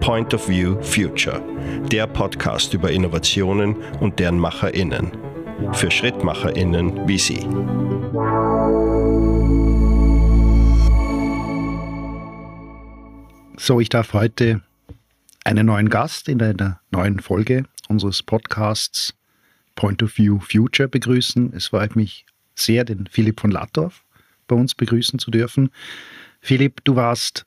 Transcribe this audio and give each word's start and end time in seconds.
Point 0.00 0.32
of 0.32 0.48
View 0.48 0.80
Future, 0.82 1.42
der 1.92 2.06
Podcast 2.06 2.72
über 2.72 2.90
Innovationen 2.90 3.76
und 4.00 4.18
deren 4.18 4.38
MacherInnen. 4.38 5.12
Für 5.72 5.90
SchrittmacherInnen 5.90 7.06
wie 7.06 7.18
Sie. 7.18 7.46
So, 13.58 13.78
ich 13.78 13.90
darf 13.90 14.14
heute 14.14 14.62
einen 15.44 15.66
neuen 15.66 15.90
Gast 15.90 16.28
in 16.28 16.42
einer 16.42 16.80
neuen 16.90 17.20
Folge 17.20 17.64
unseres 17.88 18.22
Podcasts 18.22 19.14
Point 19.74 20.02
of 20.02 20.16
View 20.16 20.40
Future 20.40 20.88
begrüßen. 20.88 21.52
Es 21.52 21.68
freut 21.68 21.94
mich 21.94 22.24
sehr, 22.54 22.84
den 22.84 23.06
Philipp 23.06 23.40
von 23.40 23.50
Lattorf 23.50 24.04
bei 24.48 24.56
uns 24.56 24.74
begrüßen 24.74 25.18
zu 25.18 25.30
dürfen. 25.30 25.70
Philipp, 26.40 26.82
du 26.84 26.96
warst 26.96 27.44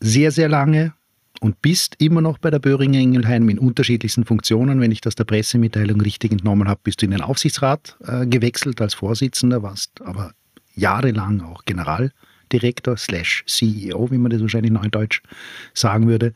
sehr, 0.00 0.32
sehr 0.32 0.48
lange 0.48 0.92
und 1.42 1.60
bist 1.60 1.96
immer 1.98 2.20
noch 2.20 2.38
bei 2.38 2.50
der 2.50 2.60
Böhringer 2.60 3.00
Ingelheim 3.00 3.48
in 3.48 3.58
unterschiedlichsten 3.58 4.24
Funktionen. 4.24 4.80
Wenn 4.80 4.92
ich 4.92 5.00
das 5.00 5.16
der 5.16 5.24
Pressemitteilung 5.24 6.00
richtig 6.00 6.30
entnommen 6.30 6.68
habe, 6.68 6.80
bist 6.84 7.02
du 7.02 7.06
in 7.06 7.10
den 7.10 7.20
Aufsichtsrat 7.20 7.96
äh, 8.06 8.26
gewechselt 8.26 8.80
als 8.80 8.94
Vorsitzender, 8.94 9.60
warst 9.60 10.00
aber 10.02 10.34
jahrelang 10.76 11.40
auch 11.40 11.64
Generaldirektor 11.64 12.96
slash 12.96 13.42
CEO, 13.48 14.12
wie 14.12 14.18
man 14.18 14.30
das 14.30 14.40
wahrscheinlich 14.40 14.70
neudeutsch 14.70 15.20
sagen 15.74 16.06
würde. 16.06 16.32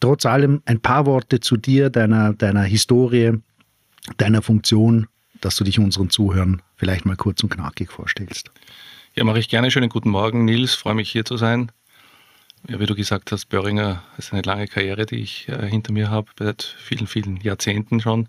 Trotz 0.00 0.24
allem 0.24 0.62
ein 0.64 0.80
paar 0.80 1.04
Worte 1.04 1.40
zu 1.40 1.58
dir, 1.58 1.90
deiner, 1.90 2.32
deiner 2.32 2.62
Historie, 2.62 3.32
deiner 4.16 4.40
Funktion, 4.40 5.06
dass 5.42 5.56
du 5.56 5.64
dich 5.64 5.78
unseren 5.78 6.08
Zuhörern 6.08 6.62
vielleicht 6.76 7.04
mal 7.04 7.16
kurz 7.16 7.42
und 7.42 7.50
knackig 7.50 7.92
vorstellst. 7.92 8.50
Ja, 9.14 9.24
mache 9.24 9.38
ich 9.38 9.50
gerne. 9.50 9.70
Schönen 9.70 9.90
guten 9.90 10.08
Morgen, 10.08 10.46
Nils. 10.46 10.74
Freue 10.74 10.94
mich 10.94 11.10
hier 11.10 11.26
zu 11.26 11.36
sein. 11.36 11.70
Ja, 12.68 12.78
wie 12.78 12.86
du 12.86 12.94
gesagt 12.94 13.32
hast, 13.32 13.46
Böhringer 13.46 14.02
ist 14.18 14.32
eine 14.32 14.42
lange 14.42 14.68
Karriere, 14.68 15.06
die 15.06 15.16
ich 15.16 15.48
äh, 15.48 15.68
hinter 15.68 15.92
mir 15.92 16.10
habe, 16.10 16.30
seit 16.38 16.62
vielen, 16.62 17.06
vielen 17.06 17.38
Jahrzehnten 17.38 18.00
schon. 18.00 18.28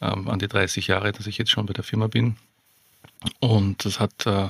Ähm, 0.00 0.28
an 0.28 0.38
die 0.38 0.48
30 0.48 0.88
Jahre, 0.88 1.12
dass 1.12 1.26
ich 1.26 1.38
jetzt 1.38 1.50
schon 1.50 1.66
bei 1.66 1.72
der 1.72 1.84
Firma 1.84 2.08
bin. 2.08 2.36
Und 3.40 3.84
das 3.84 4.00
hat 4.00 4.26
äh, 4.26 4.48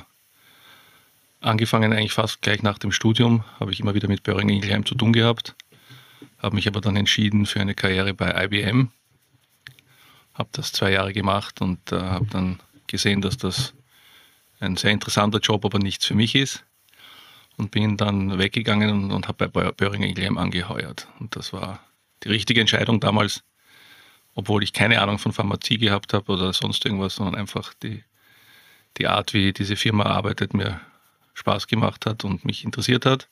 angefangen 1.39 1.93
eigentlich 1.93 2.11
fast 2.11 2.41
gleich 2.41 2.61
nach 2.61 2.77
dem 2.77 2.91
Studium, 2.91 3.43
habe 3.59 3.71
ich 3.71 3.79
immer 3.79 3.93
wieder 3.93 4.07
mit 4.09 4.23
Böhringer 4.23 4.53
Ingelheim 4.53 4.85
zu 4.85 4.95
tun 4.95 5.13
gehabt, 5.13 5.55
habe 6.39 6.55
mich 6.55 6.67
aber 6.67 6.81
dann 6.81 6.97
entschieden 6.97 7.45
für 7.45 7.61
eine 7.61 7.75
Karriere 7.75 8.13
bei 8.13 8.45
IBM, 8.45 8.89
habe 10.33 10.49
das 10.51 10.71
zwei 10.71 10.91
Jahre 10.91 11.13
gemacht 11.13 11.61
und 11.61 11.91
äh, 11.91 11.99
habe 11.99 12.25
dann 12.29 12.59
gesehen, 12.87 13.21
dass 13.21 13.37
das 13.37 13.73
ein 14.59 14.75
sehr 14.75 14.91
interessanter 14.91 15.39
Job, 15.39 15.63
aber 15.63 15.79
nichts 15.79 16.05
für 16.05 16.15
mich 16.15 16.35
ist 16.35 16.65
und 17.57 17.71
bin 17.71 17.97
dann 17.97 18.37
weggegangen 18.37 18.89
und, 18.89 19.11
und 19.11 19.27
habe 19.27 19.47
bei 19.49 19.71
Böhringer 19.71 20.07
Ingelheim 20.07 20.37
angeheuert. 20.37 21.07
Und 21.19 21.35
das 21.35 21.53
war 21.53 21.79
die 22.23 22.29
richtige 22.29 22.61
Entscheidung 22.61 22.99
damals, 22.99 23.43
obwohl 24.35 24.63
ich 24.63 24.73
keine 24.73 25.01
Ahnung 25.01 25.19
von 25.19 25.33
Pharmazie 25.33 25.77
gehabt 25.77 26.13
habe 26.13 26.31
oder 26.31 26.53
sonst 26.53 26.83
irgendwas, 26.85 27.15
sondern 27.15 27.35
einfach 27.35 27.73
die, 27.75 28.03
die 28.97 29.07
Art, 29.07 29.33
wie 29.33 29.53
diese 29.53 29.75
Firma 29.75 30.05
arbeitet, 30.05 30.53
mir 30.53 30.81
Spaß 31.33 31.67
gemacht 31.67 32.05
hat 32.05 32.23
und 32.23 32.45
mich 32.45 32.63
interessiert 32.63 33.05
hat. 33.05 33.29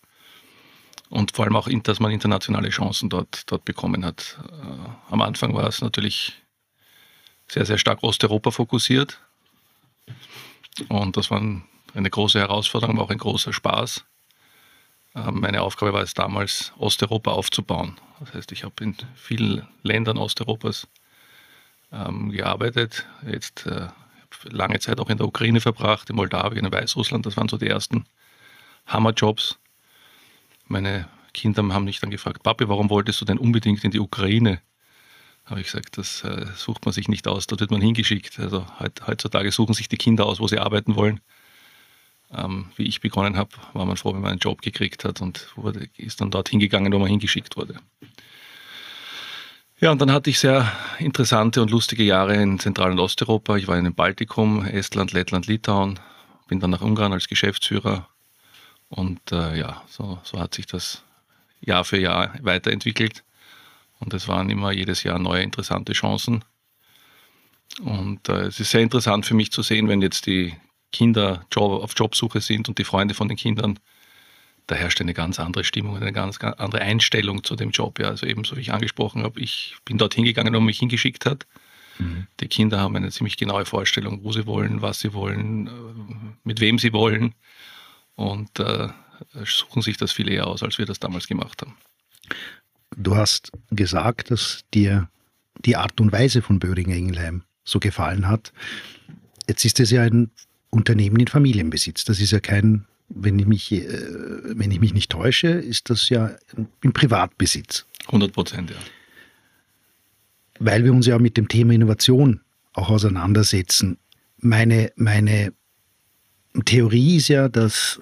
Und 1.10 1.36
vor 1.36 1.46
allem 1.46 1.56
auch, 1.56 1.68
dass 1.84 2.00
man 2.00 2.12
internationale 2.12 2.70
Chancen 2.70 3.10
dort, 3.10 3.52
dort 3.52 3.66
bekommen 3.66 4.06
hat. 4.06 4.40
Äh, 4.50 5.12
am 5.12 5.22
Anfang 5.22 5.54
war 5.54 5.68
es 5.68 5.82
natürlich 5.82 6.42
sehr, 7.50 7.66
sehr 7.66 7.78
stark 7.78 8.02
Osteuropa 8.02 8.52
fokussiert. 8.52 9.20
Und 10.88 11.18
das 11.18 11.30
war 11.30 11.42
eine 11.94 12.10
große 12.10 12.40
Herausforderung, 12.40 12.96
aber 12.96 13.06
auch 13.06 13.10
ein 13.10 13.18
großer 13.18 13.52
Spaß. 13.52 14.06
Ähm, 15.16 15.42
meine 15.42 15.62
Aufgabe 15.62 15.94
war 15.94 16.02
es 16.02 16.14
damals, 16.14 16.74
Osteuropa 16.78 17.32
aufzubauen. 17.32 17.98
Das 18.20 18.34
heißt, 18.34 18.52
ich 18.52 18.64
habe 18.64 18.84
in 18.84 18.96
vielen 19.16 19.68
Ländern 19.84 20.18
Osteuropas 20.18 20.88
ähm, 21.92 22.30
gearbeitet. 22.32 23.06
Jetzt 23.26 23.66
äh, 23.66 23.88
lange 24.46 24.80
Zeit 24.80 25.00
auch 25.00 25.10
in 25.10 25.18
der 25.18 25.28
Ukraine 25.28 25.60
verbracht, 25.60 26.10
in 26.10 26.16
Moldawien, 26.16 26.66
in 26.66 26.72
Weißrussland. 26.72 27.26
Das 27.26 27.38
waren 27.38 27.50
so 27.50 27.58
die 27.58 27.68
ersten 27.68 28.06
Hammerjobs. 28.88 29.60
Meine 30.68 31.08
Kinder 31.34 31.64
haben 31.74 31.86
mich 31.86 32.00
dann 32.00 32.12
gefragt, 32.12 32.44
Papi, 32.44 32.68
warum 32.70 32.90
wolltest 32.90 33.20
du 33.22 33.26
denn 33.26 33.38
unbedingt 33.38 33.84
in 33.84 33.92
die 33.92 34.00
Ukraine? 34.00 34.62
Habe 35.46 35.60
ich 35.60 35.68
gesagt, 35.68 35.98
das 35.98 36.24
äh, 36.24 36.46
sucht 36.56 36.86
man 36.86 36.94
sich 36.94 37.08
nicht 37.10 37.28
aus, 37.28 37.48
dort 37.48 37.62
wird 37.62 37.72
man 37.72 37.82
hingeschickt. 37.82 38.40
Also 38.40 38.66
heutzutage 38.80 39.52
suchen 39.52 39.74
sich 39.74 39.90
die 39.90 39.98
Kinder 39.98 40.26
aus, 40.26 40.40
wo 40.40 40.48
sie 40.48 40.60
arbeiten 40.60 40.96
wollen 40.96 41.20
ähm, 42.36 42.68
wie 42.76 42.84
ich 42.84 43.02
begonnen 43.02 43.38
habe, 43.38 43.52
war 43.74 43.86
man 43.86 43.98
froh, 43.98 44.14
wenn 44.14 44.22
man 44.22 44.32
einen 44.32 44.40
Job 44.40 44.62
gekriegt 44.62 45.06
hat 45.06 45.22
und 45.22 45.48
wurde, 45.56 45.88
ist 45.98 46.22
dann 46.22 46.32
dort 46.32 46.50
hingegangen, 46.50 46.92
wo 46.94 47.00
man 47.00 47.10
hingeschickt 47.10 47.58
wurde. 47.58 47.76
Ja, 49.80 49.92
und 49.92 50.00
dann 50.00 50.12
hatte 50.12 50.30
ich 50.30 50.40
sehr 50.40 50.72
interessante 51.00 51.62
und 51.62 51.72
lustige 51.72 52.04
Jahre 52.04 52.36
in 52.36 52.60
Zentral- 52.60 52.92
und 52.92 53.00
Osteuropa. 53.00 53.58
Ich 53.58 53.68
war 53.68 53.78
in 53.78 53.86
dem 53.86 53.96
Baltikum, 53.96 54.64
Estland, 54.64 55.12
Lettland, 55.12 55.48
Litauen, 55.48 56.00
bin 56.48 56.60
dann 56.60 56.70
nach 56.70 56.82
Ungarn 56.82 57.14
als 57.14 57.28
Geschäftsführer 57.28 58.08
und 58.90 59.32
äh, 59.32 59.58
ja, 59.58 59.82
so, 59.88 60.20
so 60.24 60.38
hat 60.40 60.54
sich 60.54 60.68
das 60.68 61.04
Jahr 61.62 61.86
für 61.86 61.98
Jahr 61.98 62.34
weiterentwickelt. 62.42 63.24
Und 64.00 64.14
es 64.14 64.28
waren 64.28 64.50
immer 64.50 64.72
jedes 64.72 65.04
Jahr 65.04 65.18
neue 65.18 65.44
interessante 65.44 65.94
Chancen. 65.94 66.44
Und 67.82 68.28
äh, 68.28 68.48
es 68.48 68.60
ist 68.60 68.72
sehr 68.72 68.82
interessant 68.82 69.26
für 69.26 69.34
mich 69.34 69.52
zu 69.52 69.62
sehen, 69.62 69.88
wenn 69.88 70.02
jetzt 70.02 70.26
die 70.26 70.54
Kinder 70.92 71.46
Job, 71.52 71.84
auf 71.84 71.94
Jobsuche 71.96 72.42
sind 72.42 72.70
und 72.70 72.78
die 72.78 72.84
Freunde 72.84 73.14
von 73.14 73.28
den 73.28 73.38
Kindern, 73.38 73.80
da 74.68 74.76
herrscht 74.76 75.02
eine 75.02 75.14
ganz 75.14 75.40
andere 75.40 75.64
Stimmung, 75.64 75.98
eine 75.98 76.14
ganz, 76.14 76.40
ganz 76.40 76.58
andere 76.60 76.82
Einstellung 76.82 77.44
zu 77.44 77.56
dem 77.56 77.72
Job. 77.72 78.00
Ja. 78.00 78.10
Also 78.10 78.26
ebenso 78.26 78.56
wie 78.56 78.62
ich 78.62 78.74
angesprochen 78.74 79.24
habe, 79.24 79.40
ich 79.40 79.76
bin 79.86 79.98
dort 79.98 80.14
hingegangen, 80.14 80.54
wo 80.54 80.60
man 80.60 80.68
mich 80.68 80.80
hingeschickt 80.80 81.26
hat. 81.26 81.46
Mhm. 81.98 82.28
Die 82.40 82.48
Kinder 82.48 82.80
haben 82.80 82.96
eine 82.96 83.12
ziemlich 83.12 83.38
genaue 83.38 83.66
Vorstellung, 83.66 84.24
wo 84.24 84.32
sie 84.32 84.46
wollen, 84.46 84.82
was 84.82 85.00
sie 85.00 85.14
wollen, 85.14 85.68
äh, 85.68 85.72
mit 86.44 86.60
wem 86.60 86.80
sie 86.80 86.94
wollen 86.94 87.36
und 88.16 88.60
äh, 88.60 88.90
suchen 89.46 89.82
sich 89.82 89.98
das 89.98 90.12
viel 90.12 90.30
eher 90.30 90.48
aus, 90.48 90.64
als 90.64 90.78
wir 90.78 90.86
das 90.86 91.00
damals 91.00 91.28
gemacht 91.28 91.62
haben. 91.62 91.76
Du 92.96 93.16
hast 93.16 93.52
gesagt, 93.72 94.32
dass 94.32 94.64
dir 94.74 95.10
die 95.66 95.76
Art 95.76 96.00
und 96.02 96.12
Weise 96.12 96.42
von 96.42 96.60
Böhringer 96.60 96.96
Ingelheim 96.96 97.44
so 97.64 97.80
gefallen 97.80 98.28
hat. 98.28 98.52
Jetzt 99.48 99.66
ist 99.66 99.80
es 99.80 99.92
ja 99.92 100.04
ein 100.04 100.32
Unternehmen 100.72 101.20
in 101.20 101.28
Familienbesitz. 101.28 102.06
Das 102.06 102.20
ist 102.20 102.32
ja 102.32 102.40
kein, 102.40 102.86
wenn 103.10 103.38
ich 103.38 103.46
mich, 103.46 103.72
äh, 103.72 103.88
wenn 104.58 104.72
ich 104.72 104.80
mich 104.80 104.94
nicht 104.94 105.12
täusche, 105.12 105.50
ist 105.50 105.90
das 105.92 106.10
ja 106.10 106.32
im 106.82 106.94
Privatbesitz. 106.94 107.86
100 108.08 108.34
Prozent, 108.34 108.72
ja. 108.72 108.78
Weil 110.60 110.84
wir 110.84 110.94
uns 110.94 111.06
ja 111.06 111.20
mit 111.20 111.38
dem 111.38 111.48
Thema 111.48 111.74
Innovation 111.74 112.42
auch 112.74 112.90
auseinandersetzen. 112.90 113.98
Meine, 114.38 114.92
meine 114.96 115.54
Theorie 116.66 117.18
ist 117.18 117.28
ja, 117.28 117.50
dass 117.50 118.00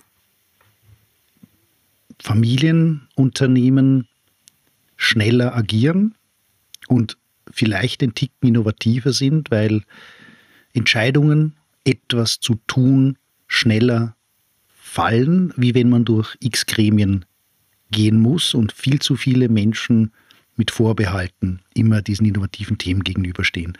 Familienunternehmen 2.21 4.07
schneller 4.97 5.55
agieren 5.55 6.15
und 6.87 7.17
vielleicht 7.51 8.03
ein 8.03 8.13
Ticken 8.13 8.49
innovativer 8.49 9.13
sind, 9.13 9.49
weil 9.51 9.83
Entscheidungen 10.73 11.55
etwas 11.83 12.39
zu 12.39 12.59
tun 12.67 13.17
schneller 13.47 14.15
fallen, 14.67 15.53
wie 15.55 15.75
wenn 15.75 15.89
man 15.89 16.05
durch 16.05 16.35
x 16.39 16.65
Gremien 16.65 17.25
gehen 17.91 18.19
muss 18.19 18.53
und 18.53 18.71
viel 18.71 18.99
zu 18.99 19.15
viele 19.15 19.49
Menschen 19.49 20.11
mit 20.55 20.71
Vorbehalten 20.71 21.61
immer 21.73 22.01
diesen 22.01 22.25
innovativen 22.25 22.77
Themen 22.77 23.03
gegenüberstehen. 23.03 23.77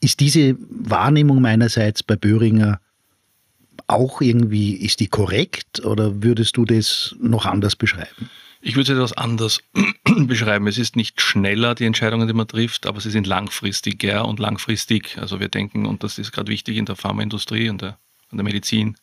Ist 0.00 0.20
diese 0.20 0.56
Wahrnehmung 0.68 1.40
meinerseits 1.40 2.02
bei 2.02 2.16
Böhringer 2.16 2.80
auch 3.86 4.20
irgendwie, 4.20 4.74
ist 4.74 5.00
die 5.00 5.08
korrekt 5.08 5.84
oder 5.84 6.22
würdest 6.22 6.56
du 6.56 6.64
das 6.64 7.14
noch 7.20 7.46
anders 7.46 7.76
beschreiben? 7.76 8.30
Ich 8.66 8.76
würde 8.76 8.92
es 8.92 8.98
etwas 8.98 9.12
anders 9.12 9.60
beschreiben. 10.04 10.66
Es 10.66 10.78
ist 10.78 10.96
nicht 10.96 11.20
schneller, 11.20 11.74
die 11.74 11.84
Entscheidungen, 11.84 12.26
die 12.26 12.32
man 12.32 12.48
trifft, 12.48 12.86
aber 12.86 12.98
sie 12.98 13.10
sind 13.10 13.26
langfristiger 13.26 14.24
und 14.24 14.40
langfristig. 14.40 15.18
Also 15.18 15.38
wir 15.38 15.48
denken, 15.48 15.84
und 15.84 16.02
das 16.02 16.16
ist 16.16 16.32
gerade 16.32 16.50
wichtig 16.50 16.78
in 16.78 16.86
der 16.86 16.96
Pharmaindustrie 16.96 17.68
und 17.68 17.82
der, 17.82 17.98
und 18.30 18.38
der 18.38 18.44
Medizin, 18.44 18.96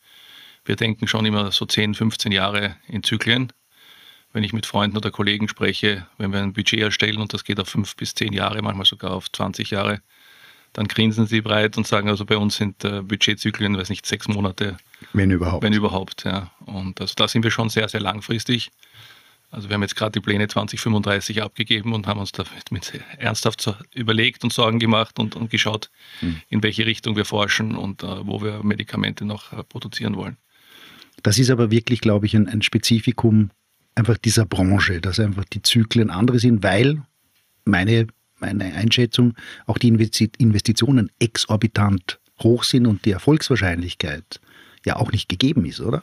wir 0.64 0.74
denken 0.74 1.06
schon 1.06 1.24
immer 1.26 1.52
so 1.52 1.64
10, 1.64 1.94
15 1.94 2.32
Jahre 2.32 2.74
in 2.88 3.04
Zyklen. 3.04 3.52
Wenn 4.32 4.42
ich 4.42 4.52
mit 4.52 4.66
Freunden 4.66 4.96
oder 4.96 5.12
Kollegen 5.12 5.46
spreche, 5.46 6.08
wenn 6.18 6.32
wir 6.32 6.40
ein 6.40 6.54
Budget 6.54 6.80
erstellen 6.80 7.20
und 7.20 7.32
das 7.32 7.44
geht 7.44 7.60
auf 7.60 7.68
fünf 7.68 7.94
bis 7.94 8.16
zehn 8.16 8.32
Jahre, 8.32 8.62
manchmal 8.62 8.86
sogar 8.86 9.12
auf 9.12 9.30
20 9.30 9.70
Jahre, 9.70 10.02
dann 10.72 10.88
grinsen 10.88 11.26
sie 11.26 11.40
breit 11.40 11.76
und 11.76 11.86
sagen, 11.86 12.08
also 12.08 12.24
bei 12.24 12.36
uns 12.36 12.56
sind 12.56 12.84
äh, 12.84 13.02
Budgetzyklen, 13.02 13.76
weiß 13.76 13.90
nicht, 13.90 14.06
sechs 14.06 14.26
Monate. 14.26 14.76
Wenn 15.12 15.30
überhaupt. 15.30 15.62
Wenn 15.62 15.72
überhaupt, 15.72 16.24
ja. 16.24 16.50
Und 16.66 17.00
also 17.00 17.14
da 17.14 17.28
sind 17.28 17.44
wir 17.44 17.52
schon 17.52 17.68
sehr, 17.68 17.88
sehr 17.88 18.00
langfristig. 18.00 18.72
Also 19.52 19.68
wir 19.68 19.74
haben 19.74 19.82
jetzt 19.82 19.96
gerade 19.96 20.12
die 20.12 20.20
Pläne 20.20 20.48
2035 20.48 21.42
abgegeben 21.42 21.92
und 21.92 22.06
haben 22.06 22.18
uns 22.18 22.32
da 22.32 22.44
mit 22.70 22.90
ernsthaft 23.18 23.76
überlegt 23.94 24.44
und 24.44 24.52
Sorgen 24.52 24.78
gemacht 24.78 25.18
und, 25.18 25.36
und 25.36 25.50
geschaut, 25.50 25.90
mhm. 26.22 26.40
in 26.48 26.62
welche 26.62 26.86
Richtung 26.86 27.16
wir 27.16 27.26
forschen 27.26 27.76
und 27.76 28.02
uh, 28.02 28.26
wo 28.26 28.42
wir 28.42 28.62
Medikamente 28.62 29.26
noch 29.26 29.52
uh, 29.52 29.62
produzieren 29.62 30.16
wollen. 30.16 30.38
Das 31.22 31.38
ist 31.38 31.50
aber 31.50 31.70
wirklich, 31.70 32.00
glaube 32.00 32.24
ich, 32.24 32.34
ein, 32.34 32.48
ein 32.48 32.62
Spezifikum 32.62 33.50
einfach 33.94 34.16
dieser 34.16 34.46
Branche, 34.46 35.02
dass 35.02 35.20
einfach 35.20 35.44
die 35.44 35.60
Zyklen 35.60 36.08
andere 36.08 36.38
sind, 36.38 36.62
weil 36.62 37.02
meine, 37.66 38.06
meine 38.38 38.72
Einschätzung 38.72 39.34
auch 39.66 39.76
die 39.76 39.88
Investitionen 39.88 41.10
exorbitant 41.18 42.20
hoch 42.42 42.64
sind 42.64 42.86
und 42.86 43.04
die 43.04 43.10
Erfolgswahrscheinlichkeit 43.10 44.40
ja 44.86 44.96
auch 44.96 45.12
nicht 45.12 45.28
gegeben 45.28 45.66
ist, 45.66 45.80
oder? 45.80 46.02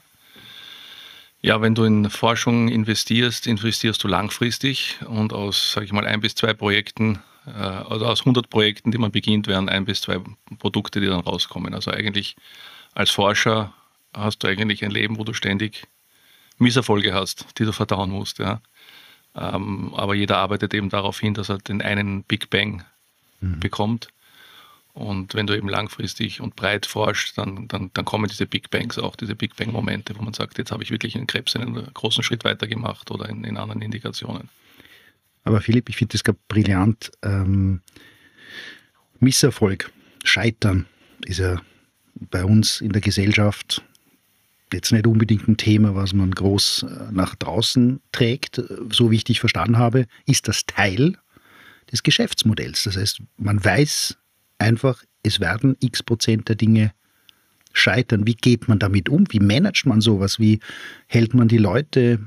Ja, 1.42 1.62
wenn 1.62 1.74
du 1.74 1.84
in 1.84 2.10
Forschung 2.10 2.68
investierst, 2.68 3.48
investierst 3.48 4.04
du 4.04 4.08
langfristig 4.08 5.00
und 5.08 5.32
aus, 5.32 5.72
sage 5.72 5.86
ich 5.86 5.94
mal, 5.94 6.06
ein 6.06 6.20
bis 6.20 6.36
zwei 6.36 6.54
Projekten, 6.54 7.20
äh, 7.48 7.52
also 7.52 8.06
aus 8.06 8.22
100 8.22 8.50
Projekten, 8.50 8.92
die 8.92 8.98
man 8.98 9.12
beginnt, 9.12 9.48
werden 9.48 9.70
ein 9.70 9.86
bis 9.86 10.02
zwei 10.02 10.20
Produkte, 10.58 11.00
die 11.00 11.08
dann 11.08 11.22
rauskommen. 11.22 11.74
Also 11.74 11.92
eigentlich 11.92 12.36
als 12.94 13.10
Forscher 13.10 13.74
hast 14.14 14.44
du 14.44 14.48
eigentlich 14.48 14.84
ein 14.84 14.92
Leben, 14.92 15.18
wo 15.18 15.24
du 15.24 15.34
ständig 15.34 15.88
Misserfolge 16.58 17.14
hast, 17.14 17.46
die 17.58 17.64
du 17.64 17.72
verdauen 17.72 18.12
musst. 18.12 18.40
Ja. 18.40 18.62
Ähm, 19.36 19.94
aber 19.96 20.16
jeder 20.16 20.38
arbeitet 20.38 20.74
eben 20.74 20.90
darauf 20.90 21.20
hin, 21.20 21.34
dass 21.34 21.50
er 21.50 21.60
den 21.60 21.82
einen 21.82 22.24
Big 22.24 22.50
Bang 22.50 22.84
mhm. 23.40 23.60
bekommt. 23.60 24.10
Und 25.00 25.34
wenn 25.34 25.48
du 25.48 25.56
eben 25.56 25.70
langfristig 25.70 26.42
und 26.42 26.58
breit 26.58 26.86
forschst, 26.86 27.38
dann, 27.38 27.70
dann, 27.70 27.90
dann 27.94 28.04
kommen 28.04 28.28
diese 28.28 28.46
Big 28.46 28.70
Bangs 28.70 29.00
auch, 29.00 29.16
diese 29.16 29.34
Big 29.34 29.56
Bang-Momente, 29.56 30.14
wo 30.18 30.22
man 30.22 30.34
sagt, 30.34 30.58
jetzt 30.58 30.74
habe 30.74 30.84
ich 30.84 30.92
wirklich 30.92 31.16
einen 31.16 31.26
Krebs 31.26 31.56
einen 31.56 31.88
großen 31.94 32.22
Schritt 32.22 32.44
weiter 32.44 32.68
gemacht 32.68 33.10
oder 33.10 33.30
in, 33.30 33.46
in 33.46 33.56
anderen 33.56 33.82
Indikationen. 33.82 34.50
Aber 35.46 35.62
Philipp, 35.62 35.88
ich 35.88 35.96
finde 35.96 36.12
das 36.12 36.26
gerade 36.26 36.38
brillant. 36.50 37.12
Ähm, 37.24 37.80
Misserfolg, 39.22 39.90
Scheitern 40.26 40.86
ist 41.24 41.40
ja 41.40 41.62
bei 42.14 42.44
uns 42.44 42.82
in 42.82 42.92
der 42.92 43.02
Gesellschaft 43.02 43.82
jetzt 44.74 44.92
nicht 44.92 45.08
unbedingt 45.08 45.48
ein 45.48 45.56
Thema, 45.56 45.96
was 45.96 46.12
man 46.12 46.32
groß 46.32 46.84
äh, 46.84 47.12
nach 47.14 47.36
draußen 47.36 48.02
trägt. 48.12 48.62
So 48.92 49.12
wie 49.12 49.16
ich 49.16 49.24
dich 49.24 49.40
verstanden 49.40 49.78
habe, 49.78 50.08
ist 50.26 50.50
das 50.50 50.66
Teil 50.66 51.18
des 51.90 52.04
Geschäftsmodells. 52.04 52.84
Das 52.84 52.98
heißt, 52.98 53.22
man 53.38 53.64
weiß 53.64 54.19
einfach, 54.60 55.04
es 55.24 55.40
werden 55.40 55.76
x 55.80 56.04
Prozent 56.04 56.50
der 56.50 56.56
Dinge 56.56 56.92
scheitern. 57.74 58.28
Wie 58.28 58.36
geht 58.36 58.68
man 58.68 58.80
damit 58.80 59.10
um? 59.10 59.26
Wie 59.30 59.40
managt 59.40 59.86
man 59.86 60.02
sowas? 60.02 60.40
Wie 60.40 60.60
hält 61.08 61.34
man 61.34 61.48
die 61.48 61.58
Leute 61.58 62.20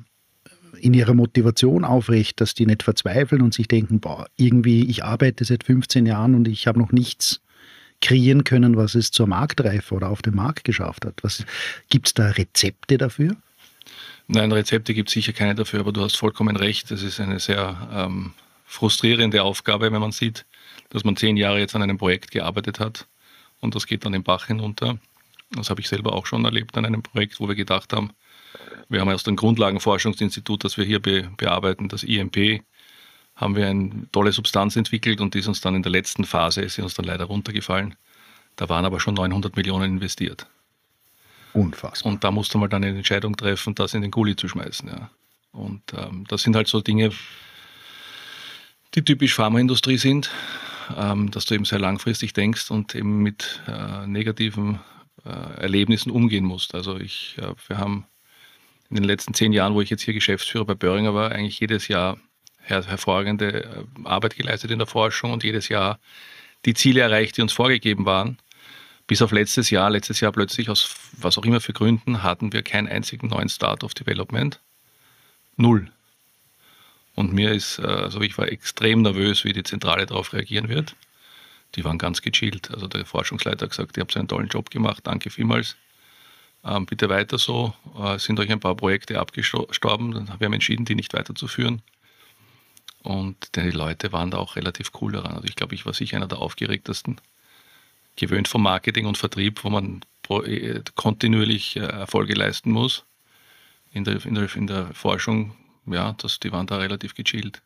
in 0.81 0.94
ihrer 0.94 1.14
Motivation 1.14 1.84
aufrecht, 1.84 2.40
dass 2.40 2.55
die 2.55 2.67
nicht 2.67 2.82
verzweifeln 2.82 3.43
und 3.43 3.55
sich 3.55 3.69
denken, 3.69 4.00
boah, 4.00 4.26
irgendwie, 4.37 4.88
ich 4.88 5.05
arbeite 5.05 5.44
seit 5.44 5.64
15 5.64 6.06
Jahren 6.06 6.34
und 6.34 6.49
ich 6.49 6.67
habe 6.67 6.79
noch 6.79 6.93
nichts 6.93 7.40
kreieren 8.00 8.43
können, 8.43 8.76
was 8.76 8.96
es 8.96 9.12
zur 9.12 9.28
Marktreife 9.28 9.94
oder 9.94 10.11
auf 10.11 10.23
den 10.23 10.35
Markt 10.35 10.64
geschafft 10.64 11.06
hat. 11.06 11.23
Gibt 11.88 12.08
es 12.08 12.14
da 12.14 12.31
Rezepte 12.31 12.99
dafür? 12.99 13.37
Nein, 14.26 14.50
Rezepte 14.50 14.93
gibt 14.93 15.08
es 15.08 15.14
sicher 15.14 15.32
keine 15.32 15.55
dafür, 15.55 15.81
aber 15.81 15.93
du 15.93 16.02
hast 16.02 16.17
vollkommen 16.17 16.56
recht. 16.56 16.90
Das 16.90 17.02
ist 17.02 17.20
eine 17.20 17.38
sehr 17.38 17.88
ähm, 17.93 18.32
frustrierende 18.64 19.43
Aufgabe, 19.43 19.93
wenn 19.93 20.00
man 20.00 20.12
sieht, 20.12 20.46
dass 20.93 21.05
man 21.05 21.17
zehn 21.17 21.39
Jahre 21.39 21.59
jetzt 21.59 21.75
an 21.75 21.83
einem 21.83 21.97
Projekt 21.97 22.31
gearbeitet 22.31 22.79
hat 22.79 23.06
und 23.61 23.75
das 23.75 23.87
geht 23.87 24.05
dann 24.05 24.12
den 24.12 24.23
Bach 24.23 24.47
hinunter. 24.47 24.99
Das 25.50 25.71
habe 25.71 25.81
ich 25.81 25.89
selber 25.89 26.12
auch 26.12 26.27
schon 26.27 26.44
erlebt 26.44 26.77
an 26.77 26.85
einem 26.85 27.03
Projekt, 27.03 27.41
wo 27.41 27.49
wir 27.49 27.55
gedacht 27.55 27.93
haben, 27.93 28.11
wir 28.89 29.00
haben 29.00 29.09
aus 29.09 29.23
dem 29.23 29.37
Grundlagenforschungsinstitut, 29.37 30.65
das 30.65 30.77
wir 30.77 30.85
hier 30.85 31.00
be 31.00 31.31
bearbeiten, 31.39 31.89
das 31.89 32.03
IMP, 32.03 32.62
haben 33.37 33.56
wir 33.56 33.69
eine 33.69 34.06
tolle 34.12 34.33
Substanz 34.33 34.77
entwickelt 34.77 35.23
und 35.23 35.33
die 35.33 35.39
ist 35.39 35.49
uns 35.49 35.62
dann 35.62 35.75
in 35.75 35.83
der 35.83 35.93
letzten 35.93 36.25
Phase, 36.25 36.61
ist 36.61 36.75
sie 36.75 36.83
uns 36.83 36.95
dann 36.95 37.06
leider 37.06 37.25
runtergefallen. 37.25 37.95
Da 38.56 38.69
waren 38.69 38.85
aber 38.85 39.00
schon 39.00 39.15
900 39.15 39.56
Millionen 39.56 39.95
investiert. 39.95 40.47
Unfassbar. 41.55 42.12
Und 42.12 42.23
da 42.23 42.31
musste 42.31 42.59
man 42.59 42.69
dann 42.69 42.85
eine 42.85 42.99
Entscheidung 42.99 43.35
treffen, 43.35 43.75
das 43.75 43.95
in 43.95 44.03
den 44.03 44.11
Gully 44.11 44.37
zu 44.37 44.47
schmeißen. 44.49 44.88
Ja. 44.88 45.11
Und 45.53 45.83
ähm, 45.97 46.25
das 46.29 46.43
sind 46.43 46.55
halt 46.55 46.69
so 46.69 46.83
Dinge, 46.83 47.12
die 48.95 49.03
typisch 49.03 49.35
Pharmaindustrie 49.35 49.97
sind, 49.97 50.31
ähm, 50.96 51.31
dass 51.31 51.44
du 51.44 51.55
eben 51.55 51.64
sehr 51.64 51.79
langfristig 51.79 52.32
denkst 52.32 52.70
und 52.70 52.94
eben 52.94 53.23
mit 53.23 53.62
äh, 53.67 54.06
negativen 54.06 54.81
äh, 55.25 55.61
Erlebnissen 55.61 56.11
umgehen 56.11 56.44
musst. 56.44 56.75
Also 56.75 56.99
ich, 56.99 57.37
äh, 57.38 57.55
wir 57.69 57.79
haben 57.79 58.06
in 58.90 58.96
den 58.96 59.05
letzten 59.05 59.34
zehn 59.34 59.52
Jahren, 59.52 59.75
wo 59.75 59.81
ich 59.81 59.90
jetzt 59.90 60.02
hier 60.02 60.14
Geschäftsführer 60.14 60.64
bei 60.64 60.75
Böhringer 60.75 61.14
war, 61.14 61.32
eigentlich 61.32 61.61
jedes 61.61 61.88
Jahr 61.88 62.19
her 62.58 62.84
hervorragende 62.87 63.64
äh, 63.64 63.84
Arbeit 64.05 64.37
geleistet 64.37 64.70
in 64.70 64.79
der 64.79 64.87
Forschung 64.87 65.32
und 65.32 65.44
jedes 65.44 65.69
Jahr 65.69 65.99
die 66.64 66.75
Ziele 66.75 67.00
erreicht, 67.00 67.37
die 67.37 67.43
uns 67.43 67.52
vorgegeben 67.52 68.05
waren. 68.06 68.38
Bis 69.06 69.20
auf 69.20 69.32
letztes 69.32 69.70
Jahr. 69.70 69.90
Letztes 69.90 70.20
Jahr 70.20 70.32
plötzlich, 70.32 70.70
aus 70.70 70.94
was 71.12 71.37
auch 71.37 71.44
immer 71.44 71.61
für 71.61 71.73
Gründen, 71.73 72.23
hatten 72.23 72.52
wir 72.52 72.62
keinen 72.62 72.88
einzigen 72.88 73.28
neuen 73.28 73.49
Start 73.49 73.82
of 73.82 73.94
Development. 73.94 74.61
Null. 75.56 75.90
Und 77.14 77.32
mir 77.32 77.53
ist, 77.53 77.79
also 77.79 78.20
ich 78.23 78.38
war 78.38 78.49
extrem 78.49 79.03
nervös, 79.03 79.44
wie 79.44 79.53
die 79.53 79.62
Zentrale 79.62 80.06
darauf 80.06 80.32
reagieren 80.32 80.69
wird. 80.69 80.97
Die 81.75 81.85
waren 81.85 81.99
ganz 81.99 82.23
gechillt. 82.23 82.70
Also 82.70 82.87
der 82.87 83.05
Forschungsleiter 83.05 83.64
hat 83.64 83.70
gesagt, 83.70 83.97
ihr 83.97 84.03
habt 84.03 84.17
einen 84.17 84.29
tollen 84.29 84.49
Job 84.49 84.70
gemacht, 84.70 85.06
danke 85.06 85.31
vielmals. 85.31 85.76
Ähm, 86.64 86.87
bitte 86.87 87.09
weiter 87.09 87.38
so. 87.38 87.75
Äh, 87.99 88.19
sind 88.19 88.38
euch 88.38 88.50
ein 88.50 88.61
paar 88.61 88.76
Projekte 88.76 89.19
abgestorben, 89.19 90.12
dann 90.12 90.29
haben 90.31 90.41
wir 90.41 90.53
entschieden, 90.53 90.85
die 90.85 90.94
nicht 90.94 91.12
weiterzuführen. 91.12 91.82
Und 93.03 93.56
die 93.56 93.70
Leute 93.70 94.12
waren 94.12 94.31
da 94.31 94.38
auch 94.38 94.56
relativ 94.56 94.93
cool 95.00 95.12
daran. 95.12 95.35
Also 95.35 95.49
ich 95.49 95.56
glaube, 95.56 95.75
ich 95.75 95.85
war 95.87 95.93
sicher 95.93 96.17
einer 96.17 96.29
der 96.29 96.38
aufgeregtesten. 96.38 97.20
Gewöhnt 98.17 98.47
vom 98.47 98.62
Marketing 98.62 99.06
und 99.06 99.19
Vertrieb, 99.19 99.64
wo 99.64 99.70
man 99.70 100.05
äh, 100.29 100.81
kontinuierlich 100.94 101.76
äh, 101.76 101.81
Erfolge 101.81 102.35
leisten 102.35 102.70
muss. 102.70 103.05
In 103.93 104.05
der, 104.05 104.25
in 104.25 104.35
der, 104.35 104.55
in 104.55 104.67
der 104.67 104.94
Forschung, 104.94 105.56
ja, 105.87 106.14
das, 106.19 106.40
die 106.40 106.52
waren 106.52 106.67
da 106.67 106.79
relativ 106.79 107.14
gechillt. 107.14 107.62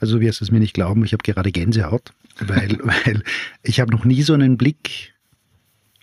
Also 0.00 0.16
du 0.16 0.20
wirst 0.20 0.42
es 0.42 0.50
mir 0.50 0.60
nicht 0.60 0.74
glauben, 0.74 1.04
ich 1.04 1.12
habe 1.12 1.22
gerade 1.22 1.52
Gänsehaut, 1.52 2.12
weil, 2.38 2.78
weil 2.82 3.22
ich 3.62 3.80
habe 3.80 3.92
noch 3.92 4.04
nie 4.04 4.22
so 4.22 4.34
einen 4.34 4.56
Blick 4.56 5.14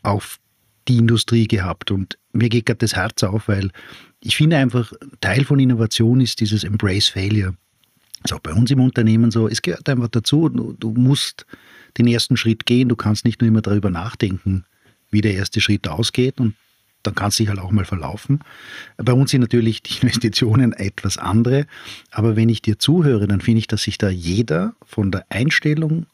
auf 0.01 0.39
die 0.87 0.97
Industrie 0.97 1.47
gehabt 1.47 1.91
und 1.91 2.17
mir 2.33 2.49
geht 2.49 2.65
gerade 2.65 2.79
das 2.79 2.95
Herz 2.95 3.23
auf, 3.23 3.47
weil 3.47 3.71
ich 4.19 4.35
finde 4.35 4.57
einfach, 4.57 4.91
Teil 5.21 5.45
von 5.45 5.59
Innovation 5.59 6.21
ist 6.21 6.39
dieses 6.39 6.63
Embrace 6.63 7.09
Failure. 7.09 7.55
Das 8.21 8.31
ist 8.31 8.33
auch 8.33 8.41
bei 8.41 8.53
uns 8.53 8.71
im 8.71 8.79
Unternehmen 8.79 9.31
so. 9.31 9.49
Es 9.49 9.61
gehört 9.61 9.87
einfach 9.89 10.07
dazu. 10.07 10.47
Du, 10.47 10.73
du 10.73 10.91
musst 10.93 11.45
den 11.97 12.07
ersten 12.07 12.37
Schritt 12.37 12.65
gehen. 12.65 12.87
Du 12.87 12.95
kannst 12.95 13.25
nicht 13.25 13.41
nur 13.41 13.49
immer 13.49 13.61
darüber 13.61 13.89
nachdenken, 13.89 14.63
wie 15.11 15.19
der 15.19 15.33
erste 15.33 15.59
Schritt 15.59 15.87
ausgeht 15.89 16.39
und 16.39 16.55
dann 17.03 17.15
kann 17.15 17.29
es 17.29 17.35
sich 17.35 17.49
halt 17.49 17.59
auch 17.59 17.71
mal 17.71 17.85
verlaufen. 17.85 18.39
Bei 18.97 19.13
uns 19.13 19.31
sind 19.31 19.41
natürlich 19.41 19.83
die 19.83 19.97
Investitionen 20.01 20.73
etwas 20.73 21.17
andere, 21.17 21.65
aber 22.11 22.35
wenn 22.35 22.49
ich 22.49 22.61
dir 22.61 22.79
zuhöre, 22.79 23.27
dann 23.27 23.41
finde 23.41 23.59
ich, 23.59 23.67
dass 23.67 23.83
sich 23.83 23.97
da 23.97 24.09
jeder 24.09 24.73
von 24.85 25.11
der 25.11 25.25
Einstellung 25.29 26.07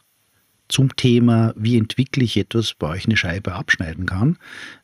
zum 0.70 0.96
Thema, 0.96 1.54
wie 1.58 1.78
entwickle 1.78 2.24
ich 2.24 2.38
etwas, 2.38 2.76
bei 2.76 2.88
euch 2.88 3.06
eine 3.06 3.18
Scheibe 3.18 3.54
abschneiden 3.54 4.06
kann, 4.06 4.38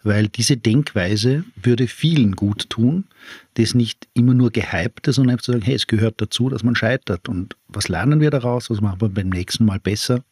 weil 0.03 0.27
diese 0.27 0.57
Denkweise 0.57 1.45
würde 1.61 1.87
vielen 1.87 2.31
gut 2.31 2.69
tun, 2.69 3.05
das 3.53 3.75
nicht 3.75 4.07
immer 4.15 4.33
nur 4.33 4.51
gehypt 4.51 5.07
ist, 5.07 5.15
sondern 5.15 5.33
einfach 5.33 5.45
zu 5.45 5.51
sagen, 5.51 5.63
hey, 5.63 5.75
es 5.75 5.87
gehört 5.87 6.19
dazu, 6.19 6.49
dass 6.49 6.63
man 6.63 6.75
scheitert. 6.75 7.29
Und 7.29 7.55
was 7.67 7.87
lernen 7.87 8.19
wir 8.19 8.31
daraus? 8.31 8.69
Was 8.69 8.81
machen 8.81 8.99
wir 8.99 9.09
beim 9.09 9.29
nächsten 9.29 9.65
Mal 9.65 9.79
besser? 9.79 10.23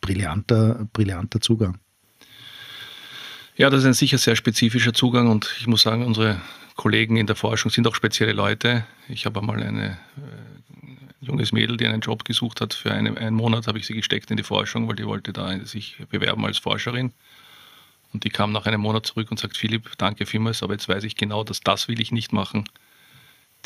Brillanter, 0.00 0.88
brillanter 0.94 1.40
Zugang. 1.40 1.78
Ja, 3.58 3.70
das 3.70 3.80
ist 3.80 3.86
ein 3.86 3.92
sicher 3.92 4.18
sehr 4.18 4.36
spezifischer 4.36 4.94
Zugang 4.94 5.28
und 5.28 5.52
ich 5.58 5.66
muss 5.66 5.82
sagen, 5.82 6.06
unsere 6.06 6.40
Kollegen 6.76 7.16
in 7.16 7.26
der 7.26 7.34
Forschung 7.34 7.72
sind 7.72 7.88
auch 7.88 7.94
spezielle 7.96 8.32
Leute. 8.32 8.86
Ich 9.08 9.26
habe 9.26 9.40
einmal 9.40 9.60
eine 9.60 9.98
junges 11.20 11.50
Mädel, 11.50 11.76
die 11.76 11.84
einen 11.84 12.00
Job 12.00 12.24
gesucht 12.24 12.60
hat. 12.60 12.72
Für 12.72 12.92
eine, 12.92 13.16
einen 13.16 13.34
Monat 13.34 13.66
habe 13.66 13.80
ich 13.80 13.86
sie 13.86 13.94
gesteckt 13.94 14.30
in 14.30 14.36
die 14.36 14.44
Forschung, 14.44 14.86
weil 14.86 14.94
die 14.94 15.06
wollte 15.06 15.32
da 15.32 15.58
sich 15.66 15.96
bewerben 16.08 16.46
als 16.46 16.58
Forscherin. 16.58 17.12
Und 18.12 18.22
die 18.22 18.30
kam 18.30 18.52
nach 18.52 18.66
einem 18.66 18.80
Monat 18.80 19.06
zurück 19.06 19.28
und 19.32 19.40
sagt, 19.40 19.56
Philipp, 19.56 19.90
danke 19.98 20.24
vielmals, 20.24 20.62
aber 20.62 20.74
jetzt 20.74 20.88
weiß 20.88 21.02
ich 21.02 21.16
genau, 21.16 21.42
dass 21.42 21.60
das 21.60 21.88
will 21.88 22.00
ich 22.00 22.12
nicht 22.12 22.32
machen. 22.32 22.64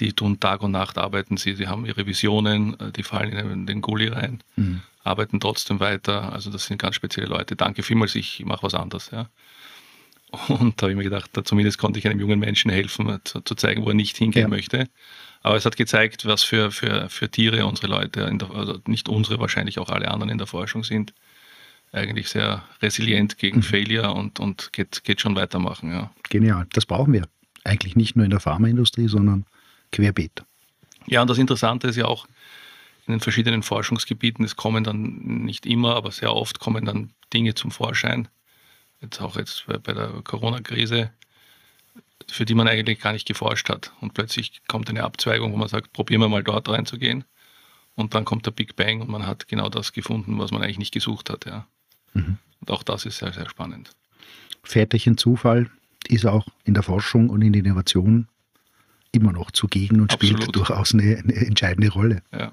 Die 0.01 0.15
tun 0.15 0.41
Tag 0.41 0.63
und 0.63 0.71
Nacht, 0.71 0.97
arbeiten 0.97 1.37
sie, 1.37 1.55
sie 1.55 1.69
haben 1.69 1.85
ihre 1.85 2.07
Visionen, 2.07 2.81
äh, 2.81 2.93
die 2.93 3.03
fallen 3.03 3.33
in 3.33 3.67
den 3.67 3.83
Gully 3.83 4.09
rein, 4.09 4.43
mhm. 4.57 4.81
arbeiten 5.05 5.39
trotzdem 5.39 5.81
weiter. 5.81 6.33
Also 6.33 6.51
das 6.51 6.65
sind 6.65 6.81
ganz 6.81 6.97
spezielle 6.97 7.27
Leute. 7.27 7.57
Danke 7.57 7.83
vielmals, 7.83 8.15
ich 8.15 8.43
mache 8.47 8.63
was 8.63 8.75
anderes. 8.75 9.11
Ja. 9.13 9.29
Und 10.49 10.81
da 10.81 10.85
habe 10.85 10.93
ich 10.93 10.97
mir 10.97 11.05
gedacht, 11.05 11.31
zumindest 11.45 11.79
konnte 11.79 11.99
ich 11.99 12.07
einem 12.07 12.19
jungen 12.19 12.39
Menschen 12.39 12.71
helfen, 12.71 13.21
zu, 13.25 13.41
zu 13.41 13.55
zeigen, 13.55 13.85
wo 13.85 13.89
er 13.89 13.95
nicht 13.95 14.17
hingehen 14.17 14.43
ja. 14.43 14.49
möchte. 14.49 14.89
Aber 15.43 15.57
es 15.57 15.67
hat 15.67 15.77
gezeigt, 15.77 16.25
was 16.25 16.43
für, 16.43 16.71
für, 16.71 17.09
für 17.11 17.31
Tiere 17.31 17.67
unsere 17.67 17.89
Leute, 17.89 18.35
der, 18.35 18.51
also 18.51 18.79
nicht 18.87 19.09
unsere, 19.09 19.41
wahrscheinlich 19.41 19.79
auch 19.79 19.91
alle 19.91 20.11
anderen 20.11 20.31
in 20.31 20.39
der 20.39 20.47
Forschung 20.47 20.85
sind. 20.85 21.13
Eigentlich 21.93 22.31
sehr 22.31 22.63
resilient 22.81 23.37
gegen 23.37 23.59
mhm. 23.59 23.63
Failure 23.63 24.15
und, 24.15 24.41
und 24.41 24.73
geht, 24.73 25.05
geht 25.05 25.21
schon 25.21 25.37
weitermachen. 25.37 25.91
Ja. 25.91 26.11
Genial, 26.31 26.67
das 26.73 26.87
brauchen 26.87 27.13
wir. 27.13 27.29
Eigentlich 27.65 27.97
nicht 27.97 28.17
nur 28.17 28.25
in 28.25 28.31
der 28.31 28.41
Pharmaindustrie, 28.41 29.09
sondern 29.09 29.45
querbeet. 29.91 30.45
Ja, 31.07 31.21
und 31.21 31.29
das 31.29 31.39
Interessante 31.39 31.89
ist 31.89 31.97
ja 31.97 32.07
auch 32.07 32.27
in 33.07 33.13
den 33.13 33.21
verschiedenen 33.21 33.63
Forschungsgebieten, 33.63 34.45
es 34.45 34.57
kommen 34.57 34.85
dann 34.85 35.45
nicht 35.45 35.67
immer, 35.67 35.97
aber 35.97 36.13
sehr 36.13 36.35
oft 36.35 36.61
kommen 36.61 36.85
dann 36.85 37.11
Dinge 37.33 37.55
zum 37.55 37.71
Vorschein. 37.71 38.29
Jetzt 39.03 39.21
auch 39.21 39.37
jetzt 39.37 39.67
bei 39.67 39.93
der 39.93 40.09
Corona-Krise 40.25 41.11
für 42.31 42.45
die 42.45 42.55
man 42.55 42.69
eigentlich 42.69 43.01
gar 43.01 43.13
nicht 43.13 43.27
geforscht 43.27 43.69
hat. 43.69 43.93
Und 44.01 44.15
plötzlich 44.15 44.63
kommt 44.69 44.89
eine 44.89 45.05
Abzweigung, 45.05 45.53
wo 45.53 45.57
man 45.57 45.69
sagt, 45.69 45.93
probieren 45.93 46.21
wir 46.21 46.29
mal 46.29 46.43
dort 46.43 46.69
reinzugehen. 46.69 47.25
Und 47.95 48.15
dann 48.15 48.25
kommt 48.25 48.47
der 48.47 48.53
Big 48.53 48.77
Bang 48.77 49.01
und 49.01 49.11
man 49.11 49.27
hat 49.27 49.49
genau 49.49 49.69
das 49.69 49.93
gefunden, 49.93 50.39
was 50.39 50.51
man 50.51 50.63
eigentlich 50.63 50.79
nicht 50.79 50.95
gesucht 50.95 51.31
hat. 51.31 51.45
Ja. 51.47 51.67
Mhm. 52.15 52.39
Und 52.61 52.71
auch 52.71 52.83
das 52.83 53.05
ist 53.05 53.19
sehr, 53.19 53.33
sehr 53.33 53.49
spannend. 53.49 53.91
Väterchen 54.63 55.19
Zufall 55.19 55.71
ist 56.09 56.25
auch 56.27 56.47
in 56.65 56.75
der 56.75 56.83
Forschung 56.83 57.29
und 57.29 57.43
in 57.43 57.53
der 57.53 57.65
Innovation 57.65 58.29
immer 59.13 59.33
noch 59.33 59.51
zugegen 59.51 60.01
und 60.01 60.13
Absolut. 60.13 60.41
spielt 60.41 60.57
durchaus 60.57 60.95
eine, 60.95 61.19
eine 61.19 61.35
entscheidende 61.35 61.91
Rolle. 61.91 62.23
Ja. 62.33 62.53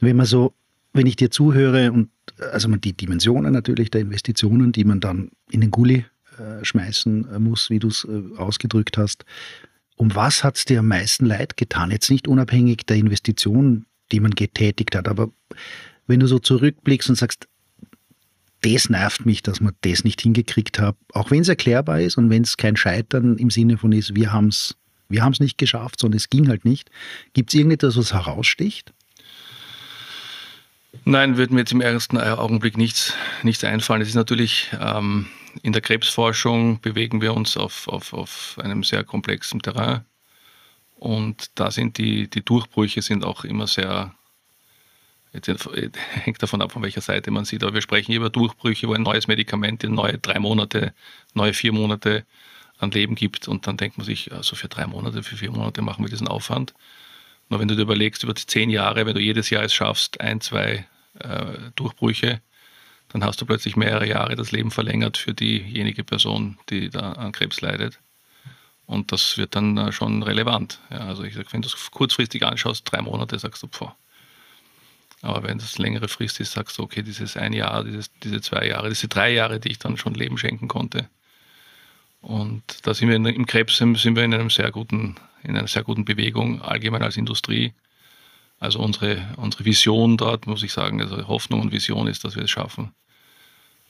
Wenn 0.00 0.16
man 0.16 0.26
so, 0.26 0.54
wenn 0.92 1.06
ich 1.06 1.16
dir 1.16 1.30
zuhöre 1.30 1.92
und 1.92 2.10
also 2.52 2.68
die 2.76 2.92
Dimensionen 2.92 3.52
natürlich 3.52 3.90
der 3.90 4.00
Investitionen, 4.00 4.72
die 4.72 4.84
man 4.84 5.00
dann 5.00 5.30
in 5.50 5.60
den 5.60 5.70
Gully 5.70 6.04
äh, 6.38 6.64
schmeißen 6.64 7.28
äh, 7.28 7.38
muss, 7.38 7.70
wie 7.70 7.78
du 7.78 7.88
es 7.88 8.04
äh, 8.04 8.36
ausgedrückt 8.36 8.98
hast. 8.98 9.24
Um 9.96 10.14
was 10.14 10.42
hat 10.42 10.56
es 10.56 10.64
dir 10.64 10.80
am 10.80 10.88
meisten 10.88 11.26
leid 11.26 11.56
getan? 11.56 11.90
Jetzt 11.90 12.10
nicht 12.10 12.26
unabhängig 12.26 12.86
der 12.86 12.96
Investitionen, 12.96 13.86
die 14.12 14.20
man 14.20 14.32
getätigt 14.32 14.96
hat, 14.96 15.08
aber 15.08 15.30
wenn 16.06 16.20
du 16.20 16.26
so 16.26 16.38
zurückblickst 16.38 17.10
und 17.10 17.16
sagst, 17.16 17.46
das 18.62 18.90
nervt 18.90 19.24
mich, 19.24 19.42
dass 19.42 19.60
man 19.60 19.74
das 19.82 20.04
nicht 20.04 20.20
hingekriegt 20.20 20.78
hat, 20.80 20.96
auch 21.12 21.30
wenn 21.30 21.42
es 21.42 21.48
erklärbar 21.48 22.00
ist 22.00 22.18
und 22.18 22.28
wenn 22.30 22.42
es 22.42 22.56
kein 22.56 22.76
Scheitern 22.76 23.38
im 23.38 23.50
Sinne 23.50 23.78
von 23.78 23.92
ist, 23.92 24.14
wir 24.14 24.32
haben 24.32 24.48
es 24.48 24.76
wir 25.10 25.24
haben's 25.24 25.40
nicht 25.40 25.58
geschafft, 25.58 26.00
sondern 26.00 26.18
es 26.18 26.30
ging 26.30 26.48
halt 26.48 26.64
nicht. 26.64 26.88
Gibt 27.34 27.50
es 27.50 27.54
irgendetwas, 27.54 27.96
was 27.96 28.14
heraussticht? 28.14 28.94
Nein, 31.04 31.36
würde 31.36 31.54
mir 31.54 31.60
jetzt 31.60 31.72
im 31.72 31.80
ersten 31.80 32.18
Augenblick 32.18 32.76
nichts, 32.76 33.14
nichts 33.42 33.64
einfallen. 33.64 34.02
Es 34.02 34.08
ist 34.08 34.14
natürlich 34.14 34.70
ähm, 34.80 35.26
in 35.62 35.72
der 35.72 35.82
Krebsforschung 35.82 36.80
bewegen 36.80 37.20
wir 37.20 37.34
uns 37.34 37.56
auf, 37.56 37.88
auf, 37.88 38.12
auf 38.12 38.58
einem 38.60 38.84
sehr 38.84 39.04
komplexen 39.04 39.60
Terrain. 39.60 40.04
Und 40.96 41.50
da 41.54 41.70
sind 41.70 41.98
die, 41.98 42.28
die 42.28 42.44
Durchbrüche 42.44 43.02
sind 43.02 43.24
auch 43.24 43.44
immer 43.44 43.66
sehr, 43.66 44.14
jetzt 45.32 45.48
hängt 46.12 46.42
davon 46.42 46.60
ab, 46.60 46.72
von 46.72 46.82
welcher 46.82 47.00
Seite 47.00 47.30
man 47.30 47.44
sieht, 47.44 47.62
aber 47.62 47.74
wir 47.74 47.82
sprechen 47.82 48.12
hier 48.12 48.20
über 48.20 48.30
Durchbrüche, 48.30 48.86
wo 48.86 48.94
ein 48.94 49.02
neues 49.02 49.26
Medikament 49.26 49.82
in 49.82 49.94
neue 49.94 50.18
drei 50.18 50.38
Monate, 50.38 50.92
neue 51.34 51.54
vier 51.54 51.72
Monate 51.72 52.26
an 52.78 52.90
Leben 52.90 53.14
gibt. 53.14 53.48
Und 53.48 53.66
dann 53.66 53.76
denkt 53.76 53.96
man 53.96 54.04
sich, 54.04 54.32
also 54.32 54.56
für 54.56 54.68
drei 54.68 54.86
Monate, 54.86 55.22
für 55.22 55.36
vier 55.36 55.50
Monate 55.50 55.82
machen 55.82 56.04
wir 56.04 56.10
diesen 56.10 56.28
Aufwand. 56.28 56.74
Nur 57.50 57.58
wenn 57.58 57.68
du 57.68 57.74
dir 57.74 57.82
überlegst, 57.82 58.22
über 58.22 58.32
die 58.32 58.46
zehn 58.46 58.70
Jahre, 58.70 59.04
wenn 59.04 59.14
du 59.14 59.20
jedes 59.20 59.50
Jahr 59.50 59.64
es 59.64 59.74
schaffst, 59.74 60.20
ein, 60.20 60.40
zwei 60.40 60.86
äh, 61.18 61.70
Durchbrüche, 61.74 62.40
dann 63.08 63.24
hast 63.24 63.40
du 63.40 63.46
plötzlich 63.46 63.76
mehrere 63.76 64.06
Jahre 64.06 64.36
das 64.36 64.52
Leben 64.52 64.70
verlängert 64.70 65.18
für 65.18 65.34
diejenige 65.34 66.04
Person, 66.04 66.58
die 66.70 66.90
da 66.90 67.12
an 67.12 67.32
Krebs 67.32 67.60
leidet. 67.60 67.98
Und 68.86 69.10
das 69.10 69.36
wird 69.36 69.56
dann 69.56 69.76
äh, 69.76 69.92
schon 69.92 70.22
relevant. 70.22 70.78
Ja, 70.90 70.98
also 70.98 71.24
ich 71.24 71.34
sage, 71.34 71.48
wenn 71.50 71.62
du 71.62 71.68
es 71.68 71.90
kurzfristig 71.90 72.44
anschaust, 72.44 72.90
drei 72.90 73.02
Monate, 73.02 73.38
sagst 73.38 73.64
du, 73.64 73.66
pfah. 73.66 73.96
Aber 75.22 75.42
wenn 75.42 75.58
das 75.58 75.76
längere 75.76 76.08
Frist 76.08 76.40
ist, 76.40 76.52
sagst 76.52 76.78
du, 76.78 76.84
okay, 76.84 77.02
dieses 77.02 77.36
ein 77.36 77.52
Jahr, 77.52 77.84
dieses, 77.84 78.10
diese 78.22 78.40
zwei 78.40 78.66
Jahre, 78.66 78.88
diese 78.88 79.08
drei 79.08 79.32
Jahre, 79.32 79.60
die 79.60 79.70
ich 79.70 79.78
dann 79.78 79.96
schon 79.96 80.14
Leben 80.14 80.38
schenken 80.38 80.68
konnte. 80.68 81.10
Und 82.22 82.62
da 82.86 82.94
sind 82.94 83.08
wir 83.08 83.16
in, 83.16 83.26
im 83.26 83.46
Krebs 83.46 83.76
sind 83.76 83.96
wir 84.16 84.22
in 84.22 84.34
einem 84.34 84.50
sehr 84.50 84.70
guten 84.70 85.16
in 85.42 85.56
einer 85.56 85.68
sehr 85.68 85.82
guten 85.82 86.04
Bewegung, 86.04 86.62
allgemein 86.62 87.02
als 87.02 87.16
Industrie. 87.16 87.72
Also 88.58 88.78
unsere, 88.80 89.26
unsere 89.36 89.64
Vision 89.64 90.16
dort, 90.16 90.46
muss 90.46 90.62
ich 90.62 90.72
sagen, 90.72 91.00
also 91.00 91.26
Hoffnung 91.28 91.60
und 91.60 91.72
Vision 91.72 92.06
ist, 92.06 92.24
dass 92.24 92.36
wir 92.36 92.44
es 92.44 92.50
schaffen. 92.50 92.92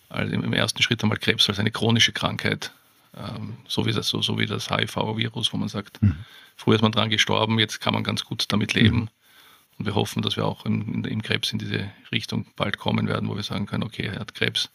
Also 0.09 0.33
im 0.33 0.53
ersten 0.53 0.83
Schritt 0.83 1.03
einmal 1.03 1.19
Krebs 1.19 1.49
als 1.49 1.59
eine 1.59 1.71
chronische 1.71 2.13
Krankheit, 2.13 2.73
ähm, 3.17 3.57
so, 3.67 3.87
wie 3.87 3.93
das, 3.93 4.09
so, 4.09 4.23
so 4.23 4.39
wie 4.39 4.47
das 4.47 4.71
HIV-Virus, 4.71 5.53
wo 5.53 5.57
man 5.57 5.69
sagt, 5.69 6.03
mhm. 6.03 6.17
früher 6.57 6.77
ist 6.77 6.83
man 6.83 6.93
dran 6.93 7.11
gestorben, 7.11 7.59
jetzt 7.59 7.81
kann 7.81 7.95
man 7.95 8.05
ganz 8.05 8.25
gut 8.25 8.45
damit 8.49 8.75
leben. 8.75 8.97
Mhm. 8.97 9.09
Und 9.79 9.87
wir 9.87 9.95
hoffen, 9.95 10.23
dass 10.23 10.37
wir 10.37 10.45
auch 10.45 10.67
im, 10.67 11.05
im, 11.05 11.23
Krebs 11.23 11.53
in 11.53 11.59
diese 11.59 11.91
Richtung 12.13 12.47
bald 12.55 12.77
kommen 12.77 13.09
werden, 13.09 13.29
wo 13.29 13.37
wir 13.37 13.43
sagen 13.43 13.67
können, 13.67 13.83
okay, 13.83 14.07
er 14.07 14.21
hat 14.21 14.35
Krebs, 14.35 14.71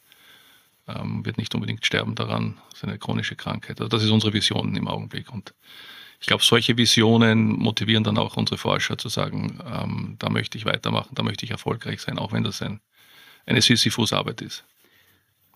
ähm, 0.88 1.26
wird 1.26 1.38
nicht 1.38 1.54
unbedingt 1.54 1.86
sterben 1.86 2.16
daran, 2.16 2.58
das 2.72 2.80
ist 2.80 2.86
eine 2.86 2.98
chronische 2.98 3.36
Krankheit. 3.36 3.80
Also 3.80 3.90
das 3.90 4.04
ist 4.04 4.10
unsere 4.10 4.34
Vision 4.34 4.76
im 4.76 4.88
Augenblick. 4.88 5.32
Und 5.32 5.54
ich 6.26 6.28
glaube, 6.28 6.44
solche 6.44 6.76
Visionen 6.76 7.50
motivieren 7.50 8.04
dann 8.04 8.18
auch 8.18 8.36
unsere 8.36 8.58
Forscher 8.58 8.98
zu 8.98 9.10
sagen, 9.10 9.60
ähm, 9.64 10.16
da 10.18 10.28
möchte 10.28 10.58
ich 10.58 10.66
weitermachen, 10.66 11.14
da 11.14 11.22
möchte 11.22 11.46
ich 11.46 11.52
erfolgreich 11.52 12.02
sein, 12.02 12.18
auch 12.18 12.34
wenn 12.34 12.44
das 12.44 12.64
ein, 12.64 12.80
eine 13.46 13.62
Sisyphus-Arbeit 13.62 14.42
ist. 14.42 14.66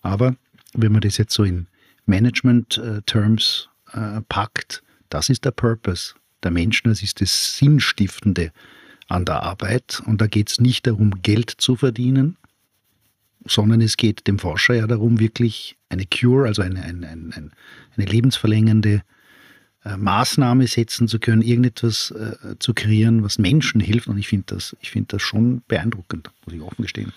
Aber 0.03 0.35
wenn 0.73 0.91
man 0.91 1.01
das 1.01 1.17
jetzt 1.17 1.33
so 1.33 1.43
in 1.43 1.65
Management-Terms 2.05 3.67
äh, 3.93 4.21
packt, 4.29 4.83
das 5.09 5.29
ist 5.29 5.43
der 5.43 5.49
Purpose 5.49 6.13
der 6.43 6.51
Menschen, 6.51 6.89
das 6.89 7.01
ist 7.01 7.19
das 7.19 7.57
Sinnstiftende 7.57 8.51
an 9.07 9.25
der 9.25 9.41
Arbeit. 9.41 10.03
Und 10.05 10.21
da 10.21 10.27
geht 10.27 10.51
es 10.51 10.61
nicht 10.61 10.85
darum, 10.85 11.23
Geld 11.23 11.49
zu 11.49 11.77
verdienen, 11.77 12.37
sondern 13.43 13.81
es 13.81 13.97
geht 13.97 14.27
dem 14.27 14.37
Forscher 14.37 14.75
ja 14.75 14.85
darum, 14.85 15.19
wirklich 15.19 15.77
eine 15.89 16.05
Cure, 16.05 16.45
also 16.45 16.61
eine, 16.61 16.83
eine, 16.83 17.07
eine, 17.07 17.49
eine 17.97 18.05
lebensverlängernde 18.05 19.01
äh, 19.89 19.97
Maßnahme 19.97 20.67
setzen 20.67 21.07
zu 21.07 21.19
können, 21.19 21.41
irgendetwas 21.41 22.11
äh, 22.11 22.57
zu 22.59 22.73
kreieren, 22.73 23.23
was 23.23 23.39
Menschen 23.39 23.81
hilft. 23.81 24.07
Und 24.07 24.17
ich 24.17 24.27
finde 24.27 24.55
das, 24.55 24.75
find 24.81 25.11
das 25.13 25.21
schon 25.21 25.61
beeindruckend, 25.67 26.29
muss 26.45 26.55
ich 26.55 26.61
offen 26.61 26.81
gestehen. 26.83 27.13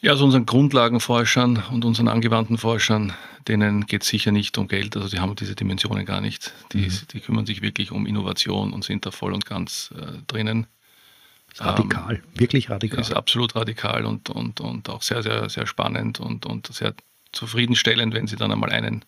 Ja, 0.00 0.12
also 0.12 0.24
unseren 0.24 0.46
Grundlagenforschern 0.46 1.62
und 1.72 1.84
unseren 1.84 2.06
angewandten 2.06 2.56
Forschern, 2.56 3.12
denen 3.48 3.86
geht 3.86 4.02
es 4.02 4.08
sicher 4.08 4.30
nicht 4.30 4.56
um 4.56 4.68
Geld, 4.68 4.96
also 4.96 5.08
die 5.08 5.18
haben 5.18 5.34
diese 5.34 5.56
Dimensionen 5.56 6.04
gar 6.04 6.20
nicht. 6.20 6.52
Die, 6.72 6.86
mhm. 6.86 6.98
die 7.12 7.20
kümmern 7.20 7.46
sich 7.46 7.62
wirklich 7.62 7.90
um 7.90 8.06
Innovation 8.06 8.72
und 8.72 8.84
sind 8.84 9.06
da 9.06 9.10
voll 9.10 9.32
und 9.32 9.44
ganz 9.44 9.92
äh, 9.96 10.18
drinnen. 10.28 10.68
Radikal, 11.56 12.16
ähm, 12.16 12.22
wirklich 12.40 12.70
radikal. 12.70 13.00
Ist 13.00 13.12
absolut 13.12 13.56
radikal 13.56 14.04
und, 14.04 14.30
und, 14.30 14.60
und 14.60 14.88
auch 14.88 15.02
sehr, 15.02 15.22
sehr, 15.22 15.48
sehr 15.48 15.66
spannend 15.66 16.20
und, 16.20 16.46
und 16.46 16.68
sehr 16.68 16.94
zufriedenstellend, 17.32 18.14
wenn 18.14 18.26
sie 18.26 18.36
dann 18.36 18.52
einmal 18.52 18.70
einen 18.70 19.04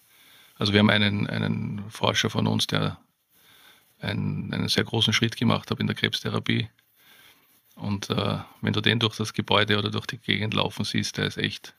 also 0.60 0.74
wir 0.74 0.80
haben 0.80 0.90
einen, 0.90 1.26
einen 1.26 1.82
Forscher 1.88 2.28
von 2.28 2.46
uns, 2.46 2.66
der 2.66 2.98
einen, 3.98 4.52
einen 4.52 4.68
sehr 4.68 4.84
großen 4.84 5.14
Schritt 5.14 5.36
gemacht 5.38 5.70
hat 5.70 5.80
in 5.80 5.86
der 5.86 5.96
Krebstherapie. 5.96 6.68
Und 7.76 8.10
äh, 8.10 8.38
wenn 8.60 8.74
du 8.74 8.82
den 8.82 8.98
durch 8.98 9.16
das 9.16 9.32
Gebäude 9.32 9.78
oder 9.78 9.90
durch 9.90 10.04
die 10.06 10.18
Gegend 10.18 10.52
laufen 10.52 10.84
siehst, 10.84 11.16
der 11.16 11.24
ist 11.24 11.38
echt, 11.38 11.74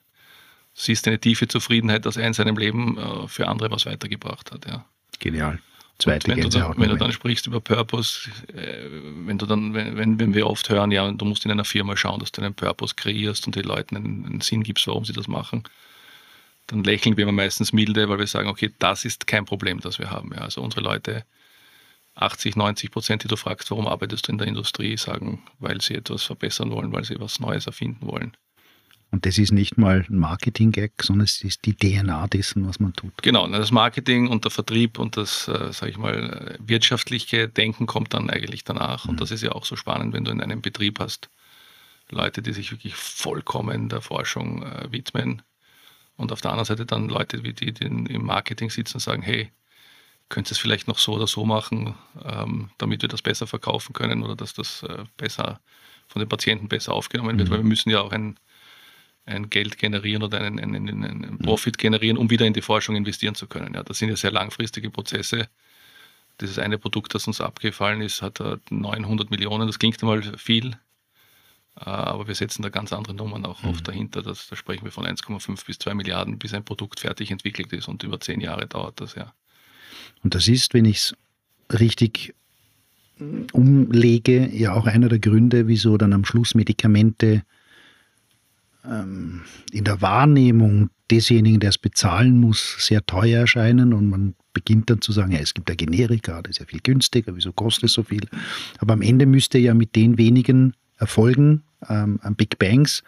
siehst 0.74 1.08
eine 1.08 1.20
tiefe 1.20 1.48
Zufriedenheit, 1.48 2.08
dass 2.08 2.18
er 2.18 2.26
in 2.26 2.34
seinem 2.34 2.58
Leben 2.58 2.98
äh, 2.98 3.28
für 3.28 3.48
andere 3.48 3.70
was 3.70 3.86
weitergebracht 3.86 4.52
hat. 4.52 4.66
Ja. 4.66 4.84
Genial. 5.20 5.60
Zweite 6.00 6.30
wenn, 6.30 6.42
du 6.42 6.50
dann, 6.50 6.74
wenn 6.78 6.90
du 6.90 6.96
dann 6.96 7.12
sprichst 7.12 7.46
über 7.46 7.62
Purpose, 7.62 8.32
äh, 8.48 8.90
wenn 9.28 9.38
du 9.38 9.46
dann, 9.46 9.76
wenn, 9.76 10.20
wenn 10.20 10.34
wir 10.34 10.48
oft 10.48 10.68
hören, 10.70 10.90
ja, 10.90 11.12
du 11.12 11.26
musst 11.26 11.46
in 11.46 11.52
einer 11.52 11.66
Firma 11.66 11.96
schauen, 11.96 12.20
dass 12.20 12.32
du 12.32 12.42
einen 12.42 12.56
Purpose 12.56 12.96
kreierst 12.96 13.46
und 13.46 13.56
den 13.56 13.66
Leuten 13.66 13.96
einen, 13.96 14.26
einen 14.26 14.42
Sinn 14.42 14.64
gibst, 14.64 14.88
warum 14.88 15.06
sie 15.06 15.14
das 15.14 15.28
machen, 15.28 15.66
dann 16.72 16.84
lächeln 16.84 17.18
wir 17.18 17.30
meistens 17.32 17.74
milde, 17.74 18.08
weil 18.08 18.20
wir 18.20 18.28
sagen, 18.28 18.48
okay, 18.48 18.72
das 18.80 19.04
ist 19.04 19.28
kein 19.28 19.46
Problem, 19.46 19.82
das 19.82 20.00
wir 20.00 20.10
haben. 20.10 20.32
Ja, 20.34 20.40
also 20.40 20.62
unsere 20.62 20.82
Leute, 20.82 21.26
80, 22.16 22.56
90 22.56 22.92
Prozent, 22.92 23.24
die 23.24 23.28
du 23.28 23.36
fragst, 23.36 23.70
warum 23.72 23.88
arbeitest 23.88 24.28
du 24.28 24.32
in 24.32 24.38
der 24.38 24.48
Industrie, 24.48 24.98
sagen, 24.98 25.44
weil 25.60 25.82
sie 25.82 25.96
etwas 25.96 26.24
verbessern 26.24 26.72
wollen, 26.72 26.94
weil 26.94 27.04
sie 27.04 27.16
etwas 27.16 27.40
Neues 27.40 27.68
erfinden 27.68 28.08
wollen. 28.08 28.38
Und 29.12 29.26
das 29.26 29.38
ist 29.38 29.52
nicht 29.52 29.78
mal 29.78 30.06
ein 30.10 30.18
Marketing-Gag, 30.18 30.94
sondern 31.02 31.26
es 31.26 31.44
ist 31.44 31.66
die 31.66 31.76
DNA 31.76 32.28
dessen, 32.28 32.66
was 32.66 32.80
man 32.80 32.94
tut. 32.94 33.12
Genau, 33.22 33.46
das 33.50 33.72
Marketing 33.72 34.30
und 34.30 34.46
der 34.46 34.52
Vertrieb 34.52 34.98
und 34.98 35.18
das, 35.18 35.50
äh, 35.50 35.74
sage 35.74 35.92
ich 35.92 35.98
mal, 35.98 36.58
wirtschaftliche 36.66 37.50
Denken 37.50 37.86
kommt 37.86 38.14
dann 38.14 38.30
eigentlich 38.30 38.64
danach. 38.64 39.04
Mhm. 39.04 39.12
Und 39.12 39.22
das 39.22 39.32
ist 39.32 39.44
ja 39.44 39.52
auch 39.52 39.66
so 39.66 39.76
spannend, 39.76 40.14
wenn 40.14 40.24
du 40.24 40.32
in 40.32 40.40
einem 40.40 40.62
Betrieb 40.62 41.00
hast, 41.00 41.30
Leute, 42.10 42.42
die 42.42 42.54
sich 42.54 42.72
wirklich 42.72 42.96
vollkommen 42.96 43.90
der 43.90 44.00
Forschung 44.00 44.64
äh, 44.64 44.90
widmen 44.92 45.42
und 46.22 46.32
auf 46.32 46.42
der 46.42 46.52
anderen 46.52 46.66
Seite 46.66 46.86
dann 46.86 47.10
Leute, 47.10 47.44
wie 47.44 47.54
die, 47.54 47.74
die 47.74 47.86
im 47.86 48.26
Marketing 48.26 48.70
sitzen 48.70 48.98
und 48.98 49.02
sagen, 49.02 49.24
hey, 49.24 49.52
könntest 50.30 50.52
du 50.52 50.54
es 50.56 50.60
vielleicht 50.60 50.88
noch 50.88 51.00
so 51.00 51.14
oder 51.14 51.28
so 51.28 51.46
machen, 51.46 51.96
ähm, 52.24 52.70
damit 52.78 53.02
wir 53.02 53.10
das 53.10 53.22
besser 53.22 53.48
verkaufen 53.48 53.94
können 53.94 54.24
oder 54.24 54.36
dass 54.36 54.54
das 54.54 54.84
äh, 54.84 55.04
besser 55.18 55.60
von 56.08 56.20
den 56.20 56.30
Patienten 56.30 56.68
besser 56.68 56.94
aufgenommen 56.94 57.38
wird, 57.38 57.50
mhm. 57.50 57.54
weil 57.54 57.60
wir 57.60 57.66
müssen 57.66 57.90
ja 57.90 58.02
auch 58.02 58.12
ein, 58.12 58.38
ein 59.26 59.50
Geld 59.50 59.78
generieren 59.78 60.24
oder 60.24 60.40
einen, 60.40 60.60
einen, 60.60 60.88
einen 60.88 61.32
mhm. 61.32 61.40
Profit 61.40 61.78
generieren, 61.78 62.18
um 62.18 62.30
wieder 62.30 62.46
in 62.46 62.54
die 62.54 62.62
Forschung 62.62 62.96
investieren 62.96 63.36
zu 63.36 63.48
können. 63.48 63.74
Ja, 63.74 63.84
das 63.84 63.98
sind 63.98 64.10
ja 64.10 64.16
sehr 64.16 64.32
langfristige 64.32 64.90
Prozesse. 64.90 65.50
Dieses 66.40 66.60
eine 66.60 66.78
Produkt, 66.78 67.14
das 67.16 67.28
uns 67.28 67.42
abgefallen 67.42 68.02
ist, 68.02 68.22
hat 68.22 68.40
900 68.70 69.32
Millionen. 69.32 69.68
Das 69.68 69.80
klingt 69.80 70.02
einmal 70.02 70.22
viel, 70.38 70.68
äh, 70.70 70.76
aber 71.76 72.28
wir 72.28 72.36
setzen 72.36 72.62
da 72.62 72.70
ganz 72.70 72.94
andere 72.94 73.14
Nummern 73.14 73.46
auch 73.46 73.64
mhm. 73.64 73.70
oft 73.70 73.88
dahinter. 73.88 74.22
Das, 74.22 74.48
da 74.48 74.56
sprechen 74.56 74.84
wir 74.84 74.92
von 74.92 75.06
1,5 75.06 75.66
bis 75.66 75.80
2 75.80 75.94
Milliarden, 75.94 76.38
bis 76.38 76.54
ein 76.54 76.66
Produkt 76.66 77.00
fertig 77.00 77.32
entwickelt 77.32 77.72
ist 77.74 77.88
und 77.88 78.04
über 78.04 78.20
zehn 78.20 78.42
Jahre 78.42 78.68
dauert 78.68 79.00
das 79.00 79.16
ja. 79.16 79.34
Und 80.24 80.36
das 80.36 80.48
ist, 80.48 80.74
wenn 80.74 80.86
ich 80.86 80.98
es 80.98 81.16
richtig 81.80 82.36
umlege, 83.54 84.48
ja 84.48 84.74
auch 84.74 84.86
einer 84.86 85.10
der 85.10 85.20
Gründe, 85.20 85.68
wieso 85.68 85.98
dann 85.98 86.14
am 86.14 86.26
Schluss 86.26 86.56
Medikamente 86.56 87.44
ähm, 88.84 89.42
in 89.72 89.84
der 89.84 90.02
Wahrnehmung 90.02 90.90
desjenigen, 91.10 91.60
der 91.60 91.70
es 91.70 91.78
bezahlen 91.78 92.40
muss, 92.40 92.78
sehr 92.80 93.06
teuer 93.06 93.42
erscheinen 93.42 93.94
und 93.94 94.10
man 94.10 94.36
beginnt 94.54 94.90
dann 94.90 95.02
zu 95.02 95.12
sagen, 95.12 95.32
ja, 95.32 95.40
es 95.40 95.54
gibt 95.54 95.70
ja 95.70 95.76
Generika, 95.76 96.42
das 96.42 96.52
ist 96.52 96.60
ja 96.60 96.66
viel 96.66 96.82
günstiger, 96.82 97.36
wieso 97.36 97.54
kostet 97.54 97.86
es 97.86 97.94
so 97.94 98.04
viel? 98.04 98.28
Aber 98.80 98.94
am 98.94 99.02
Ende 99.02 99.26
müsste 99.26 99.58
ja 99.60 99.74
mit 99.74 99.96
den 99.96 100.18
wenigen 100.18 100.74
Erfolgen 101.02 101.64
ähm, 101.90 102.20
an 102.22 102.36
Big 102.36 102.60
Bangs 102.60 103.04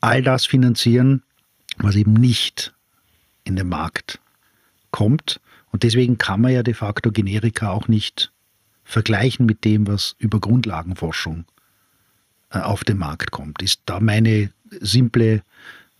all 0.00 0.22
das 0.22 0.46
finanzieren, 0.46 1.22
was 1.78 1.96
eben 1.96 2.14
nicht 2.14 2.72
in 3.44 3.56
den 3.56 3.68
Markt 3.68 4.20
kommt. 4.90 5.40
Und 5.70 5.82
deswegen 5.82 6.18
kann 6.18 6.40
man 6.40 6.52
ja 6.52 6.62
de 6.62 6.74
facto 6.74 7.10
Generika 7.10 7.70
auch 7.70 7.88
nicht 7.88 8.32
vergleichen 8.84 9.46
mit 9.46 9.64
dem, 9.64 9.86
was 9.86 10.14
über 10.18 10.38
Grundlagenforschung 10.40 11.44
äh, 12.50 12.58
auf 12.58 12.84
den 12.84 12.98
Markt 12.98 13.32
kommt. 13.32 13.60
Ist 13.62 13.82
da 13.86 13.98
meine 13.98 14.50
simple 14.80 15.42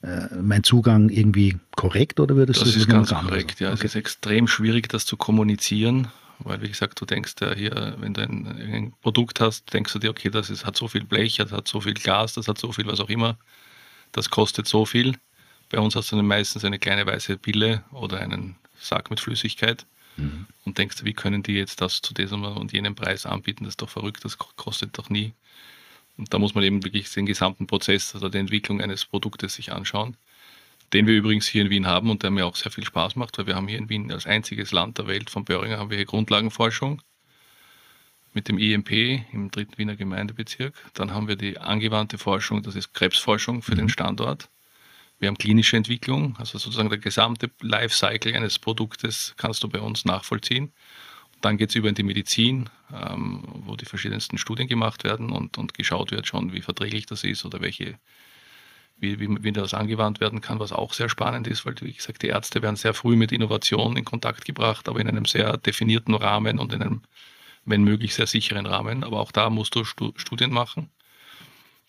äh, 0.02 0.34
mein 0.40 0.62
Zugang 0.62 1.08
irgendwie 1.08 1.56
korrekt 1.76 2.20
oder 2.20 2.36
würdest 2.36 2.60
das 2.60 2.68
du 2.68 2.74
das 2.74 2.82
ist 2.82 2.88
ganz 2.88 3.10
korrekt, 3.10 3.60
ja. 3.60 3.68
Okay. 3.68 3.78
Es 3.78 3.84
ist 3.84 3.94
extrem 3.96 4.46
schwierig, 4.46 4.88
das 4.88 5.06
zu 5.06 5.16
kommunizieren, 5.16 6.08
weil, 6.38 6.60
wie 6.62 6.68
gesagt, 6.68 7.00
du 7.00 7.04
denkst 7.04 7.34
ja 7.40 7.54
hier, 7.54 7.96
wenn 7.98 8.14
du 8.14 8.22
ein, 8.22 8.46
ein 8.46 8.94
Produkt 9.02 9.40
hast, 9.40 9.72
denkst 9.72 9.92
du 9.92 9.98
dir, 9.98 10.10
okay, 10.10 10.30
das 10.30 10.50
ist, 10.50 10.64
hat 10.64 10.76
so 10.76 10.88
viel 10.88 11.04
Blech, 11.04 11.36
das 11.36 11.52
hat 11.52 11.68
so 11.68 11.80
viel 11.80 11.94
Glas, 11.94 12.34
das 12.34 12.48
hat 12.48 12.58
so 12.58 12.72
viel, 12.72 12.86
was 12.86 13.00
auch 13.00 13.08
immer, 13.08 13.38
das 14.12 14.30
kostet 14.30 14.66
so 14.66 14.84
viel. 14.84 15.16
Bei 15.70 15.78
uns 15.78 15.96
hast 15.96 16.12
du 16.12 16.16
dann 16.16 16.26
meistens 16.26 16.64
eine 16.64 16.78
kleine 16.78 17.06
weiße 17.06 17.36
Pille 17.38 17.84
oder 17.90 18.20
einen 18.20 18.56
Sack 18.78 19.10
mit 19.10 19.20
Flüssigkeit 19.20 19.86
mhm. 20.16 20.46
und 20.64 20.78
denkst, 20.78 21.04
wie 21.04 21.14
können 21.14 21.42
die 21.42 21.54
jetzt 21.54 21.80
das 21.80 22.00
zu 22.00 22.14
diesem 22.14 22.44
und 22.44 22.72
jenem 22.72 22.94
Preis 22.94 23.26
anbieten? 23.26 23.64
Das 23.64 23.72
ist 23.72 23.82
doch 23.82 23.88
verrückt, 23.88 24.24
das 24.24 24.38
kostet 24.38 24.96
doch 24.98 25.10
nie. 25.10 25.32
Und 26.16 26.32
da 26.32 26.38
muss 26.38 26.54
man 26.54 26.62
eben 26.62 26.84
wirklich 26.84 27.10
den 27.12 27.26
gesamten 27.26 27.66
Prozess, 27.66 28.14
also 28.14 28.28
die 28.28 28.38
Entwicklung 28.38 28.80
eines 28.80 29.04
Produktes 29.04 29.54
sich 29.54 29.72
anschauen, 29.72 30.16
den 30.94 31.06
wir 31.06 31.14
übrigens 31.14 31.46
hier 31.46 31.62
in 31.62 31.70
Wien 31.70 31.86
haben 31.86 32.08
und 32.08 32.22
der 32.22 32.30
mir 32.30 32.46
auch 32.46 32.56
sehr 32.56 32.72
viel 32.72 32.84
Spaß 32.84 33.16
macht, 33.16 33.36
weil 33.36 33.46
wir 33.46 33.56
haben 33.56 33.68
hier 33.68 33.78
in 33.78 33.88
Wien 33.88 34.12
als 34.12 34.26
einziges 34.26 34.72
Land 34.72 34.96
der 34.98 35.06
Welt 35.08 35.28
von 35.28 35.44
Böhringer 35.44 35.78
haben 35.78 35.90
wir 35.90 35.96
hier 35.96 36.06
Grundlagenforschung 36.06 37.02
mit 38.32 38.48
dem 38.48 38.58
IMP 38.58 38.90
im 39.32 39.50
dritten 39.50 39.76
Wiener 39.76 39.96
Gemeindebezirk. 39.96 40.74
Dann 40.94 41.12
haben 41.12 41.28
wir 41.28 41.36
die 41.36 41.58
angewandte 41.58 42.16
Forschung, 42.16 42.62
das 42.62 42.76
ist 42.76 42.94
Krebsforschung 42.94 43.62
für 43.62 43.72
mhm. 43.72 43.78
den 43.78 43.88
Standort. 43.88 44.48
Wir 45.18 45.28
haben 45.28 45.38
klinische 45.38 45.76
Entwicklung, 45.76 46.36
also 46.38 46.58
sozusagen 46.58 46.90
der 46.90 46.98
gesamte 46.98 47.50
Lifecycle 47.60 48.34
eines 48.34 48.58
Produktes 48.58 49.34
kannst 49.36 49.62
du 49.62 49.68
bei 49.68 49.80
uns 49.80 50.04
nachvollziehen. 50.04 50.72
Dann 51.40 51.56
geht 51.56 51.70
es 51.70 51.76
über 51.76 51.88
in 51.88 51.94
die 51.94 52.02
Medizin, 52.02 52.70
ähm, 52.92 53.44
wo 53.66 53.76
die 53.76 53.84
verschiedensten 53.84 54.38
Studien 54.38 54.68
gemacht 54.68 55.04
werden 55.04 55.30
und, 55.30 55.58
und 55.58 55.74
geschaut 55.74 56.10
wird 56.10 56.26
schon, 56.26 56.52
wie 56.52 56.62
verträglich 56.62 57.06
das 57.06 57.24
ist 57.24 57.44
oder 57.44 57.60
welche, 57.60 57.98
wie, 58.96 59.20
wie, 59.20 59.42
wie 59.42 59.52
das 59.52 59.74
angewandt 59.74 60.20
werden 60.20 60.40
kann, 60.40 60.60
was 60.60 60.72
auch 60.72 60.92
sehr 60.92 61.08
spannend 61.08 61.46
ist, 61.46 61.66
weil, 61.66 61.74
wie 61.80 61.92
gesagt, 61.92 62.22
die 62.22 62.28
Ärzte 62.28 62.62
werden 62.62 62.76
sehr 62.76 62.94
früh 62.94 63.16
mit 63.16 63.32
Innovation 63.32 63.96
in 63.96 64.04
Kontakt 64.04 64.44
gebracht, 64.44 64.88
aber 64.88 65.00
in 65.00 65.08
einem 65.08 65.24
sehr 65.24 65.56
definierten 65.56 66.14
Rahmen 66.14 66.58
und 66.58 66.72
in 66.72 66.82
einem, 66.82 67.02
wenn 67.64 67.82
möglich, 67.82 68.14
sehr 68.14 68.26
sicheren 68.26 68.66
Rahmen. 68.66 69.04
Aber 69.04 69.20
auch 69.20 69.32
da 69.32 69.50
musst 69.50 69.74
du 69.74 69.84
Studien 69.84 70.52
machen. 70.52 70.90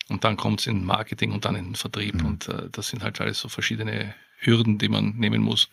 Und 0.08 0.24
dann 0.24 0.36
kommt 0.36 0.60
es 0.60 0.66
in 0.66 0.84
Marketing 0.84 1.32
und 1.32 1.44
dann 1.44 1.56
in 1.56 1.64
den 1.66 1.74
Vertrieb. 1.74 2.14
Mhm. 2.14 2.26
Und 2.26 2.48
äh, 2.48 2.68
das 2.70 2.88
sind 2.88 3.02
halt 3.02 3.20
alles 3.20 3.40
so 3.40 3.48
verschiedene 3.48 4.14
Hürden, 4.38 4.78
die 4.78 4.88
man 4.88 5.16
nehmen 5.16 5.42
muss. 5.42 5.68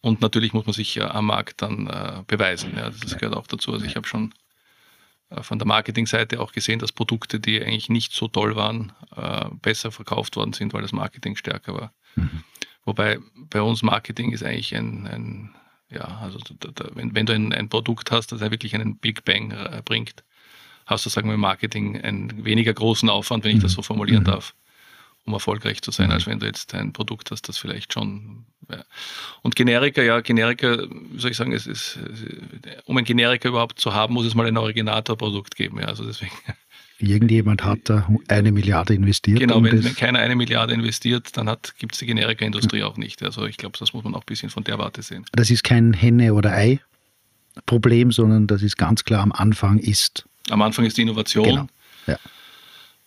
Und 0.00 0.20
natürlich 0.20 0.52
muss 0.52 0.66
man 0.66 0.74
sich 0.74 0.94
ja 0.96 1.12
am 1.12 1.26
Markt 1.26 1.62
dann 1.62 1.86
äh, 1.86 2.22
beweisen. 2.26 2.72
Ja, 2.76 2.90
das 2.90 3.16
gehört 3.16 3.36
auch 3.36 3.46
dazu. 3.46 3.72
Also 3.72 3.86
ich 3.86 3.96
habe 3.96 4.06
schon 4.06 4.26
äh, 4.30 4.32
von 5.40 5.58
der 5.58 5.66
Marketingseite 5.66 6.40
auch 6.40 6.52
gesehen, 6.52 6.78
dass 6.78 6.92
Produkte, 6.92 7.40
die 7.40 7.62
eigentlich 7.62 7.88
nicht 7.88 8.12
so 8.12 8.28
toll 8.28 8.56
waren, 8.56 8.92
äh, 9.16 9.46
besser 9.62 9.90
verkauft 9.90 10.36
worden 10.36 10.52
sind, 10.52 10.72
weil 10.72 10.82
das 10.82 10.92
Marketing 10.92 11.36
stärker 11.36 11.74
war. 11.74 11.92
Mhm. 12.16 12.42
Wobei 12.84 13.18
bei 13.48 13.62
uns 13.62 13.82
Marketing 13.82 14.32
ist 14.32 14.42
eigentlich 14.42 14.74
ein, 14.74 15.06
ein 15.06 15.54
ja, 15.90 16.20
also 16.22 16.38
da, 16.60 16.68
da, 16.74 16.90
wenn, 16.94 17.14
wenn, 17.14 17.26
du 17.26 17.34
ein, 17.34 17.52
ein, 17.52 17.68
Produkt 17.68 18.10
hast, 18.10 18.32
das 18.32 18.40
ja 18.40 18.50
wirklich 18.50 18.74
einen 18.74 18.96
Big 18.96 19.24
Bang 19.24 19.52
äh, 19.52 19.82
bringt, 19.84 20.24
hast 20.86 21.06
du, 21.06 21.10
sagen 21.10 21.30
wir, 21.30 21.36
Marketing 21.36 22.00
einen 22.00 22.44
weniger 22.44 22.72
großen 22.72 23.08
Aufwand, 23.08 23.44
wenn 23.44 23.56
ich 23.56 23.62
das 23.62 23.72
mhm. 23.72 23.76
so 23.76 23.82
formulieren 23.82 24.22
mhm. 24.22 24.26
darf 24.26 24.54
um 25.24 25.34
erfolgreich 25.34 25.82
zu 25.82 25.90
sein, 25.90 26.06
mhm. 26.06 26.12
als 26.12 26.26
wenn 26.26 26.40
du 26.40 26.46
jetzt 26.46 26.74
ein 26.74 26.92
Produkt 26.92 27.30
hast, 27.30 27.48
das 27.48 27.58
vielleicht 27.58 27.92
schon. 27.92 28.44
Ja. 28.70 28.84
Und 29.42 29.56
Generika, 29.56 30.02
ja, 30.02 30.20
Generika, 30.20 30.78
wie 30.78 31.18
soll 31.18 31.30
ich 31.30 31.36
sagen, 31.36 31.52
es 31.52 31.66
ist, 31.66 31.98
um 32.86 32.96
ein 32.96 33.04
Generika 33.04 33.48
überhaupt 33.48 33.78
zu 33.78 33.94
haben, 33.94 34.14
muss 34.14 34.26
es 34.26 34.34
mal 34.34 34.46
ein 34.46 34.56
Originator-Produkt 34.56 35.56
geben. 35.56 35.78
Ja, 35.80 35.86
also 35.86 36.04
deswegen. 36.04 36.32
Irgendjemand 36.98 37.64
hat 37.64 37.80
da 37.84 38.08
eine 38.28 38.52
Milliarde 38.52 38.94
investiert. 38.94 39.40
Genau, 39.40 39.56
um 39.56 39.64
wenn, 39.64 39.82
wenn, 39.82 39.96
keiner 39.96 40.20
eine 40.20 40.36
Milliarde 40.36 40.72
investiert, 40.74 41.36
dann 41.36 41.46
gibt 41.78 41.94
es 41.94 41.98
die 41.98 42.06
Generika-Industrie 42.06 42.78
mhm. 42.78 42.84
auch 42.84 42.96
nicht. 42.96 43.22
Also 43.22 43.44
ich 43.46 43.56
glaube, 43.56 43.76
das 43.78 43.92
muss 43.92 44.04
man 44.04 44.14
auch 44.14 44.20
ein 44.20 44.26
bisschen 44.26 44.50
von 44.50 44.62
der 44.64 44.78
Warte 44.78 45.02
sehen. 45.02 45.24
Das 45.32 45.50
ist 45.50 45.64
kein 45.64 45.92
Henne- 45.92 46.32
oder 46.32 46.52
Ei-Problem, 46.52 48.12
sondern 48.12 48.46
das 48.46 48.62
ist 48.62 48.76
ganz 48.76 49.04
klar 49.04 49.22
am 49.22 49.32
Anfang 49.32 49.78
ist. 49.78 50.28
Am 50.50 50.62
Anfang 50.62 50.84
ist 50.84 50.96
die 50.96 51.02
Innovation. 51.02 51.44
Genau. 51.44 51.66
Ja. 52.06 52.18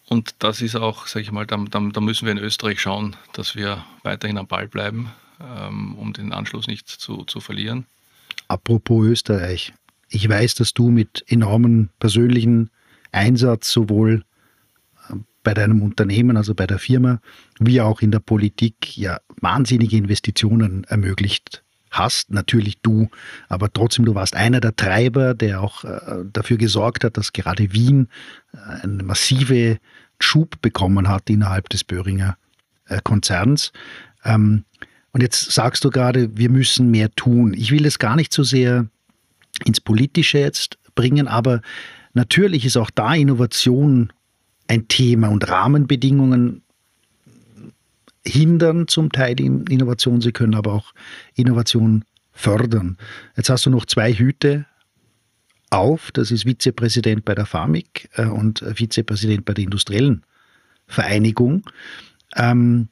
Und 0.08 0.36
das 0.40 0.62
ist 0.62 0.76
auch, 0.76 1.08
sage 1.08 1.24
ich 1.24 1.32
mal, 1.32 1.46
da, 1.46 1.58
da, 1.58 1.80
da, 1.80 2.02
müssen 2.02 2.26
wir 2.26 2.32
in 2.32 2.38
Österreich 2.38 2.80
schauen, 2.80 3.16
dass 3.34 3.56
wir 3.56 3.84
weiterhin 4.04 4.38
am 4.38 4.48
Ball 4.48 4.68
bleiben, 4.68 5.12
ähm, 5.42 5.96
um 5.96 6.14
den 6.14 6.32
Anschluss 6.32 6.68
nicht 6.68 6.88
zu, 6.88 7.24
zu 7.24 7.40
verlieren. 7.40 7.86
Apropos 8.48 9.06
Österreich. 9.06 9.74
Ich 10.10 10.30
weiß, 10.30 10.56
dass 10.56 10.74
du 10.74 10.92
mit 10.92 11.26
enormen 11.28 11.90
persönlichen 12.00 12.70
Einsatz 13.12 13.72
sowohl 13.72 14.24
äh, 15.10 15.16
bei 15.42 15.56
deinem 15.56 15.82
Unternehmen, 15.82 16.38
also 16.38 16.54
bei 16.54 16.68
der 16.68 16.78
Firma, 16.78 17.20
wie 17.60 17.82
auch 17.82 18.02
in 18.02 18.12
der 18.12 18.20
Politik 18.20 18.96
ja 18.96 19.20
wahnsinnige 19.42 19.98
Investitionen 19.98 20.84
ermöglicht 20.84 21.65
hast. 21.98 22.32
Natürlich 22.32 22.82
du, 22.82 23.10
aber 23.50 23.72
trotzdem, 23.72 24.06
du 24.06 24.16
warst 24.16 24.36
einer 24.36 24.60
der 24.60 24.76
Treiber, 24.76 25.34
der 25.34 25.62
auch 25.62 25.84
äh, 25.84 26.24
dafür 26.32 26.58
gesorgt 26.58 27.04
hat, 27.04 27.18
dass 27.18 27.34
gerade 27.34 27.74
Wien 27.74 28.10
äh, 28.54 28.84
eine 28.84 29.04
massive 29.04 29.80
Schub 30.20 30.62
bekommen 30.62 31.08
hat 31.08 31.30
innerhalb 31.30 31.70
des 31.70 31.84
Böhringer 31.84 32.38
äh, 32.88 33.00
Konzerns. 33.04 33.72
Ähm, 34.24 34.66
und 35.12 35.22
jetzt 35.22 35.52
sagst 35.52 35.84
du 35.86 35.90
gerade, 35.90 36.38
wir 36.38 36.50
müssen 36.50 36.92
mehr 36.92 37.10
tun. 37.12 37.54
Ich 37.54 37.72
will 37.72 37.86
es 37.86 38.00
gar 38.00 38.16
nicht 38.16 38.34
so 38.34 38.44
sehr 38.44 38.88
ins 39.64 39.80
Politische 39.80 40.40
jetzt 40.40 40.78
bringen, 40.94 41.28
aber 41.28 41.62
natürlich 42.14 42.66
ist 42.66 42.76
auch 42.78 42.90
da 42.90 43.14
Innovation 43.14 44.12
ein 44.68 44.88
Thema 44.88 45.30
und 45.30 45.48
Rahmenbedingungen 45.48 46.64
hindern 48.28 48.88
zum 48.88 49.12
Teil 49.12 49.36
die 49.36 49.46
Innovation, 49.46 50.22
sie 50.22 50.32
können 50.32 50.56
aber 50.56 50.74
auch 50.74 50.94
Innovation 51.36 52.04
fördern. 52.32 52.98
Jetzt 53.38 53.50
hast 53.50 53.66
du 53.66 53.70
noch 53.70 53.86
zwei 53.86 54.14
Hüte 54.14 54.66
auf. 55.70 56.12
Das 56.12 56.32
ist 56.32 56.46
Vizepräsident 56.46 57.26
bei 57.26 57.36
der 57.36 57.46
FAMIC 57.46 58.10
äh, 58.16 58.26
und 58.26 58.64
Vizepräsident 58.76 59.46
bei 59.46 59.54
der 59.54 59.64
Industriellen 59.64 60.24
Vereinigung. 60.88 61.64
Ähm, 62.36 62.90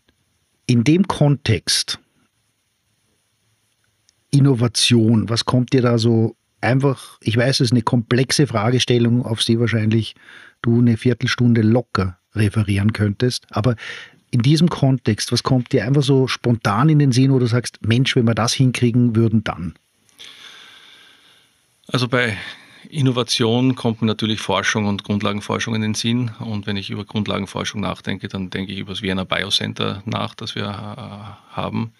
in 0.65 0.83
dem 0.83 1.07
Kontext 1.07 1.99
Innovation, 4.31 5.29
was 5.29 5.45
kommt 5.45 5.73
dir 5.73 5.81
da 5.81 5.97
so 5.97 6.35
einfach, 6.61 7.17
ich 7.21 7.37
weiß, 7.37 7.59
es 7.59 7.67
ist 7.67 7.71
eine 7.71 7.81
komplexe 7.83 8.47
Fragestellung, 8.47 9.25
auf 9.25 9.41
die 9.43 9.59
wahrscheinlich 9.59 10.15
du 10.61 10.79
eine 10.79 10.97
Viertelstunde 10.97 11.61
locker 11.61 12.17
referieren 12.33 12.93
könntest, 12.93 13.45
aber 13.51 13.75
in 14.33 14.41
diesem 14.41 14.67
Kontext, 14.67 15.31
was 15.31 15.43
kommt 15.43 15.71
dir 15.73 15.85
einfach 15.85 16.01
so 16.01 16.27
spontan 16.27 16.89
in 16.89 16.97
den 16.97 17.11
Sinn, 17.11 17.31
wo 17.31 17.37
du 17.37 17.45
sagst, 17.45 17.85
Mensch, 17.85 18.15
wenn 18.15 18.25
wir 18.25 18.33
das 18.33 18.51
hinkriegen 18.51 19.15
würden, 19.15 19.43
dann? 19.43 19.75
Also 21.87 22.07
bei 22.07 22.35
Innovation 22.89 23.75
kommt 23.75 24.01
mir 24.01 24.07
natürlich 24.07 24.41
Forschung 24.41 24.87
und 24.87 25.03
Grundlagenforschung 25.03 25.75
in 25.75 25.81
den 25.81 25.93
Sinn. 25.93 26.31
Und 26.39 26.65
wenn 26.65 26.77
ich 26.77 26.89
über 26.89 27.05
Grundlagenforschung 27.05 27.79
nachdenke, 27.79 28.27
dann 28.27 28.49
denke 28.49 28.73
ich 28.73 28.79
über 28.79 28.93
das 28.93 29.03
Vienna 29.03 29.23
Biocenter 29.23 30.01
nach, 30.05 30.33
das 30.33 30.55
wir 30.55 30.65
äh, 30.65 31.55
haben. 31.55 31.93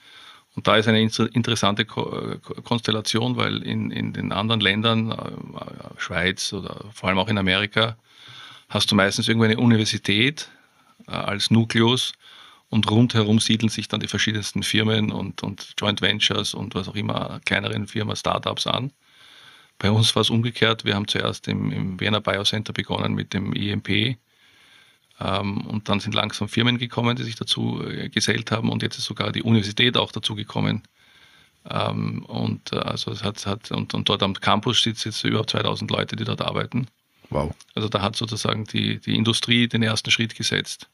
Und 0.55 0.67
da 0.67 0.77
ist 0.77 0.87
eine 0.87 1.01
interessante 1.01 1.85
Konstellation, 1.85 3.37
weil 3.37 3.61
in, 3.61 3.91
in 3.91 4.13
den 4.13 4.31
anderen 4.31 4.61
Ländern, 4.61 5.11
äh, 5.11 5.99
Schweiz 5.99 6.51
oder 6.51 6.83
vor 6.93 7.09
allem 7.09 7.19
auch 7.19 7.27
in 7.27 7.37
Amerika, 7.37 7.95
hast 8.69 8.91
du 8.91 8.95
meistens 8.95 9.27
irgendwo 9.27 9.45
eine 9.45 9.57
Universität 9.57 10.49
äh, 11.07 11.11
als 11.11 11.51
Nukleus 11.51 12.13
und 12.73 12.89
rundherum 12.89 13.39
siedeln 13.39 13.69
sich 13.69 13.87
dann 13.87 13.99
die 13.99 14.07
verschiedensten 14.07 14.63
Firmen 14.63 15.11
und, 15.11 15.43
und 15.43 15.75
Joint 15.77 16.01
Ventures 16.01 16.55
und 16.55 16.73
was 16.73 16.89
auch 16.89 16.95
immer, 16.95 17.39
kleineren 17.45 17.85
Firmen, 17.85 18.15
Startups 18.15 18.65
an. 18.65 18.91
Bei 19.77 19.91
uns 19.91 20.15
war 20.15 20.21
es 20.21 20.31
umgekehrt. 20.31 20.83
Wir 20.83 20.95
haben 20.95 21.07
zuerst 21.07 21.47
im, 21.47 21.71
im 21.71 21.99
Wiener 21.99 22.19
Biocenter 22.19 22.73
begonnen 22.73 23.13
mit 23.13 23.35
dem 23.35 23.53
IMP. 23.53 24.17
Ähm, 25.19 25.61
und 25.67 25.87
dann 25.87 25.99
sind 25.99 26.15
langsam 26.15 26.49
Firmen 26.49 26.79
gekommen, 26.79 27.15
die 27.15 27.21
sich 27.21 27.35
dazu 27.35 27.79
äh, 27.87 28.09
gesellt 28.09 28.49
haben. 28.49 28.69
Und 28.69 28.81
jetzt 28.81 28.97
ist 28.97 29.05
sogar 29.05 29.31
die 29.31 29.43
Universität 29.43 29.95
auch 29.95 30.11
dazu 30.11 30.33
gekommen. 30.33 30.81
Ähm, 31.69 32.25
und, 32.25 32.73
äh, 32.73 32.77
also 32.77 33.11
es 33.11 33.23
hat, 33.23 33.45
hat, 33.45 33.69
und, 33.69 33.93
und 33.93 34.09
dort 34.09 34.23
am 34.23 34.33
Campus 34.33 34.81
sitzen 34.81 35.09
jetzt 35.09 35.23
über 35.23 35.45
2000 35.45 35.91
Leute, 35.91 36.15
die 36.15 36.23
dort 36.23 36.41
arbeiten. 36.41 36.87
Wow. 37.29 37.53
Also 37.75 37.87
da 37.87 38.01
hat 38.01 38.15
sozusagen 38.15 38.63
die, 38.65 38.99
die 38.99 39.15
Industrie 39.15 39.67
den 39.67 39.83
ersten 39.83 40.09
Schritt 40.09 40.33
gesetzt. 40.33 40.89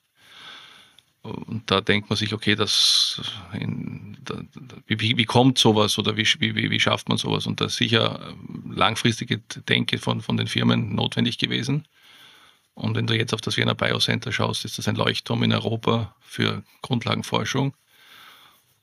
Und 1.31 1.69
da 1.71 1.81
denkt 1.81 2.09
man 2.09 2.17
sich, 2.17 2.33
okay, 2.33 2.55
das, 2.55 3.21
in, 3.53 4.17
da, 4.23 4.41
wie, 4.87 5.17
wie 5.17 5.25
kommt 5.25 5.57
sowas 5.57 5.97
oder 5.97 6.17
wie, 6.17 6.25
wie, 6.39 6.71
wie 6.71 6.79
schafft 6.79 7.09
man 7.09 7.17
sowas? 7.17 7.47
Und 7.47 7.61
da 7.61 7.65
ist 7.65 7.77
sicher 7.77 8.29
ähm, 8.29 8.71
langfristige 8.75 9.39
Denke 9.67 9.97
von, 9.97 10.21
von 10.21 10.37
den 10.37 10.47
Firmen 10.47 10.95
notwendig 10.95 11.37
gewesen. 11.37 11.87
Und 12.73 12.95
wenn 12.95 13.07
du 13.07 13.15
jetzt 13.15 13.33
auf 13.33 13.41
das 13.41 13.57
Wiener 13.57 13.75
Biocenter 13.75 14.31
schaust, 14.31 14.65
ist 14.65 14.77
das 14.77 14.87
ein 14.87 14.95
Leuchtturm 14.95 15.43
in 15.43 15.51
Europa 15.51 16.15
für 16.21 16.63
Grundlagenforschung. 16.81 17.73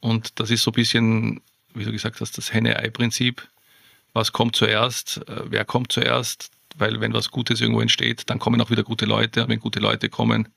Und 0.01 0.39
das 0.39 0.51
ist 0.51 0.63
so 0.63 0.71
ein 0.71 0.75
bisschen, 0.75 1.41
wie 1.75 1.85
du 1.85 1.93
gesagt 1.93 2.21
hast, 2.21 2.37
das 2.37 2.53
Henne-Ei-Prinzip. 2.53 3.49
Was 4.13 4.33
kommt 4.33 4.57
zuerst? 4.57 5.27
Äh, 5.29 5.43
wer 5.47 5.65
kommt 5.65 5.93
zuerst? 5.93 6.51
Weil 6.77 7.01
wenn 7.01 7.13
was 7.13 7.31
Gutes 7.31 7.61
irgendwo 7.61 7.81
entsteht, 7.81 8.29
dann 8.29 8.39
kommen 8.39 8.61
auch 8.61 8.71
wieder 8.71 8.83
gute 8.83 9.07
Leute. 9.07 9.43
Und 9.43 9.49
wenn 9.49 9.61
gute 9.61 9.81
Leute 9.81 10.09
kommen, 10.09 10.49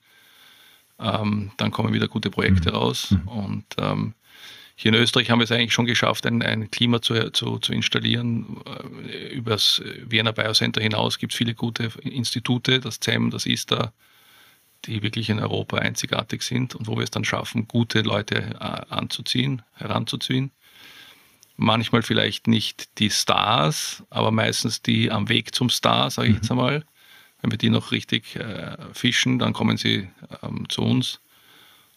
ähm, 1.00 1.50
dann 1.56 1.70
kommen 1.70 1.92
wieder 1.92 2.08
gute 2.08 2.30
Projekte 2.30 2.70
mhm. 2.70 2.76
raus. 2.76 3.10
Mhm. 3.10 3.28
Und 3.28 3.64
ähm, 3.78 4.14
hier 4.76 4.94
in 4.94 4.98
Österreich 4.98 5.30
haben 5.30 5.40
wir 5.40 5.44
es 5.44 5.52
eigentlich 5.52 5.74
schon 5.74 5.86
geschafft, 5.86 6.26
ein, 6.26 6.42
ein 6.42 6.70
Klima 6.70 7.02
zu, 7.02 7.30
zu, 7.32 7.58
zu 7.58 7.72
installieren. 7.72 8.62
Äh, 9.08 9.34
Über 9.34 9.52
das 9.52 9.82
Wiener 10.06 10.32
Biocenter 10.32 10.80
hinaus 10.80 11.18
gibt 11.18 11.32
es 11.32 11.36
viele 11.36 11.54
gute 11.54 11.90
Institute, 12.02 12.80
das 12.80 12.98
CEM, 13.00 13.30
das 13.30 13.46
ISTA, 13.46 13.92
die 14.86 15.02
wirklich 15.02 15.28
in 15.28 15.38
Europa 15.38 15.78
einzigartig 15.78 16.42
sind 16.42 16.74
und 16.74 16.86
wo 16.86 16.96
wir 16.96 17.04
es 17.04 17.10
dann 17.10 17.24
schaffen, 17.24 17.68
gute 17.68 18.00
Leute 18.00 18.36
äh, 18.58 18.94
anzuziehen, 18.94 19.62
heranzuziehen. 19.74 20.50
Manchmal 21.56 22.00
vielleicht 22.02 22.46
nicht 22.46 22.98
die 22.98 23.10
Stars, 23.10 24.02
aber 24.08 24.30
meistens 24.30 24.80
die 24.80 25.10
am 25.10 25.28
Weg 25.28 25.54
zum 25.54 25.68
Star, 25.68 26.10
sage 26.10 26.28
ich 26.28 26.34
mhm. 26.34 26.40
jetzt 26.40 26.50
einmal. 26.50 26.84
Wenn 27.42 27.50
wir 27.50 27.58
die 27.58 27.70
noch 27.70 27.92
richtig 27.92 28.36
äh, 28.36 28.76
fischen, 28.92 29.38
dann 29.38 29.52
kommen 29.52 29.76
sie 29.76 30.08
ähm, 30.42 30.68
zu 30.68 30.82
uns. 30.82 31.20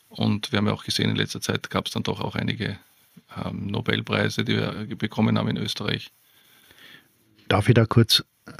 Und 0.09 0.51
wir 0.51 0.57
haben 0.57 0.67
ja 0.67 0.73
auch 0.73 0.83
gesehen, 0.83 1.09
in 1.09 1.15
letzter 1.15 1.41
Zeit 1.41 1.69
gab 1.69 1.87
es 1.87 1.93
dann 1.93 2.03
doch 2.03 2.21
auch 2.21 2.35
einige 2.35 2.77
ähm, 3.43 3.67
Nobelpreise, 3.67 4.43
die 4.43 4.57
wir 4.57 4.95
bekommen 4.95 5.37
haben 5.37 5.49
in 5.49 5.57
Österreich. 5.57 6.11
Darf 7.47 7.67
ich 7.67 7.75
da 7.75 7.85
kurz 7.85 8.23
äh, 8.45 8.51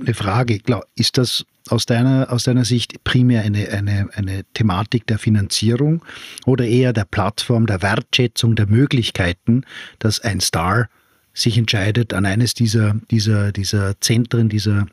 eine 0.00 0.14
Frage? 0.14 0.60
Ist 0.94 1.18
das 1.18 1.44
aus 1.68 1.86
deiner, 1.86 2.32
aus 2.32 2.44
deiner 2.44 2.64
Sicht 2.64 3.04
primär 3.04 3.42
eine, 3.42 3.68
eine, 3.68 4.08
eine 4.14 4.44
Thematik 4.54 5.06
der 5.06 5.18
Finanzierung 5.18 6.04
oder 6.46 6.64
eher 6.64 6.92
der 6.92 7.04
Plattform, 7.04 7.66
der 7.66 7.82
Wertschätzung, 7.82 8.56
der 8.56 8.66
Möglichkeiten, 8.66 9.64
dass 9.98 10.20
ein 10.20 10.40
Star 10.40 10.88
sich 11.32 11.58
entscheidet, 11.58 12.12
an 12.12 12.26
eines 12.26 12.54
dieser, 12.54 12.94
dieser, 13.10 13.52
dieser 13.52 14.00
Zentren, 14.00 14.48
dieser 14.48 14.86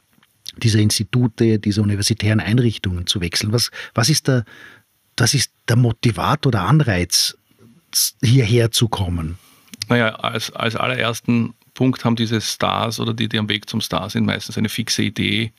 dieser 0.57 0.79
Institute, 0.79 1.59
dieser 1.59 1.81
universitären 1.81 2.39
Einrichtungen 2.39 3.07
zu 3.07 3.21
wechseln? 3.21 3.51
Was, 3.51 3.71
was, 3.93 4.09
ist, 4.09 4.27
der, 4.27 4.45
was 5.17 5.33
ist 5.33 5.51
der 5.67 5.75
Motivator 5.75 6.49
oder 6.49 6.63
Anreiz, 6.63 7.37
hierher 8.23 8.71
zu 8.71 8.87
kommen? 8.87 9.37
Naja, 9.89 10.15
als, 10.15 10.51
als 10.51 10.75
allerersten 10.75 11.53
Punkt 11.73 12.03
haben 12.03 12.15
diese 12.15 12.41
Stars 12.41 12.99
oder 12.99 13.13
die, 13.13 13.29
die 13.29 13.39
am 13.39 13.49
Weg 13.49 13.69
zum 13.69 13.81
Star 13.81 14.09
sind, 14.09 14.25
meistens 14.25 14.57
eine 14.57 14.69
fixe 14.69 15.03
Idee, 15.03 15.53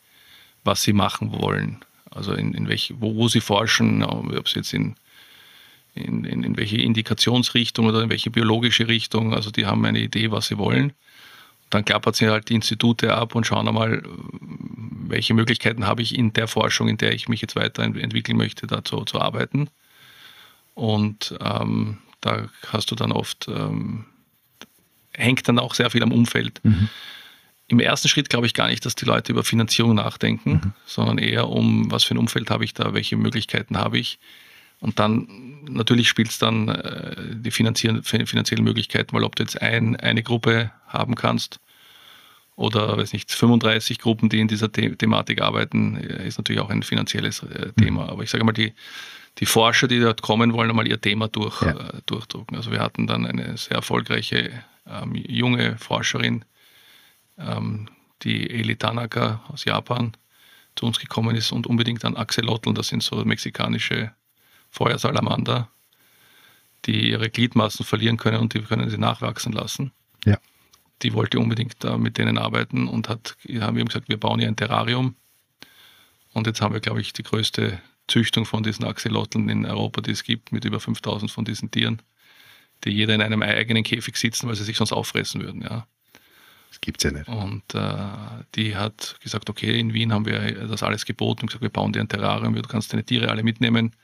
was 0.64 0.82
sie 0.82 0.92
machen 0.92 1.32
wollen. 1.32 1.78
Also 2.10 2.32
in, 2.34 2.54
in 2.54 2.68
welch, 2.68 2.92
wo, 2.98 3.14
wo 3.14 3.28
sie 3.28 3.40
forschen, 3.40 4.02
ob 4.02 4.46
es 4.46 4.54
jetzt 4.54 4.74
in, 4.74 4.96
in, 5.94 6.24
in 6.24 6.56
welche 6.56 6.76
Indikationsrichtung 6.76 7.86
oder 7.86 8.02
in 8.02 8.10
welche 8.10 8.30
biologische 8.30 8.88
Richtung. 8.88 9.34
Also 9.34 9.50
die 9.50 9.66
haben 9.66 9.84
eine 9.84 10.00
Idee, 10.00 10.30
was 10.30 10.48
sie 10.48 10.58
wollen. 10.58 10.92
Dann 11.70 11.84
klappert 11.84 12.16
sie 12.16 12.28
halt 12.28 12.48
die 12.48 12.54
Institute 12.54 13.14
ab 13.14 13.34
und 13.34 13.46
schauen 13.46 13.68
einmal, 13.68 14.02
welche 15.08 15.34
Möglichkeiten 15.34 15.86
habe 15.86 16.02
ich 16.02 16.16
in 16.16 16.32
der 16.32 16.48
Forschung, 16.48 16.88
in 16.88 16.98
der 16.98 17.12
ich 17.12 17.28
mich 17.28 17.40
jetzt 17.40 17.56
weiterentwickeln 17.56 18.36
möchte, 18.36 18.66
dazu 18.66 19.04
zu 19.04 19.20
arbeiten. 19.20 19.68
Und 20.74 21.36
ähm, 21.42 21.98
da 22.20 22.48
hast 22.68 22.90
du 22.90 22.94
dann 22.94 23.12
oft, 23.12 23.48
ähm, 23.48 24.06
hängt 25.12 25.48
dann 25.48 25.58
auch 25.58 25.74
sehr 25.74 25.90
viel 25.90 26.02
am 26.02 26.12
Umfeld. 26.12 26.60
Mhm. 26.62 26.88
Im 27.68 27.80
ersten 27.80 28.08
Schritt 28.08 28.30
glaube 28.30 28.46
ich 28.46 28.54
gar 28.54 28.68
nicht, 28.68 28.86
dass 28.86 28.94
die 28.94 29.04
Leute 29.04 29.32
über 29.32 29.44
Finanzierung 29.44 29.94
nachdenken, 29.94 30.52
mhm. 30.52 30.72
sondern 30.86 31.18
eher 31.18 31.48
um, 31.48 31.90
was 31.90 32.04
für 32.04 32.14
ein 32.14 32.18
Umfeld 32.18 32.50
habe 32.50 32.64
ich 32.64 32.74
da, 32.74 32.94
welche 32.94 33.16
Möglichkeiten 33.16 33.76
habe 33.76 33.98
ich. 33.98 34.18
Und 34.80 34.98
dann 34.98 35.28
natürlich 35.68 36.08
spielt 36.08 36.30
es 36.30 36.38
dann 36.38 36.68
äh, 36.68 37.16
die 37.34 37.50
finanziellen 37.50 38.64
Möglichkeiten, 38.64 39.14
weil 39.14 39.24
ob 39.24 39.36
du 39.36 39.42
jetzt 39.42 39.60
ein, 39.60 39.96
eine 39.96 40.22
Gruppe 40.22 40.70
haben 40.86 41.14
kannst 41.14 41.60
oder 42.58 42.96
weiß 42.96 43.12
nicht, 43.12 43.30
35 43.30 43.98
Gruppen, 43.98 44.28
die 44.28 44.40
in 44.40 44.48
dieser 44.48 44.68
The 44.74 44.96
Thematik 44.96 45.40
arbeiten, 45.40 45.96
ist 45.96 46.38
natürlich 46.38 46.60
auch 46.60 46.70
ein 46.70 46.82
finanzielles 46.82 47.44
äh, 47.44 47.72
Thema. 47.72 48.04
Mhm. 48.04 48.10
Aber 48.10 48.22
ich 48.24 48.30
sage 48.30 48.44
mal, 48.44 48.52
die, 48.52 48.72
die 49.38 49.46
Forscher, 49.46 49.86
die 49.86 50.00
dort 50.00 50.22
kommen, 50.22 50.52
wollen 50.52 50.70
einmal 50.70 50.88
ihr 50.88 51.00
Thema 51.00 51.28
durch, 51.28 51.62
ja. 51.62 51.70
äh, 51.70 52.00
durchdrucken. 52.06 52.56
Also 52.56 52.72
wir 52.72 52.80
hatten 52.80 53.06
dann 53.06 53.26
eine 53.26 53.56
sehr 53.56 53.76
erfolgreiche 53.76 54.50
ähm, 54.86 55.14
junge 55.14 55.76
Forscherin, 55.78 56.44
ähm, 57.38 57.88
die 58.22 58.50
Eli 58.50 58.74
Tanaka 58.76 59.44
aus 59.48 59.64
Japan, 59.64 60.12
zu 60.74 60.86
uns 60.86 60.98
gekommen 60.98 61.36
ist 61.36 61.52
und 61.52 61.66
unbedingt 61.66 62.04
an 62.04 62.16
Axolotl, 62.16 62.74
das 62.74 62.88
sind 62.88 63.02
so 63.02 63.24
mexikanische 63.24 64.12
Feuersalamander, 64.70 65.68
die 66.84 67.10
ihre 67.10 67.30
Gliedmaßen 67.30 67.84
verlieren 67.84 68.16
können 68.16 68.38
und 68.38 68.54
die 68.54 68.62
können 68.62 68.88
sie 68.90 68.98
nachwachsen 68.98 69.52
lassen. 69.52 69.92
Ja 70.24 70.38
die 71.02 71.12
wollte 71.12 71.38
unbedingt 71.38 71.76
da 71.84 71.96
mit 71.96 72.18
denen 72.18 72.38
arbeiten 72.38 72.88
und 72.88 73.08
hat, 73.08 73.36
haben 73.60 73.76
wir 73.76 73.84
gesagt, 73.84 74.08
wir 74.08 74.18
bauen 74.18 74.40
hier 74.40 74.48
ein 74.48 74.56
Terrarium. 74.56 75.16
Und 76.32 76.46
jetzt 76.46 76.60
haben 76.60 76.74
wir, 76.74 76.80
glaube 76.80 77.00
ich, 77.00 77.12
die 77.12 77.22
größte 77.22 77.80
Züchtung 78.06 78.44
von 78.44 78.62
diesen 78.62 78.84
Axolotlen 78.84 79.48
in 79.48 79.66
Europa, 79.66 80.00
die 80.00 80.10
es 80.10 80.24
gibt, 80.24 80.52
mit 80.52 80.64
über 80.64 80.80
5000 80.80 81.30
von 81.30 81.44
diesen 81.44 81.70
Tieren, 81.70 82.02
die 82.84 82.90
jeder 82.90 83.14
in 83.14 83.22
einem 83.22 83.42
eigenen 83.42 83.82
Käfig 83.82 84.16
sitzen, 84.16 84.48
weil 84.48 84.56
sie 84.56 84.64
sich 84.64 84.76
sonst 84.76 84.92
auffressen 84.92 85.40
würden. 85.40 85.62
Ja. 85.62 85.86
Das 86.68 86.80
gibt 86.80 87.02
es 87.02 87.10
ja 87.10 87.16
nicht. 87.16 87.28
Und 87.28 87.74
äh, 87.74 88.44
die 88.54 88.76
hat 88.76 89.16
gesagt, 89.22 89.48
okay, 89.48 89.78
in 89.78 89.94
Wien 89.94 90.12
haben 90.12 90.26
wir 90.26 90.66
das 90.66 90.82
alles 90.82 91.06
geboten 91.06 91.42
und 91.42 91.46
gesagt, 91.48 91.62
wir 91.62 91.70
bauen 91.70 91.92
dir 91.92 92.00
ein 92.00 92.08
Terrarium, 92.08 92.54
du 92.54 92.62
kannst 92.62 92.92
deine 92.92 93.04
Tiere 93.04 93.30
alle 93.30 93.42
mitnehmen 93.42 93.94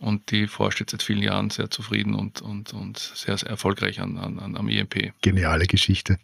und 0.00 0.30
die 0.30 0.46
forscht 0.46 0.80
jetzt 0.80 0.92
seit 0.92 1.02
vielen 1.02 1.22
Jahren 1.22 1.50
sehr 1.50 1.70
zufrieden 1.70 2.14
und, 2.14 2.40
und, 2.40 2.72
und 2.72 2.98
sehr, 2.98 3.36
sehr 3.36 3.50
erfolgreich 3.50 4.00
an, 4.00 4.16
an, 4.16 4.56
am 4.56 4.68
IMP. 4.68 5.12
Geniale 5.20 5.66
Geschichte. 5.66 6.18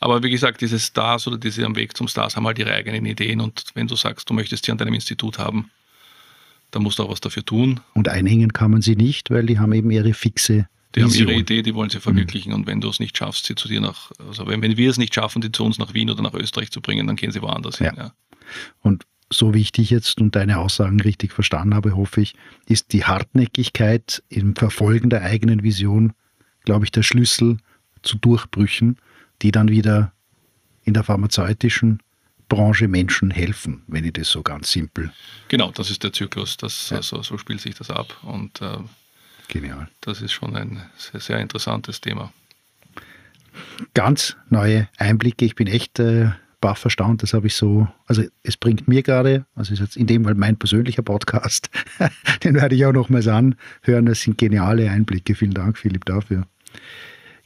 Aber 0.00 0.22
wie 0.22 0.30
gesagt, 0.30 0.60
diese 0.62 0.80
Stars 0.80 1.26
oder 1.28 1.36
diese 1.36 1.64
am 1.64 1.76
Weg 1.76 1.96
zum 1.96 2.08
Stars 2.08 2.36
haben 2.36 2.46
halt 2.46 2.58
ihre 2.58 2.72
eigenen 2.72 3.04
Ideen 3.04 3.40
und 3.40 3.66
wenn 3.74 3.86
du 3.86 3.96
sagst, 3.96 4.28
du 4.30 4.34
möchtest 4.34 4.64
sie 4.64 4.72
an 4.72 4.78
deinem 4.78 4.94
Institut 4.94 5.38
haben, 5.38 5.70
dann 6.70 6.82
musst 6.82 6.98
du 6.98 7.02
auch 7.02 7.10
was 7.10 7.20
dafür 7.20 7.44
tun. 7.44 7.80
Und 7.94 8.08
einhängen 8.08 8.52
kann 8.52 8.70
man 8.70 8.82
sie 8.82 8.96
nicht, 8.96 9.30
weil 9.30 9.46
die 9.46 9.58
haben 9.58 9.72
eben 9.72 9.90
ihre 9.90 10.14
fixe 10.14 10.68
die 10.94 11.04
Vision. 11.04 11.26
haben 11.26 11.32
ihre 11.32 11.40
Idee, 11.40 11.62
die 11.62 11.74
wollen 11.74 11.90
sie 11.90 12.00
verwirklichen. 12.00 12.52
Mhm. 12.52 12.60
Und 12.60 12.66
wenn 12.66 12.80
du 12.80 12.88
es 12.88 12.98
nicht 12.98 13.16
schaffst, 13.16 13.46
sie 13.46 13.54
zu 13.54 13.68
dir 13.68 13.80
nach, 13.80 14.10
also 14.26 14.46
wenn, 14.46 14.62
wenn 14.62 14.76
wir 14.76 14.90
es 14.90 14.98
nicht 14.98 15.14
schaffen, 15.14 15.42
die 15.42 15.52
zu 15.52 15.64
uns 15.64 15.78
nach 15.78 15.94
Wien 15.94 16.10
oder 16.10 16.22
nach 16.22 16.34
Österreich 16.34 16.70
zu 16.70 16.80
bringen, 16.80 17.06
dann 17.06 17.16
gehen 17.16 17.30
sie 17.30 17.42
woanders 17.42 17.78
ja. 17.78 17.90
hin. 17.90 17.98
Ja. 17.98 18.12
Und 18.80 19.04
so 19.30 19.54
wie 19.54 19.60
ich 19.60 19.72
dich 19.72 19.90
jetzt 19.90 20.20
und 20.20 20.34
deine 20.34 20.58
Aussagen 20.58 21.00
richtig 21.00 21.32
verstanden 21.32 21.74
habe, 21.74 21.96
hoffe 21.96 22.20
ich, 22.20 22.34
ist 22.66 22.92
die 22.92 23.04
Hartnäckigkeit 23.04 24.22
im 24.28 24.56
Verfolgen 24.56 25.10
der 25.10 25.22
eigenen 25.22 25.62
Vision, 25.62 26.12
glaube 26.64 26.84
ich, 26.84 26.92
der 26.92 27.02
Schlüssel 27.02 27.58
zu 28.02 28.16
Durchbrüchen, 28.18 28.98
die 29.42 29.50
dann 29.50 29.68
wieder 29.68 30.12
in 30.84 30.94
der 30.94 31.04
pharmazeutischen 31.04 32.02
Branche 32.48 32.88
Menschen 32.88 33.30
helfen, 33.30 33.82
wenn 33.88 34.04
ich 34.04 34.14
das 34.14 34.30
so 34.30 34.42
ganz 34.42 34.72
simpel. 34.72 35.12
Genau, 35.48 35.70
das 35.70 35.90
ist 35.90 36.02
der 36.02 36.14
Zyklus, 36.14 36.56
das, 36.56 36.88
ja. 36.88 36.96
also, 36.96 37.22
so 37.22 37.36
spielt 37.36 37.60
sich 37.60 37.74
das 37.74 37.90
ab 37.90 38.16
und 38.22 38.62
äh, 38.62 38.78
Genial. 39.48 39.88
das 40.00 40.22
ist 40.22 40.32
schon 40.32 40.56
ein 40.56 40.82
sehr, 40.96 41.20
sehr 41.20 41.38
interessantes 41.40 42.00
Thema. 42.00 42.32
Ganz 43.92 44.36
neue 44.48 44.88
Einblicke. 44.96 45.44
Ich 45.44 45.56
bin 45.56 45.66
echt 45.66 45.98
äh, 45.98 46.30
baff 46.60 46.84
erstaunt. 46.84 47.22
Das 47.22 47.34
habe 47.34 47.46
ich 47.46 47.54
so, 47.54 47.88
also 48.06 48.22
es 48.42 48.56
bringt 48.56 48.88
mir 48.88 49.02
gerade, 49.02 49.46
also 49.54 49.72
ist 49.72 49.80
jetzt 49.80 49.96
in 49.96 50.06
dem 50.06 50.24
Fall 50.24 50.34
mein 50.34 50.56
persönlicher 50.56 51.02
Podcast, 51.02 51.70
den 52.44 52.54
werde 52.54 52.74
ich 52.74 52.84
auch 52.86 52.92
nochmals 52.92 53.28
anhören. 53.28 54.06
Das 54.06 54.22
sind 54.22 54.38
geniale 54.38 54.90
Einblicke. 54.90 55.34
Vielen 55.34 55.54
Dank, 55.54 55.78
Philipp, 55.78 56.04
dafür. 56.04 56.46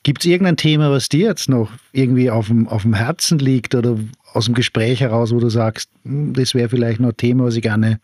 Gibt 0.05 0.23
es 0.23 0.27
irgendein 0.27 0.57
Thema, 0.57 0.91
was 0.91 1.09
dir 1.09 1.29
jetzt 1.29 1.49
noch 1.49 1.71
irgendwie 1.93 2.31
auf 2.31 2.49
dem, 2.49 2.67
auf 2.67 2.83
dem 2.83 2.95
Herzen 2.95 3.39
liegt 3.39 3.75
oder 3.75 3.99
aus 4.33 4.47
dem 4.47 4.55
Gespräch 4.55 5.01
heraus, 5.01 5.33
wo 5.33 5.39
du 5.39 5.49
sagst, 5.49 5.91
hm, 6.05 6.33
das 6.33 6.55
wäre 6.55 6.69
vielleicht 6.69 6.99
noch 6.99 7.11
ein 7.11 7.17
Thema, 7.17 7.45
was 7.45 7.55
ich 7.55 7.63
gerne 7.63 8.01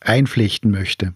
einflechten 0.00 0.70
möchte? 0.70 1.12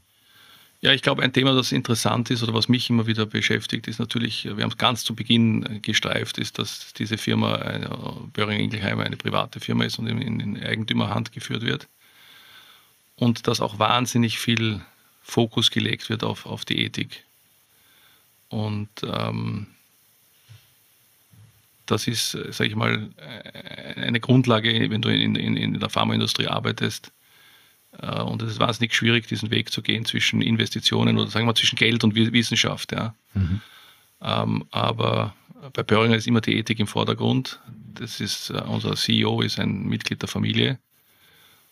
Ja, 0.85 0.93
ich 0.93 1.01
glaube, 1.01 1.23
ein 1.23 1.33
Thema, 1.33 1.55
das 1.55 1.73
interessant 1.73 2.31
ist 2.31 2.43
oder 2.43 2.53
was 2.53 2.69
mich 2.69 2.91
immer 2.91 3.07
wieder 3.07 3.25
beschäftigt, 3.25 3.89
ist 3.89 3.99
natürlich, 3.99 4.45
wir 4.45 4.63
haben 4.63 4.71
es 4.71 4.77
ganz 4.77 5.03
zu 5.03 5.15
Beginn 5.15 5.81
gestreift, 5.81 6.37
ist, 6.37 6.59
dass 6.59 6.93
diese 6.93 7.17
Firma, 7.17 7.57
äh, 7.57 7.89
Böhring 8.35 8.61
Ingelheim, 8.61 9.01
eine 9.01 9.17
private 9.17 9.61
Firma 9.61 9.85
ist 9.85 9.99
und 9.99 10.09
in, 10.09 10.41
in 10.41 10.63
Eigentümerhand 10.63 11.33
geführt 11.33 11.63
wird. 11.63 11.89
Und 13.17 13.47
dass 13.47 13.63
auch 13.63 13.79
wahnsinnig 13.79 14.39
viel 14.39 14.83
Fokus 15.23 15.71
gelegt 15.71 16.11
wird 16.11 16.23
auf, 16.23 16.45
auf 16.45 16.67
die 16.67 16.85
Ethik. 16.85 17.25
Und 18.51 18.91
ähm, 19.05 19.69
das 21.87 22.07
ist, 22.07 22.33
sage 22.33 22.69
ich 22.69 22.77
mal, 22.77 23.09
eine 23.97 24.21
Grundlage, 24.21 24.91
wenn 24.91 25.01
du 25.01 25.09
in, 25.09 25.35
in, 25.35 25.57
in 25.57 25.81
der 25.81 25.89
Pharmaindustrie 25.89 26.49
arbeitest, 26.49 27.11
Äh, 27.11 27.24
und 28.23 28.43
es 28.43 28.53
ist 28.53 28.61
wahnsinnig 28.61 28.95
schwierig, 28.95 29.27
diesen 29.27 29.51
Weg 29.51 29.71
zu 29.71 29.83
gehen 29.83 30.05
zwischen 30.05 30.43
Investitionen 30.43 31.19
oder 31.19 31.31
sagen 31.31 31.47
wir 31.47 31.55
zwischen 31.55 31.77
Geld 31.77 32.05
und 32.05 32.15
Wissenschaft. 32.15 32.93
Ja. 32.93 33.15
Mhm. 33.35 33.61
Ähm, 34.21 34.65
aber 34.71 35.35
bei 35.73 35.83
Böhringer 35.83 36.17
ist 36.17 36.27
immer 36.27 36.41
die 36.41 36.57
Ethik 36.57 36.81
im 36.81 36.87
Vordergrund. 36.87 37.61
Das 37.95 38.21
ist, 38.21 38.51
uh, 38.51 38.63
unser 38.67 38.97
CEO 38.97 39.41
ist 39.41 39.59
ein 39.59 39.85
Mitglied 39.85 40.21
der 40.23 40.29
Familie 40.29 40.79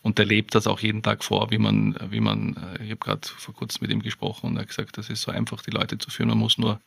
und 0.03 0.19
der 0.19 0.27
lebt 0.27 0.55
das 0.55 0.67
auch 0.67 0.81
jeden 0.81 1.03
Tag 1.03 1.25
vor, 1.25 1.51
wie 1.51 1.59
man, 1.59 1.97
wie 2.11 2.21
man, 2.21 2.57
äh, 2.57 2.85
ich 2.85 2.91
habe 2.91 2.97
gerade 2.97 3.27
vor 3.27 3.55
kurzem 3.55 3.81
mit 3.83 3.91
ihm 3.91 4.03
gesprochen 4.03 4.47
und 4.47 4.57
er 4.57 4.63
hat 4.63 4.69
gesagt, 4.69 4.99
das 4.99 5.11
ist 5.11 5.23
so 5.23 5.33
einfach, 5.33 5.63
die 5.63 5.71
Leute 5.71 5.99
zu 5.99 6.11
führen. 6.11 6.29
Man 6.29 6.39
muss 6.39 6.59
nur 6.59 6.81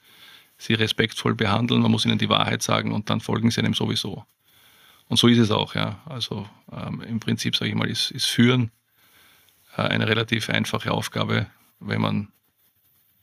sie 0.57 0.73
respektvoll 0.73 1.35
behandeln, 1.35 1.81
man 1.81 1.91
muss 1.91 2.05
ihnen 2.05 2.17
die 2.17 2.29
Wahrheit 2.29 2.63
sagen 2.63 2.91
und 2.91 3.09
dann 3.09 3.19
folgen 3.19 3.51
sie 3.51 3.59
einem 3.59 3.73
sowieso. 3.73 4.25
Und 5.07 5.17
so 5.17 5.27
ist 5.27 5.37
es 5.37 5.51
auch, 5.51 5.75
ja. 5.75 6.01
Also 6.05 6.47
ähm, 6.71 7.01
im 7.01 7.19
Prinzip, 7.19 7.55
sage 7.55 7.69
ich 7.69 7.75
mal, 7.75 7.89
ist, 7.89 8.11
ist 8.11 8.25
Führen 8.25 8.65
äh, 8.65 8.84
eine 9.83 10.07
relativ 10.07 10.49
einfache 10.49 10.91
Aufgabe, 10.91 11.47
wenn 11.79 12.01
man 12.01 12.29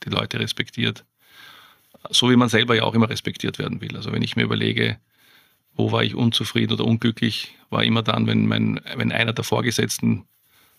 die 0.05 0.11
Leute 0.11 0.41
respektiert. 0.41 1.05
So 2.11 2.31
wie 2.31 2.37
man 2.37 2.49
selber 2.49 2.75
ja 2.75 2.83
auch 2.83 2.95
immer 2.95 3.09
respektiert 3.09 3.59
werden 3.59 3.81
will. 3.81 3.97
Also 3.97 4.13
wenn 4.13 4.23
ich 4.23 4.37
mir 4.37 4.43
überlege, 4.43 4.99
wo 5.75 5.93
war 5.93 6.03
ich 6.03 6.15
unzufrieden 6.15 6.75
oder 6.75 6.85
unglücklich, 6.85 7.57
war 7.71 7.85
immer 7.85 8.03
dann, 8.03 8.27
wenn, 8.27 8.47
mein, 8.47 8.81
wenn 8.97 9.13
einer 9.13 9.33
der 9.33 9.45
Vorgesetzten 9.45 10.27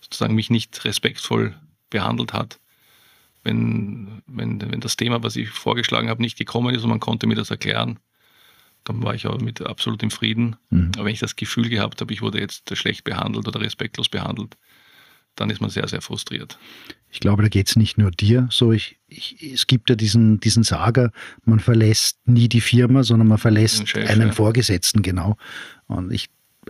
sozusagen 0.02 0.36
mich 0.36 0.50
nicht 0.50 0.84
respektvoll 0.86 1.56
behandelt 1.90 2.34
hat. 2.34 2.60
Wenn, 3.44 4.22
wenn, 4.28 4.62
wenn 4.72 4.80
das 4.80 4.96
Thema, 4.96 5.24
was 5.24 5.36
ich 5.36 5.50
vorgeschlagen 5.50 6.10
habe, 6.10 6.22
nicht 6.22 6.38
gekommen 6.38 6.74
ist 6.74 6.84
und 6.84 6.90
man 6.90 7.00
konnte 7.00 7.28
mir 7.28 7.36
das 7.36 7.52
erklären, 7.52 8.00
dann 8.84 9.02
war 9.04 9.16
ich 9.16 9.28
auch 9.28 9.40
mit 9.40 9.62
absolut 9.62 10.04
im 10.04 10.12
Frieden. 10.12 10.56
Mhm. 10.70 10.92
Aber 10.96 11.06
wenn 11.06 11.14
ich 11.14 11.20
das 11.20 11.36
Gefühl 11.36 11.70
gehabt 11.70 12.02
habe, 12.02 12.14
ich 12.14 12.22
wurde 12.22 12.40
jetzt 12.40 12.76
schlecht 12.78 13.04
behandelt 13.04 13.48
oder 13.48 13.62
respektlos 13.62 14.10
behandelt, 14.10 14.58
dann 15.36 15.50
ist 15.50 15.62
man 15.62 15.70
sehr, 15.70 15.88
sehr 15.88 16.02
frustriert. 16.02 16.58
Ich 17.10 17.20
glaube, 17.20 17.44
da 17.44 17.50
geht 17.50 17.68
es 17.68 17.76
nicht 17.76 17.98
nur 17.98 18.12
dir 18.12 18.48
so. 18.50 18.72
Ich, 18.72 18.98
ich, 19.08 19.38
es 19.54 19.68
gibt 19.68 19.90
ja 19.90 19.96
diesen, 19.96 20.40
diesen 20.40 20.64
Sager, 20.64 21.12
man 21.46 21.60
verlässt 21.60 22.18
nie 22.26 22.50
die 22.50 22.62
Firma, 22.62 23.04
sondern 23.04 23.28
man 23.28 23.38
verlässt 23.38 23.88
Chef, 23.88 24.10
einen 24.10 24.30
ja. 24.30 24.34
Vorgesetzten, 24.34 25.04
genau. 25.04 25.38
Und 25.88 26.12
ich, 26.12 26.30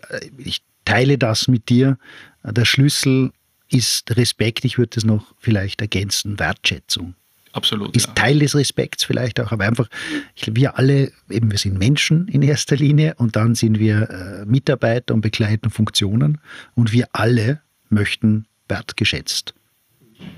äh, 0.10 0.30
ich 0.38 0.62
teile 0.86 1.17
das 1.17 1.47
mit 1.47 1.69
dir. 1.69 1.97
Der 2.43 2.65
Schlüssel 2.65 3.32
ist 3.69 4.15
Respekt, 4.17 4.65
ich 4.65 4.78
würde 4.78 4.97
es 4.97 5.06
noch 5.06 5.34
vielleicht 5.39 5.82
ergänzen, 5.82 6.38
Wertschätzung. 6.39 7.15
Absolut. 7.54 7.95
Ist 7.95 8.08
ja. 8.08 8.13
Teil 8.13 8.39
des 8.39 8.56
Respekts 8.56 9.04
vielleicht 9.04 9.39
auch, 9.39 9.52
aber 9.52 9.65
einfach, 9.65 9.88
ich, 10.36 10.54
wir 10.56 10.78
alle, 10.78 11.12
eben 11.30 11.52
wir 11.52 11.58
sind 11.58 11.78
Menschen 11.78 12.28
in 12.28 12.41
erster 12.41 12.76
Linie 12.76 13.13
und 13.17 13.36
dann 13.36 13.56
sind 13.56 13.80
wir 13.80 14.10
äh, 14.10 14.45
Mitarbeiter 14.45 15.13
und 15.13 15.21
begleiten 15.21 15.69
Funktionen 15.69 16.39
und 16.76 16.91
wir 16.91 17.08
alle 17.13 17.62
möchten 17.89 18.47
wertgeschätzt 18.67 19.54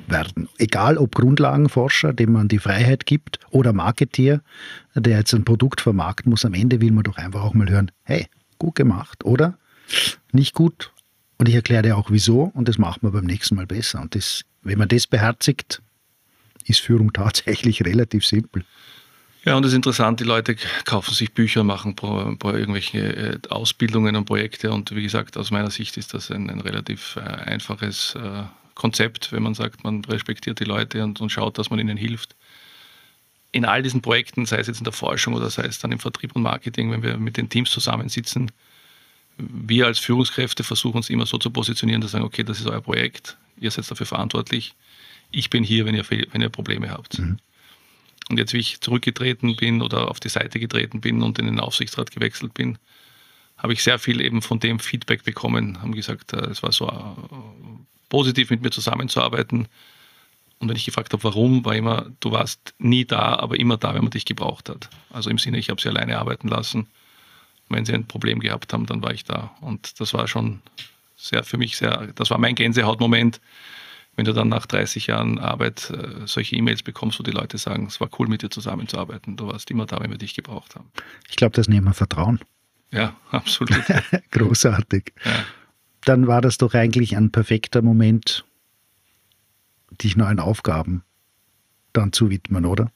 werden. 0.07 0.49
Egal 0.57 0.97
ob 0.97 1.15
Grundlagenforscher, 1.15 2.13
dem 2.13 2.31
man 2.33 2.47
die 2.47 2.59
Freiheit 2.59 3.05
gibt, 3.05 3.39
oder 3.51 3.73
Marketeer, 3.73 4.41
der 4.95 5.17
jetzt 5.17 5.33
ein 5.33 5.45
Produkt 5.45 5.81
vermarkten 5.81 6.29
muss, 6.29 6.45
am 6.45 6.53
Ende 6.53 6.81
will 6.81 6.91
man 6.91 7.03
doch 7.03 7.17
einfach 7.17 7.43
auch 7.43 7.53
mal 7.53 7.69
hören, 7.69 7.91
hey, 8.03 8.27
gut 8.57 8.75
gemacht, 8.75 9.25
oder? 9.25 9.57
Nicht 10.31 10.53
gut. 10.53 10.91
Und 11.38 11.49
ich 11.49 11.55
erkläre 11.55 11.83
dir 11.83 11.97
auch 11.97 12.11
wieso 12.11 12.43
und 12.53 12.67
das 12.67 12.77
machen 12.77 13.01
wir 13.03 13.11
beim 13.11 13.25
nächsten 13.25 13.55
Mal 13.55 13.67
besser. 13.67 14.01
Und 14.01 14.15
das, 14.15 14.43
wenn 14.61 14.77
man 14.77 14.88
das 14.88 15.07
beherzigt, 15.07 15.81
ist 16.65 16.81
Führung 16.81 17.13
tatsächlich 17.13 17.83
relativ 17.83 18.25
simpel. 18.25 18.63
Ja, 19.45 19.55
und 19.55 19.62
das 19.62 19.73
ist 19.73 19.75
interessant, 19.75 20.19
die 20.19 20.23
Leute 20.23 20.55
kaufen 20.86 21.13
sich 21.13 21.34
Bücher, 21.34 21.63
machen 21.63 21.95
pro, 21.95 22.36
pro 22.36 22.51
irgendwelche 22.51 22.99
äh, 22.99 23.39
Ausbildungen 23.49 24.15
und 24.15 24.25
Projekte. 24.25 24.71
Und 24.71 24.93
wie 24.95 25.03
gesagt, 25.03 25.38
aus 25.38 25.51
meiner 25.51 25.69
Sicht 25.69 25.97
ist 25.97 26.15
das 26.15 26.31
ein, 26.31 26.49
ein 26.49 26.62
relativ 26.62 27.15
äh, 27.17 27.19
einfaches 27.19 28.15
äh, 28.15 28.43
Konzept, 28.73 29.31
wenn 29.31 29.43
man 29.43 29.53
sagt, 29.53 29.84
man 29.84 30.03
respektiert 30.05 30.60
die 30.60 30.63
Leute 30.63 31.03
und, 31.03 31.21
und 31.21 31.31
schaut, 31.31 31.60
dass 31.60 31.69
man 31.69 31.77
ihnen 31.77 31.95
hilft. 31.95 32.36
In 33.51 33.65
all 33.65 33.84
diesen 33.84 34.01
Projekten, 34.01 34.47
sei 34.47 34.58
es 34.58 34.67
jetzt 34.67 34.79
in 34.79 34.84
der 34.84 34.93
Forschung 34.93 35.36
oder 35.36 35.51
sei 35.51 35.65
es 35.65 35.77
dann 35.77 35.91
im 35.91 35.99
Vertrieb 35.99 36.36
und 36.36 36.41
Marketing, 36.41 36.91
wenn 36.91 37.03
wir 37.03 37.17
mit 37.17 37.38
den 37.38 37.47
Teams 37.47 37.69
zusammensitzen, 37.69 38.51
wir 39.38 39.86
als 39.86 39.99
Führungskräfte 39.99 40.63
versuchen 40.63 40.97
uns 40.97 41.10
immer 41.12 41.27
so 41.27 41.38
zu 41.38 41.51
positionieren, 41.51 42.01
dass 42.01 42.12
wir 42.13 42.19
sagen, 42.19 42.25
okay, 42.25 42.43
das 42.43 42.60
ist 42.60 42.67
euer 42.67 42.81
Projekt, 42.81 43.38
ihr 43.60 43.69
seid 43.69 43.89
dafür 43.89 44.08
verantwortlich, 44.08 44.73
ich 45.31 45.49
bin 45.51 45.63
hier, 45.63 45.86
wenn 45.86 45.93
ihr, 45.93 46.05
wenn 46.10 46.41
ihr 46.41 46.49
Probleme 46.49 46.89
habt. 46.89 47.19
Mhm. 47.19 47.38
Und 48.29 48.39
jetzt, 48.39 48.53
wie 48.53 48.59
ich 48.59 48.81
zurückgetreten 48.81 49.55
bin 49.55 49.81
oder 49.81 50.09
auf 50.09 50.19
die 50.19 50.29
Seite 50.29 50.59
getreten 50.59 51.01
bin 51.01 51.21
und 51.21 51.38
in 51.38 51.45
den 51.45 51.59
Aufsichtsrat 51.59 52.11
gewechselt 52.11 52.53
bin, 52.53 52.77
habe 53.57 53.73
ich 53.73 53.83
sehr 53.83 53.99
viel 53.99 54.19
eben 54.21 54.41
von 54.41 54.59
dem 54.59 54.79
Feedback 54.79 55.23
bekommen, 55.23 55.81
haben 55.81 55.93
gesagt, 55.93 56.33
äh, 56.33 56.47
es 56.47 56.63
war 56.63 56.71
so 56.71 56.88
äh, 56.88 56.91
positiv 58.09 58.49
mit 58.49 58.61
mir 58.61 58.71
zusammenzuarbeiten. 58.71 59.67
Und 60.59 60.69
wenn 60.69 60.75
ich 60.75 60.85
gefragt 60.85 61.13
habe, 61.13 61.23
warum, 61.23 61.65
war 61.65 61.75
immer, 61.75 62.09
du 62.19 62.31
warst 62.31 62.73
nie 62.79 63.05
da, 63.05 63.35
aber 63.35 63.59
immer 63.59 63.77
da, 63.77 63.93
wenn 63.93 64.03
man 64.03 64.11
dich 64.11 64.25
gebraucht 64.25 64.69
hat. 64.69 64.89
Also 65.11 65.29
im 65.29 65.38
Sinne, 65.38 65.57
ich 65.57 65.69
habe 65.69 65.81
sie 65.81 65.89
alleine 65.89 66.17
arbeiten 66.17 66.47
lassen. 66.47 66.88
Wenn 67.69 67.85
sie 67.85 67.93
ein 67.93 68.07
Problem 68.07 68.39
gehabt 68.39 68.73
haben, 68.73 68.85
dann 68.85 69.01
war 69.01 69.13
ich 69.13 69.23
da. 69.23 69.55
Und 69.61 69.99
das 69.99 70.13
war 70.13 70.27
schon 70.27 70.61
sehr 71.15 71.43
für 71.43 71.57
mich 71.57 71.77
sehr, 71.77 72.07
das 72.15 72.29
war 72.29 72.38
mein 72.38 72.55
Gänsehautmoment, 72.55 73.41
wenn 74.15 74.25
du 74.25 74.34
dann 74.34 74.47
nach 74.47 74.65
30 74.65 75.08
Jahren 75.08 75.39
Arbeit 75.39 75.89
äh, 75.89 76.25
solche 76.25 76.56
E-Mails 76.56 76.84
bekommst, 76.84 77.19
wo 77.19 77.23
die 77.23 77.32
Leute 77.32 77.58
sagen, 77.58 77.86
es 77.88 77.99
war 77.99 78.10
cool 78.17 78.28
mit 78.28 78.41
dir 78.41 78.49
zusammenzuarbeiten, 78.49 79.36
du 79.36 79.47
warst 79.47 79.69
immer 79.71 79.86
da, 79.86 79.99
wenn 79.99 80.12
wir 80.12 80.17
dich 80.17 80.36
gebraucht 80.36 80.75
haben. 80.75 80.89
Ich 81.30 81.36
glaube, 81.36 81.56
das 81.56 81.67
nehmen 81.67 81.86
wir 81.86 81.93
Vertrauen. 81.93 82.39
Ja, 82.91 83.15
absolut. 83.32 83.84
Großartig. 84.32 85.13
Ja. 85.23 85.32
Dann 86.06 86.28
war 86.28 86.41
das 86.41 86.58
doch 86.58 86.73
eigentlich 86.73 87.17
ein 87.17 87.32
perfekter 87.32 87.82
Moment, 87.82 88.45
dich 90.01 90.15
neuen 90.15 90.39
Aufgaben 90.39 91.04
dann 91.93 92.13
zu 92.13 92.30
widmen, 92.30 92.65
oder? 92.65 92.91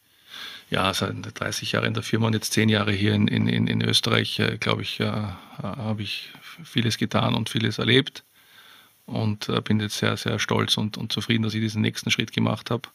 Ja, 0.70 0.94
seit 0.94 1.16
30 1.40 1.72
Jahren 1.72 1.86
in 1.86 1.94
der 1.96 2.04
Firma 2.04 2.28
und 2.28 2.34
jetzt 2.34 2.54
10 2.54 2.70
Jahre 2.70 2.92
hier 2.92 3.14
in, 3.14 3.28
in, 3.28 3.48
in 3.48 3.82
Österreich, 3.82 4.40
äh, 4.40 4.58
glaube 4.58 4.84
ich, 4.84 5.00
äh, 5.00 5.12
habe 5.58 6.04
ich 6.04 6.30
vieles 6.64 6.98
getan 6.98 7.34
und 7.34 7.50
vieles 7.50 7.80
erlebt 7.80 8.24
und 9.10 9.50
äh, 9.50 9.62
bin 9.62 9.80
jetzt 9.80 9.98
sehr, 9.98 10.16
sehr 10.18 10.40
stolz 10.40 10.78
und, 10.78 10.98
und 10.98 11.12
zufrieden, 11.12 11.44
dass 11.44 11.54
ich 11.54 11.62
diesen 11.62 11.82
nächsten 11.82 12.12
Schritt 12.12 12.32
gemacht 12.32 12.70
habe. 12.72 12.90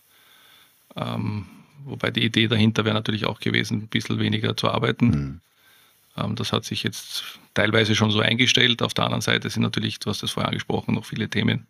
Ähm, 0.97 1.47
wobei 1.85 2.11
die 2.11 2.25
Idee 2.25 2.49
dahinter 2.49 2.85
wäre 2.85 2.95
natürlich 2.95 3.27
auch 3.27 3.41
gewesen, 3.41 3.83
ein 3.83 3.89
bisschen 3.89 4.19
weniger 4.19 4.57
zu 4.57 4.71
arbeiten. 4.71 5.07
Mhm. 5.07 5.41
Ähm, 6.17 6.37
das 6.37 6.53
hat 6.53 6.65
sich 6.65 6.83
jetzt 6.83 7.25
teilweise 7.55 7.95
schon 7.95 8.11
so 8.11 8.21
eingestellt. 8.21 8.83
Auf 8.83 8.95
der 8.95 9.05
anderen 9.05 9.23
Seite 9.23 9.51
sind 9.51 9.63
natürlich, 9.63 9.99
du 9.99 10.11
hast 10.11 10.23
das 10.23 10.31
vorher 10.31 10.49
angesprochen, 10.49 10.95
noch 10.95 11.05
viele 11.05 11.29
Themen 11.29 11.67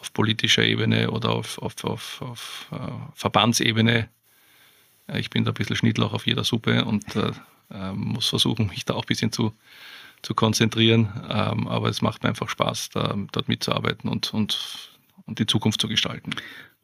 auf 0.00 0.12
politischer 0.12 0.64
Ebene 0.64 1.10
oder 1.10 1.30
auf, 1.30 1.58
auf, 1.58 1.84
auf, 1.84 2.22
auf 2.22 2.68
äh, 2.72 2.76
Verbandsebene. 3.14 4.08
Ich 5.14 5.30
bin 5.30 5.44
da 5.44 5.50
ein 5.50 5.54
bisschen 5.54 5.76
Schnittlauch 5.76 6.12
auf 6.12 6.26
jeder 6.26 6.44
Suppe 6.44 6.84
und 6.84 7.16
äh, 7.16 7.32
äh, 7.70 7.92
muss 7.92 8.28
versuchen, 8.28 8.68
mich 8.68 8.84
da 8.84 8.94
auch 8.94 9.04
ein 9.04 9.06
bisschen 9.06 9.32
zu, 9.32 9.54
zu 10.22 10.34
konzentrieren. 10.34 11.08
Ähm, 11.28 11.68
aber 11.68 11.88
es 11.88 12.02
macht 12.02 12.22
mir 12.22 12.30
einfach 12.30 12.48
Spaß, 12.48 12.90
da, 12.90 13.16
dort 13.32 13.48
mitzuarbeiten 13.48 14.10
und, 14.10 14.32
und, 14.34 14.90
und 15.26 15.38
die 15.38 15.46
Zukunft 15.46 15.80
zu 15.80 15.88
gestalten. 15.88 16.30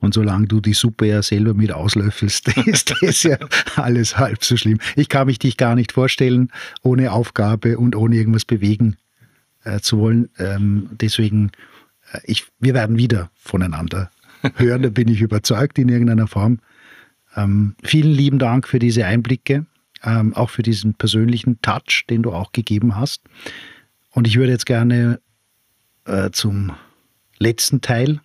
Und 0.01 0.13
solange 0.13 0.47
du 0.47 0.61
die 0.61 0.75
Suppe 0.75 1.07
ja 1.07 1.23
selber 1.23 1.55
mit 1.55 1.73
auslöffelst, 1.73 2.49
ist 2.67 2.95
das 3.01 3.23
ja 3.23 3.39
alles 3.77 4.19
halb 4.19 4.45
so 4.45 4.57
schlimm. 4.57 4.79
Ich 4.97 5.09
kann 5.09 5.27
mich 5.27 5.39
dich 5.39 5.57
gar 5.57 5.75
nicht 5.75 5.93
vorstellen, 5.93 6.51
ohne 6.83 7.13
Aufgabe 7.13 7.79
und 7.79 7.97
ohne 7.97 8.17
irgendwas 8.17 8.45
bewegen 8.45 8.97
äh, 9.65 9.81
zu 9.81 9.99
wollen. 9.99 10.29
Ähm, 10.39 10.91
deswegen, 10.93 11.53
äh, 12.13 12.21
ich, 12.25 12.47
wir 12.59 12.75
werden 12.75 12.99
wieder 12.99 13.31
voneinander 13.35 14.11
hören, 14.57 14.83
da 14.83 14.91
bin 14.91 15.09
ich 15.09 15.23
überzeugt 15.23 15.79
in 15.79 15.89
irgendeiner 15.89 16.27
Form. 16.27 16.59
Ähm, 17.35 17.75
vielen 17.83 18.13
lieben 18.13 18.39
Dank 18.39 18.69
für 18.69 18.79
diese 18.79 19.07
Einblicke 19.07 19.65
ähm, 20.05 20.35
auch 20.35 20.51
für 20.51 20.63
diesen 20.63 20.95
persönlichen 20.95 21.61
Touch, 21.63 22.05
den 22.09 22.23
du 22.23 22.33
auch 22.33 22.53
gegeben 22.53 22.97
hast. 22.97 23.23
Und 24.11 24.27
ich 24.27 24.37
würde 24.37 24.53
jetzt 24.53 24.67
gerne 24.67 25.21
äh, 26.05 26.31
zum 26.31 26.73
letzten 27.39 27.81
Teil 27.81 28.21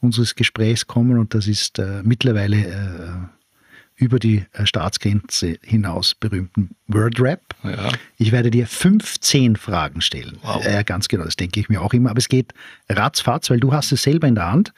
unseres 0.00 0.34
Gesprächs 0.34 0.86
kommen 0.86 1.18
und 1.18 1.34
das 1.34 1.46
ist 1.46 1.78
äh, 1.78 2.02
mittlerweile 2.02 2.56
äh, 2.56 4.02
über 4.02 4.18
die 4.18 4.44
äh, 4.52 4.66
Staatsgrenze 4.66 5.58
hinaus 5.62 6.14
berühmten 6.16 6.70
Wordrap. 6.88 7.40
Ja. 7.62 7.92
Ich 8.16 8.32
werde 8.32 8.50
dir 8.50 8.66
15 8.66 9.54
Fragen 9.56 10.00
stellen. 10.00 10.38
Wow. 10.42 10.64
Ganz 10.84 11.06
genau, 11.06 11.24
das 11.24 11.36
denke 11.36 11.60
ich 11.60 11.68
mir 11.68 11.80
auch 11.80 11.92
immer. 11.92 12.10
Aber 12.10 12.18
es 12.18 12.28
geht 12.28 12.52
ratzfatz, 12.88 13.48
weil 13.50 13.60
du 13.60 13.72
hast 13.72 13.92
es 13.92 14.02
selber 14.02 14.26
in 14.26 14.34
der 14.34 14.50
Hand. 14.50 14.72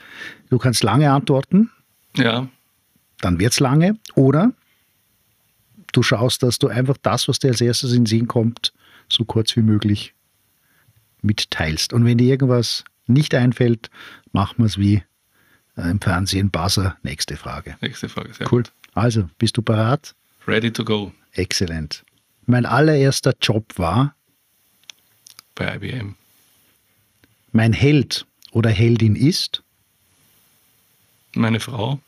Du 0.51 0.59
kannst 0.59 0.83
lange 0.83 1.11
antworten. 1.11 1.71
Ja. 2.17 2.49
Dann 3.21 3.39
wird 3.39 3.53
es 3.53 3.61
lange. 3.61 3.97
Oder 4.15 4.53
du 5.97 6.03
schaust, 6.03 6.43
dass 6.43 6.59
du 6.59 6.69
einfach 6.69 6.97
das, 7.01 7.29
was 7.29 7.39
dir 7.39 7.49
als 7.49 7.61
erstes 7.61 7.93
in 7.93 8.01
den 8.01 8.07
Sinn 8.07 8.29
kommt, 8.29 8.73
so 9.09 9.25
kurz 9.25 9.57
wie 9.57 9.63
möglich 9.63 10.15
mitteilst. 11.23 11.93
Und 11.93 12.05
wenn 12.05 12.19
dir 12.19 12.29
irgendwas 12.29 12.85
nicht 13.07 13.35
einfällt, 13.35 13.91
machen 14.33 14.59
wir 14.59 14.67
es 14.67 14.79
wie 14.79 15.03
äh, 15.77 15.91
im 15.91 16.01
Fernsehen 16.01 16.51
Buzzer. 16.51 16.97
Nächste 17.03 17.37
Frage. 17.37 17.77
Nächste 17.81 18.09
Frage, 18.09 18.33
sehr 18.35 18.47
cool. 18.53 18.63
Gut. 18.63 18.73
Also, 18.95 19.29
bist 19.39 19.57
du 19.57 19.63
parat? 19.63 20.15
Ready 20.47 20.73
to 20.73 20.85
go. 20.85 21.13
Exzellent. 21.33 22.05
Mein 22.47 22.67
allererster 22.67 23.35
Job 23.41 23.73
war? 23.77 24.15
Bei 25.55 25.77
IBM. 25.77 26.15
Mein 27.53 27.73
Held 27.73 28.27
oder 28.53 28.71
Heldin 28.71 29.17
ist? 29.17 29.63
Meine 31.35 31.61
Frau. 31.61 32.01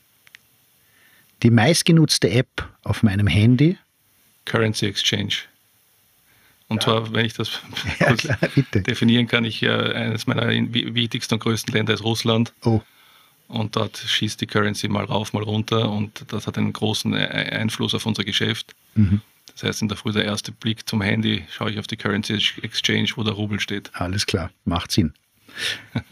Die 1.43 1.49
meistgenutzte 1.51 2.29
App 2.31 2.67
auf 2.83 3.03
meinem 3.03 3.27
Handy? 3.27 3.77
Currency 4.45 4.85
Exchange. 4.87 5.33
Und 6.69 6.83
zwar, 6.83 7.13
wenn 7.13 7.25
ich 7.25 7.33
das 7.33 7.61
Ja, 7.99 8.13
klar, 8.15 8.37
definieren 8.73 9.27
kann, 9.27 9.45
ich, 9.45 9.63
äh, 9.63 9.69
eines 9.93 10.27
meiner 10.27 10.49
wi- 10.49 10.93
wichtigsten 10.95 11.35
und 11.35 11.39
größten 11.41 11.73
Länder 11.73 11.93
ist 11.93 12.03
Russland. 12.03 12.51
Oh, 12.65 12.81
Und 13.47 13.75
dort 13.77 13.97
schießt 13.97 14.41
die 14.41 14.47
Currency 14.47 14.87
mal 14.89 15.05
rauf, 15.05 15.31
mal 15.33 15.43
runter 15.43 15.89
und 15.89 16.25
das 16.29 16.45
hat 16.47 16.57
einen 16.57 16.73
großen 16.73 17.13
Einfluss 17.13 17.93
auf 17.93 18.05
unser 18.05 18.23
Geschäft. 18.23 18.75
mhm. 18.95 19.21
Das 19.53 19.63
heißt, 19.63 19.81
in 19.81 19.87
der 19.87 19.97
Früh 19.97 20.11
der 20.11 20.25
erste 20.25 20.51
Blick 20.51 20.87
zum 20.87 21.01
Handy 21.01 21.45
schaue 21.49 21.71
ich 21.71 21.79
auf 21.79 21.87
die 21.87 21.95
Currency 21.97 22.33
Exchange, 22.61 23.09
wo 23.15 23.23
der 23.23 23.33
Rubel 23.33 23.59
steht. 23.59 23.89
alles 23.93 24.25
klar, 24.25 24.51
macht 24.65 24.91
Sinn. 24.91 25.13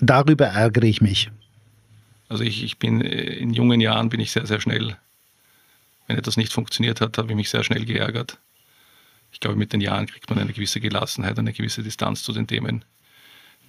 Darüber 0.00 0.46
ärgere 0.46 0.84
ich 0.84 1.00
mich. 1.00 1.30
Also 2.30 2.44
ich, 2.44 2.62
ich 2.62 2.78
bin 2.78 3.02
äh, 3.02 3.34
in 3.34 3.52
jungen 3.52 3.80
Jahren 3.80 4.08
bin 4.08 4.20
ich 4.20 4.30
sehr, 4.30 4.46
sehr 4.46 4.60
schnell. 4.60 4.96
Wenn 6.06 6.16
etwas 6.16 6.36
nicht 6.36 6.52
funktioniert 6.52 7.00
hat, 7.00 7.18
habe 7.18 7.28
ich 7.28 7.36
mich 7.36 7.50
sehr 7.50 7.64
schnell 7.64 7.84
geärgert. 7.84 8.38
Ich 9.32 9.40
glaube, 9.40 9.56
mit 9.56 9.72
den 9.72 9.80
Jahren 9.80 10.06
kriegt 10.06 10.30
man 10.30 10.38
eine 10.38 10.52
gewisse 10.52 10.80
Gelassenheit, 10.80 11.38
eine 11.38 11.52
gewisse 11.52 11.82
Distanz 11.82 12.22
zu 12.22 12.32
den 12.32 12.46
Themen. 12.46 12.84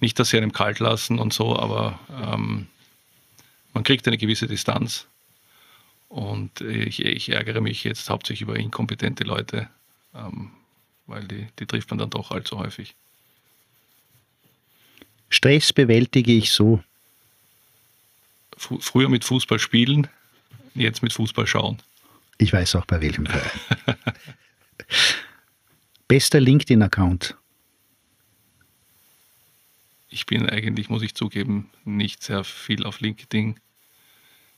Nicht, 0.00 0.18
dass 0.18 0.30
sie 0.30 0.36
einem 0.36 0.52
kalt 0.52 0.78
lassen 0.78 1.18
und 1.18 1.32
so, 1.32 1.58
aber 1.58 1.98
ähm, 2.10 2.68
man 3.74 3.84
kriegt 3.84 4.06
eine 4.06 4.18
gewisse 4.18 4.46
Distanz. 4.46 5.08
Und 6.08 6.60
ich, 6.60 7.04
ich 7.04 7.30
ärgere 7.30 7.60
mich 7.60 7.82
jetzt 7.84 8.10
hauptsächlich 8.10 8.42
über 8.42 8.56
inkompetente 8.56 9.24
Leute, 9.24 9.68
ähm, 10.14 10.52
weil 11.06 11.26
die, 11.26 11.48
die 11.58 11.66
trifft 11.66 11.90
man 11.90 11.98
dann 11.98 12.10
doch 12.10 12.30
allzu 12.30 12.58
häufig. 12.58 12.94
Stress 15.30 15.72
bewältige 15.72 16.32
ich 16.32 16.52
so. 16.52 16.82
Fr 18.62 18.80
früher 18.80 19.08
mit 19.08 19.24
Fußball 19.24 19.58
spielen, 19.58 20.06
jetzt 20.74 21.02
mit 21.02 21.12
Fußball 21.12 21.46
schauen. 21.48 21.78
Ich 22.38 22.52
weiß 22.52 22.76
auch 22.76 22.86
bei 22.86 23.00
welchem 23.00 23.26
Verein. 23.26 23.50
Bester 26.08 26.40
LinkedIn-Account. 26.40 27.36
Ich 30.08 30.26
bin 30.26 30.48
eigentlich, 30.48 30.88
muss 30.88 31.02
ich 31.02 31.14
zugeben, 31.14 31.70
nicht 31.84 32.22
sehr 32.22 32.44
viel 32.44 32.84
auf 32.84 33.00
LinkedIn. 33.00 33.58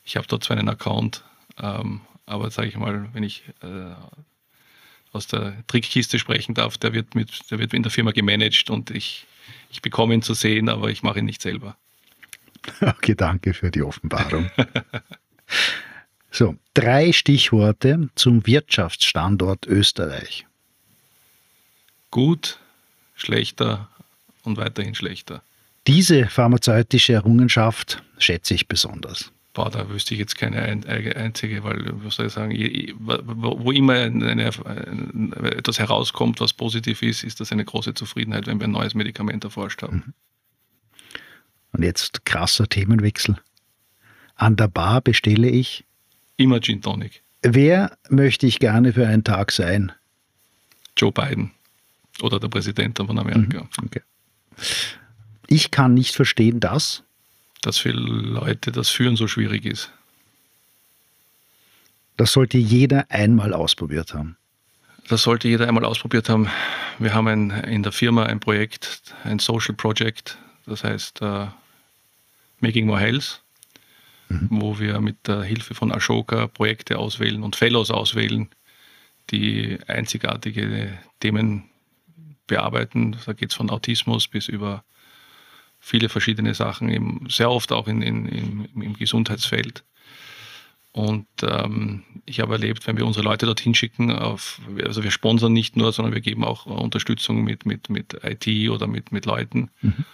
Ich 0.03 0.17
habe 0.17 0.27
dort 0.27 0.45
zwar 0.45 0.59
einen 0.59 0.69
Account, 0.69 1.25
ähm, 1.59 2.03
aber 2.27 2.51
sage 2.51 2.69
ich 2.69 2.77
mal, 2.77 3.09
wenn 3.14 3.23
ich 3.23 3.45
äh, 3.62 3.95
aus 5.12 5.29
der 5.29 5.64
Trickkiste 5.67 6.19
sprechen 6.19 6.55
darf, 6.55 6.77
der 6.77 6.93
wird, 6.93 7.14
mit, 7.14 7.51
der 7.51 7.59
wird 7.59 7.73
in 7.73 7.83
der 7.83 7.93
Firma 7.93 8.11
gemanagt 8.11 8.69
und 8.69 8.90
ich, 8.90 9.27
ich 9.71 9.81
bekomme 9.81 10.12
ihn 10.12 10.23
zu 10.23 10.35
sehen, 10.35 10.69
aber 10.69 10.90
ich 10.90 11.03
mache 11.03 11.21
ihn 11.21 11.25
nicht 11.25 11.40
selber. 11.40 11.79
Okay, 12.81 13.14
danke 13.14 13.55
für 13.55 13.70
die 13.70 13.83
Offenbarung. 13.83 14.50
So, 16.31 16.57
drei 16.74 17.12
Stichworte 17.12 18.09
zum 18.16 18.44
Wirtschaftsstandort 18.44 19.66
Österreich. 19.68 20.46
Gut, 22.11 22.59
schlechter 23.14 23.88
und 24.42 24.57
weiterhin 24.57 24.96
schlechter. 24.96 25.42
Diese 25.87 26.27
pharmazeutische 26.27 27.12
Errungenschaft 27.12 28.03
schätze 28.18 28.55
ich 28.55 28.66
besonders. 28.66 29.31
Boah, 29.53 29.70
da 29.70 29.88
wüsste 29.88 30.14
ich 30.14 30.20
jetzt 30.20 30.37
keine 30.37 30.61
ein, 30.61 30.85
ein- 30.87 31.12
einzige, 31.12 31.62
weil, 31.62 31.85
was 32.03 32.16
soll 32.16 32.27
ich 32.27 32.33
sagen, 32.33 32.53
wo, 32.98 33.70
immer 33.70 33.92
eine, 33.92 34.27
eine, 34.29 34.46
etwas 35.57 35.79
herauskommt, 35.79 36.40
was 36.40 36.53
positiv 36.53 37.03
ist, 37.03 37.22
ist 37.22 37.38
das 37.38 37.53
eine 37.53 37.64
große 37.64 37.94
Zufriedenheit, 37.94 38.48
wenn 38.48 38.59
wir 38.59 38.66
ein 38.66 38.72
neues 38.72 38.94
Medikament 38.96 39.44
erforscht 39.44 39.83
haben. 39.83 40.14
Und 41.75 41.83
jetzt 41.83 42.25
krasser 42.25 42.69
Themenwechsel. 42.69 43.37
An 44.37 44.57
der 44.57 44.69
Bar 44.69 45.01
bestelle 45.01 45.49
ich. 45.49 45.85
Immer 46.37 46.61
Gin 46.61 46.81
Tonic. 46.81 47.23
Wer 47.43 47.99
möchte 48.09 48.47
ich 48.47 48.59
gerne 48.59 48.93
für 48.93 49.07
einen 49.07 49.25
Tag 49.25 49.53
sein? 49.53 49.93
Joe 50.97 51.13
Biden 51.13 51.51
oder 52.23 52.39
der 52.39 52.49
Präsident 52.49 52.99
von 52.99 53.19
Amerika. 53.19 53.69
Okay. 53.85 54.03
Ich 55.49 55.71
kann 55.73 55.95
nicht 55.95 56.15
verstehen, 56.15 56.61
dass. 56.61 57.03
Dass 57.61 57.79
für 57.79 57.91
Leute 57.91 58.71
das 58.71 58.89
Führen 58.89 59.17
so 59.17 59.27
schwierig 59.27 59.65
ist. 59.67 59.93
Das 62.17 62.33
sollte 62.33 62.57
jeder 62.59 63.11
einmal 63.11 63.53
ausprobiert 63.53 64.15
haben. 64.15 64.37
Das 65.09 65.23
sollte 65.23 65.49
jeder 65.49 65.67
einmal 65.67 65.85
ausprobiert 65.85 66.29
haben. 66.29 66.49
Wir 67.01 67.13
haben 67.13 67.27
ein, 67.27 67.51
in 67.51 67.83
der 67.83 67.93
Firma 67.93 68.25
ein 68.25 68.39
Projekt, 68.39 69.15
ein 69.25 69.41
Social 69.41 69.75
Project, 69.75 70.39
das 70.67 70.85
heißt 70.85 71.21
äh, 71.21 71.49
Making 72.64 72.87
More 72.87 73.00
Health, 73.00 73.42
wo 74.29 74.79
wir 74.79 75.00
mit 75.00 75.29
der 75.29 75.42
Hilfe 75.42 75.74
von 75.74 75.92
Ashoka 75.92 76.46
Projekte 76.46 76.98
auswählen 76.98 77.42
und 77.42 77.57
Fellows 77.57 77.90
auswählen, 77.90 78.48
die 79.31 79.79
einzigartige 79.87 80.98
Themen 81.20 81.64
bearbeiten. 82.46 83.16
Da 83.27 83.35
geht 83.35 83.50
es 83.50 83.57
von 83.57 83.68
Autismus 83.68 84.29
bis 84.29 84.48
über 84.48 84.83
viele 85.79 86.09
verschiedene 86.09 86.55
Sachen, 86.55 86.88
eben 86.88 87.27
sehr 87.29 87.50
oft 87.50 87.70
auch 87.70 87.87
in, 87.87 88.00
in, 88.00 88.27
im, 88.27 88.83
im 88.83 88.94
Gesundheitsfeld. 88.94 89.85
Und 90.92 91.27
ähm, 91.42 92.05
ich 92.24 92.40
habe 92.40 92.53
erlebt, 92.53 92.87
wenn 92.87 92.96
wir 92.96 93.05
unsere 93.05 93.24
Leute 93.24 93.44
dorthin 93.44 93.74
schicken, 93.74 94.11
auf, 94.11 94.61
also 94.85 95.03
wir 95.03 95.11
sponsern 95.11 95.53
nicht 95.53 95.77
nur, 95.77 95.92
sondern 95.92 96.14
wir 96.14 96.22
geben 96.22 96.44
auch 96.44 96.64
Unterstützung 96.64 97.44
mit, 97.44 97.66
mit, 97.66 97.90
mit 97.90 98.16
IT 98.22 98.70
oder 98.70 98.87
mit, 98.87 99.12
mit 99.12 99.27
Leuten. 99.27 99.70
Und 99.83 100.05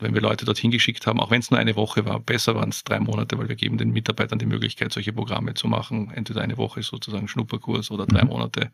wenn 0.00 0.14
wir 0.14 0.20
Leute 0.20 0.44
dorthin 0.44 0.70
geschickt 0.70 1.06
haben, 1.06 1.20
auch 1.20 1.30
wenn 1.30 1.40
es 1.40 1.50
nur 1.50 1.60
eine 1.60 1.76
Woche 1.76 2.04
war, 2.04 2.20
besser 2.20 2.54
waren 2.54 2.70
es 2.70 2.84
drei 2.84 3.00
Monate, 3.00 3.38
weil 3.38 3.48
wir 3.48 3.56
geben 3.56 3.78
den 3.78 3.90
Mitarbeitern 3.90 4.38
die 4.38 4.46
Möglichkeit, 4.46 4.92
solche 4.92 5.12
Programme 5.12 5.54
zu 5.54 5.68
machen. 5.68 6.10
Entweder 6.14 6.42
eine 6.42 6.56
Woche 6.56 6.82
sozusagen 6.82 7.28
Schnupperkurs 7.28 7.90
oder 7.90 8.06
drei 8.06 8.24
Monate. 8.24 8.72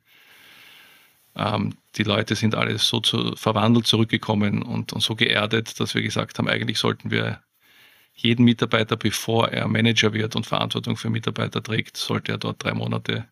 Ähm, 1.35 1.75
die 1.97 2.03
Leute 2.03 2.35
sind 2.35 2.55
alle 2.55 2.79
so 2.79 3.01
zu, 3.01 3.37
verwandelt 3.37 3.87
zurückgekommen 3.87 4.63
und, 4.63 4.93
und 4.93 5.01
so 5.03 5.15
geerdet, 5.15 5.79
dass 5.81 5.95
wir 5.95 6.03
gesagt 6.03 6.39
haben, 6.39 6.49
eigentlich 6.49 6.79
sollten 6.79 7.11
wir 7.11 7.43
jeden 8.15 8.45
Mitarbeiter, 8.45 8.97
bevor 8.97 9.49
er 9.49 9.69
Manager 9.69 10.15
wird 10.15 10.37
und 10.37 10.47
Verantwortung 10.47 10.97
für 10.97 11.11
Mitarbeiter 11.11 11.63
trägt, 11.63 11.99
sollte 11.99 12.33
er 12.33 12.39
dort 12.39 12.65
drei 12.65 12.73
Monate 12.73 13.29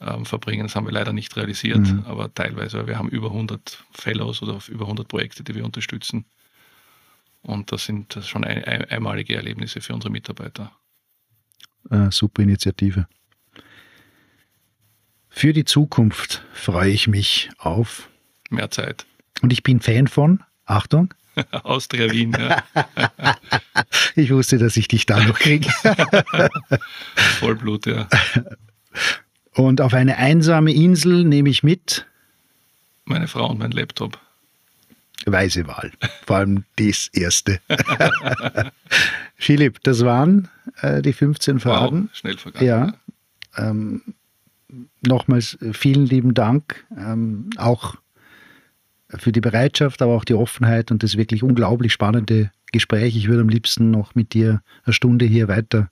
ähm, 0.00 0.24
verbringen. 0.24 0.64
Das 0.64 0.76
haben 0.76 0.86
wir 0.86 0.92
leider 0.92 1.12
nicht 1.12 1.36
realisiert, 1.36 1.78
Mhm. 1.78 2.04
aber 2.06 2.32
teilweise, 2.32 2.78
weil 2.78 2.86
wir 2.86 2.98
haben 2.98 3.08
über 3.08 3.28
100 3.28 3.84
Fellows 3.92 4.42
oder 4.42 4.58
über 4.68 4.84
100 4.84 5.08
Projekte, 5.08 5.42
die 5.42 5.54
wir 5.54 5.64
unterstützen. 5.64 6.24
Und 7.42 7.72
das 7.72 7.84
sind 7.84 8.18
schon 8.22 8.44
ein, 8.44 8.64
ein, 8.64 8.84
einmalige 8.84 9.36
Erlebnisse 9.36 9.80
für 9.80 9.94
unsere 9.94 10.12
Mitarbeiter. 10.12 10.72
Äh, 11.90 12.10
super 12.10 12.42
Initiative. 12.42 13.06
Für 15.28 15.52
die 15.52 15.64
Zukunft 15.64 16.44
freue 16.52 16.90
ich 16.90 17.08
mich 17.08 17.50
auf. 17.58 18.08
Mehr 18.50 18.70
Zeit. 18.70 19.06
Und 19.40 19.52
ich 19.52 19.62
bin 19.62 19.80
Fan 19.80 20.06
von, 20.06 20.44
Achtung, 20.66 21.14
Austria 21.62 22.10
Wien, 22.10 22.36
ja. 22.38 22.62
ich 24.14 24.30
wusste, 24.30 24.58
dass 24.58 24.76
ich 24.76 24.88
dich 24.88 25.06
da 25.06 25.24
noch 25.24 25.38
kriege. 25.38 25.70
Vollblut, 27.40 27.86
ja. 27.86 28.08
Und 29.54 29.80
auf 29.80 29.94
eine 29.94 30.18
einsame 30.18 30.72
Insel 30.72 31.24
nehme 31.24 31.48
ich 31.48 31.62
mit 31.62 32.06
Meine 33.04 33.26
Frau 33.26 33.50
und 33.50 33.58
mein 33.58 33.72
Laptop. 33.72 34.20
Weise 35.26 35.66
Wahl. 35.66 35.92
Vor 36.26 36.36
allem 36.36 36.64
das 36.76 37.08
erste. 37.08 37.60
Philipp, 39.36 39.82
das 39.82 40.04
waren 40.04 40.48
äh, 40.80 41.02
die 41.02 41.12
15 41.12 41.60
Fragen. 41.60 42.04
Wow, 42.04 42.16
schnell 42.16 42.38
vergangen. 42.38 42.66
Ja. 42.66 42.94
Ähm, 43.56 44.02
nochmals 45.06 45.60
äh, 45.60 45.72
vielen 45.72 46.06
lieben 46.06 46.34
Dank, 46.34 46.84
ähm, 46.96 47.50
auch 47.56 47.96
für 49.08 49.32
die 49.32 49.40
Bereitschaft, 49.40 50.00
aber 50.00 50.14
auch 50.14 50.24
die 50.24 50.34
Offenheit 50.34 50.90
und 50.90 51.02
das 51.02 51.16
wirklich 51.16 51.42
unglaublich 51.42 51.92
spannende 51.92 52.50
Gespräch. 52.72 53.16
Ich 53.16 53.28
würde 53.28 53.42
am 53.42 53.48
liebsten 53.48 53.90
noch 53.90 54.14
mit 54.14 54.32
dir 54.32 54.62
eine 54.84 54.94
Stunde 54.94 55.26
hier 55.26 55.48
weiter 55.48 55.90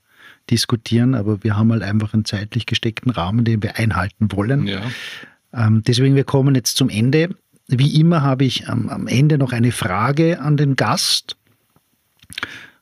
diskutieren, 0.50 1.14
aber 1.14 1.44
wir 1.44 1.56
haben 1.56 1.70
halt 1.70 1.82
einfach 1.82 2.14
einen 2.14 2.24
zeitlich 2.24 2.66
gesteckten 2.66 3.10
Rahmen, 3.10 3.44
den 3.44 3.62
wir 3.62 3.76
einhalten 3.76 4.32
wollen. 4.32 4.66
Ja. 4.66 4.82
Ähm, 5.52 5.82
deswegen, 5.86 6.16
wir 6.16 6.24
kommen 6.24 6.54
jetzt 6.54 6.76
zum 6.76 6.88
Ende. 6.88 7.34
Wie 7.70 8.00
immer 8.00 8.22
habe 8.22 8.44
ich 8.44 8.68
am, 8.68 8.88
am 8.88 9.06
Ende 9.06 9.38
noch 9.38 9.52
eine 9.52 9.72
Frage 9.72 10.40
an 10.40 10.56
den 10.56 10.76
Gast. 10.76 11.36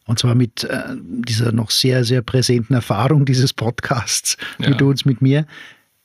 Und 0.07 0.19
zwar 0.19 0.35
mit 0.35 0.65
äh, 0.65 0.97
dieser 0.97 1.53
noch 1.53 1.71
sehr, 1.71 2.05
sehr 2.05 2.23
präsenten 2.23 2.75
Erfahrung 2.75 3.27
dieses 3.27 3.53
Podcasts, 3.53 4.39
Ja. 4.59 4.71
du 4.71 4.89
uns 4.89 5.05
mit 5.05 5.21
mir. 5.21 5.47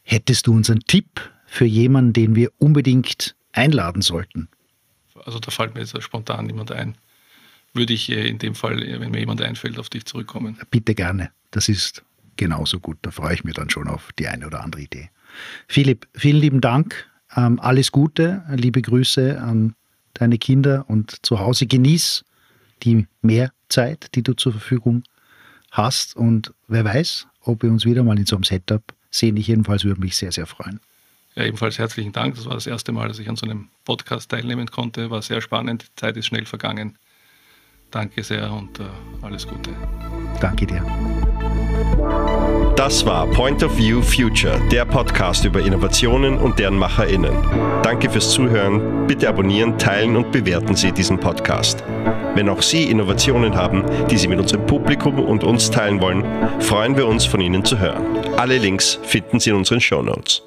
Hättest 0.01 0.47
du 0.47 0.53
uns 0.53 0.69
einen 0.69 0.81
Tipp 0.81 1.21
für 1.45 1.65
jemanden, 1.65 2.11
den 2.11 2.35
wir 2.35 2.51
unbedingt 2.57 3.35
einladen 3.53 4.01
sollten? 4.01 4.49
Also 5.25 5.39
da 5.39 5.51
fällt 5.51 5.73
mir 5.73 5.79
jetzt 5.79 6.01
spontan 6.03 6.45
niemand 6.47 6.71
ein. 6.73 6.95
Würde 7.73 7.93
ich 7.93 8.09
äh, 8.09 8.27
in 8.27 8.37
dem 8.39 8.55
Fall, 8.55 8.83
äh, 8.83 8.99
wenn 8.99 9.11
mir 9.11 9.19
jemand 9.19 9.41
einfällt, 9.41 9.79
auf 9.79 9.89
dich 9.89 10.05
zurückkommen. 10.05 10.57
Bitte 10.69 10.93
gerne. 10.93 11.31
Das 11.51 11.69
ist 11.69 12.03
genauso 12.35 12.79
gut. 12.81 12.97
Da 13.03 13.11
freue 13.11 13.33
ich 13.35 13.43
mich 13.45 13.53
dann 13.53 13.69
schon 13.69 13.87
auf 13.87 14.09
die 14.19 14.27
eine 14.27 14.47
oder 14.47 14.61
andere 14.61 14.81
Idee. 14.81 15.09
Philipp, 15.67 16.07
vielen 16.13 16.41
lieben 16.41 16.61
Dank. 16.61 17.09
Ähm, 17.35 17.59
alles 17.59 17.91
Gute. 17.91 18.43
Liebe 18.49 18.81
Grüße 18.81 19.41
an 19.41 19.75
deine 20.13 20.37
Kinder 20.37 20.85
und 20.87 21.25
zu 21.25 21.39
Hause 21.39 21.65
genieß 21.65 22.23
die 22.83 23.07
Mehrzeit, 23.21 24.13
die 24.15 24.23
du 24.23 24.33
zur 24.33 24.51
Verfügung 24.51 25.03
hast. 25.71 26.15
Und 26.15 26.53
wer 26.67 26.85
weiß, 26.85 27.27
ob 27.41 27.63
wir 27.63 27.71
uns 27.71 27.85
wieder 27.85 28.03
mal 28.03 28.17
in 28.17 28.25
so 28.25 28.35
einem 28.35 28.43
Setup 28.43 28.83
sehen. 29.09 29.37
Ich 29.37 29.47
jedenfalls 29.47 29.83
würde 29.83 30.01
mich 30.01 30.15
sehr, 30.15 30.31
sehr 30.31 30.45
freuen. 30.45 30.79
Ja, 31.35 31.43
ebenfalls 31.45 31.79
herzlichen 31.79 32.11
Dank. 32.11 32.35
Das 32.35 32.45
war 32.45 32.53
das 32.53 32.67
erste 32.67 32.91
Mal, 32.91 33.07
dass 33.07 33.19
ich 33.19 33.27
an 33.27 33.35
so 33.35 33.45
einem 33.45 33.69
Podcast 33.85 34.29
teilnehmen 34.29 34.67
konnte. 34.67 35.09
War 35.09 35.21
sehr 35.21 35.41
spannend. 35.41 35.83
Die 35.83 35.95
Zeit 35.95 36.17
ist 36.17 36.27
schnell 36.27 36.45
vergangen. 36.45 36.97
Danke 37.89 38.23
sehr 38.23 38.51
und 38.51 38.79
äh, 38.79 38.83
alles 39.21 39.47
Gute. 39.47 39.71
Danke 40.39 40.65
dir. 40.65 40.83
Das 42.75 43.05
war 43.05 43.27
Point 43.27 43.63
of 43.63 43.77
View 43.77 44.01
Future, 44.01 44.59
der 44.71 44.83
Podcast 44.83 45.45
über 45.45 45.61
Innovationen 45.61 46.37
und 46.37 46.59
deren 46.59 46.77
MacherInnen. 46.77 47.33
Danke 47.81 48.09
fürs 48.09 48.31
Zuhören. 48.31 49.07
Bitte 49.07 49.29
abonnieren, 49.29 49.77
teilen 49.77 50.17
und 50.17 50.31
bewerten 50.31 50.75
Sie 50.75 50.91
diesen 50.91 51.19
Podcast. 51.19 51.83
Wenn 52.35 52.49
auch 52.49 52.61
Sie 52.61 52.89
Innovationen 52.89 53.55
haben, 53.55 53.83
die 54.09 54.17
Sie 54.17 54.27
mit 54.27 54.39
unserem 54.39 54.65
Publikum 54.65 55.19
und 55.19 55.43
uns 55.43 55.71
teilen 55.71 56.01
wollen, 56.01 56.25
freuen 56.59 56.97
wir 56.97 57.07
uns, 57.07 57.25
von 57.25 57.41
Ihnen 57.41 57.63
zu 57.63 57.79
hören. 57.79 58.03
Alle 58.37 58.57
Links 58.57 58.99
finden 59.03 59.39
Sie 59.39 59.51
in 59.51 59.55
unseren 59.55 59.79
Show 59.79 60.01
Notes. 60.01 60.41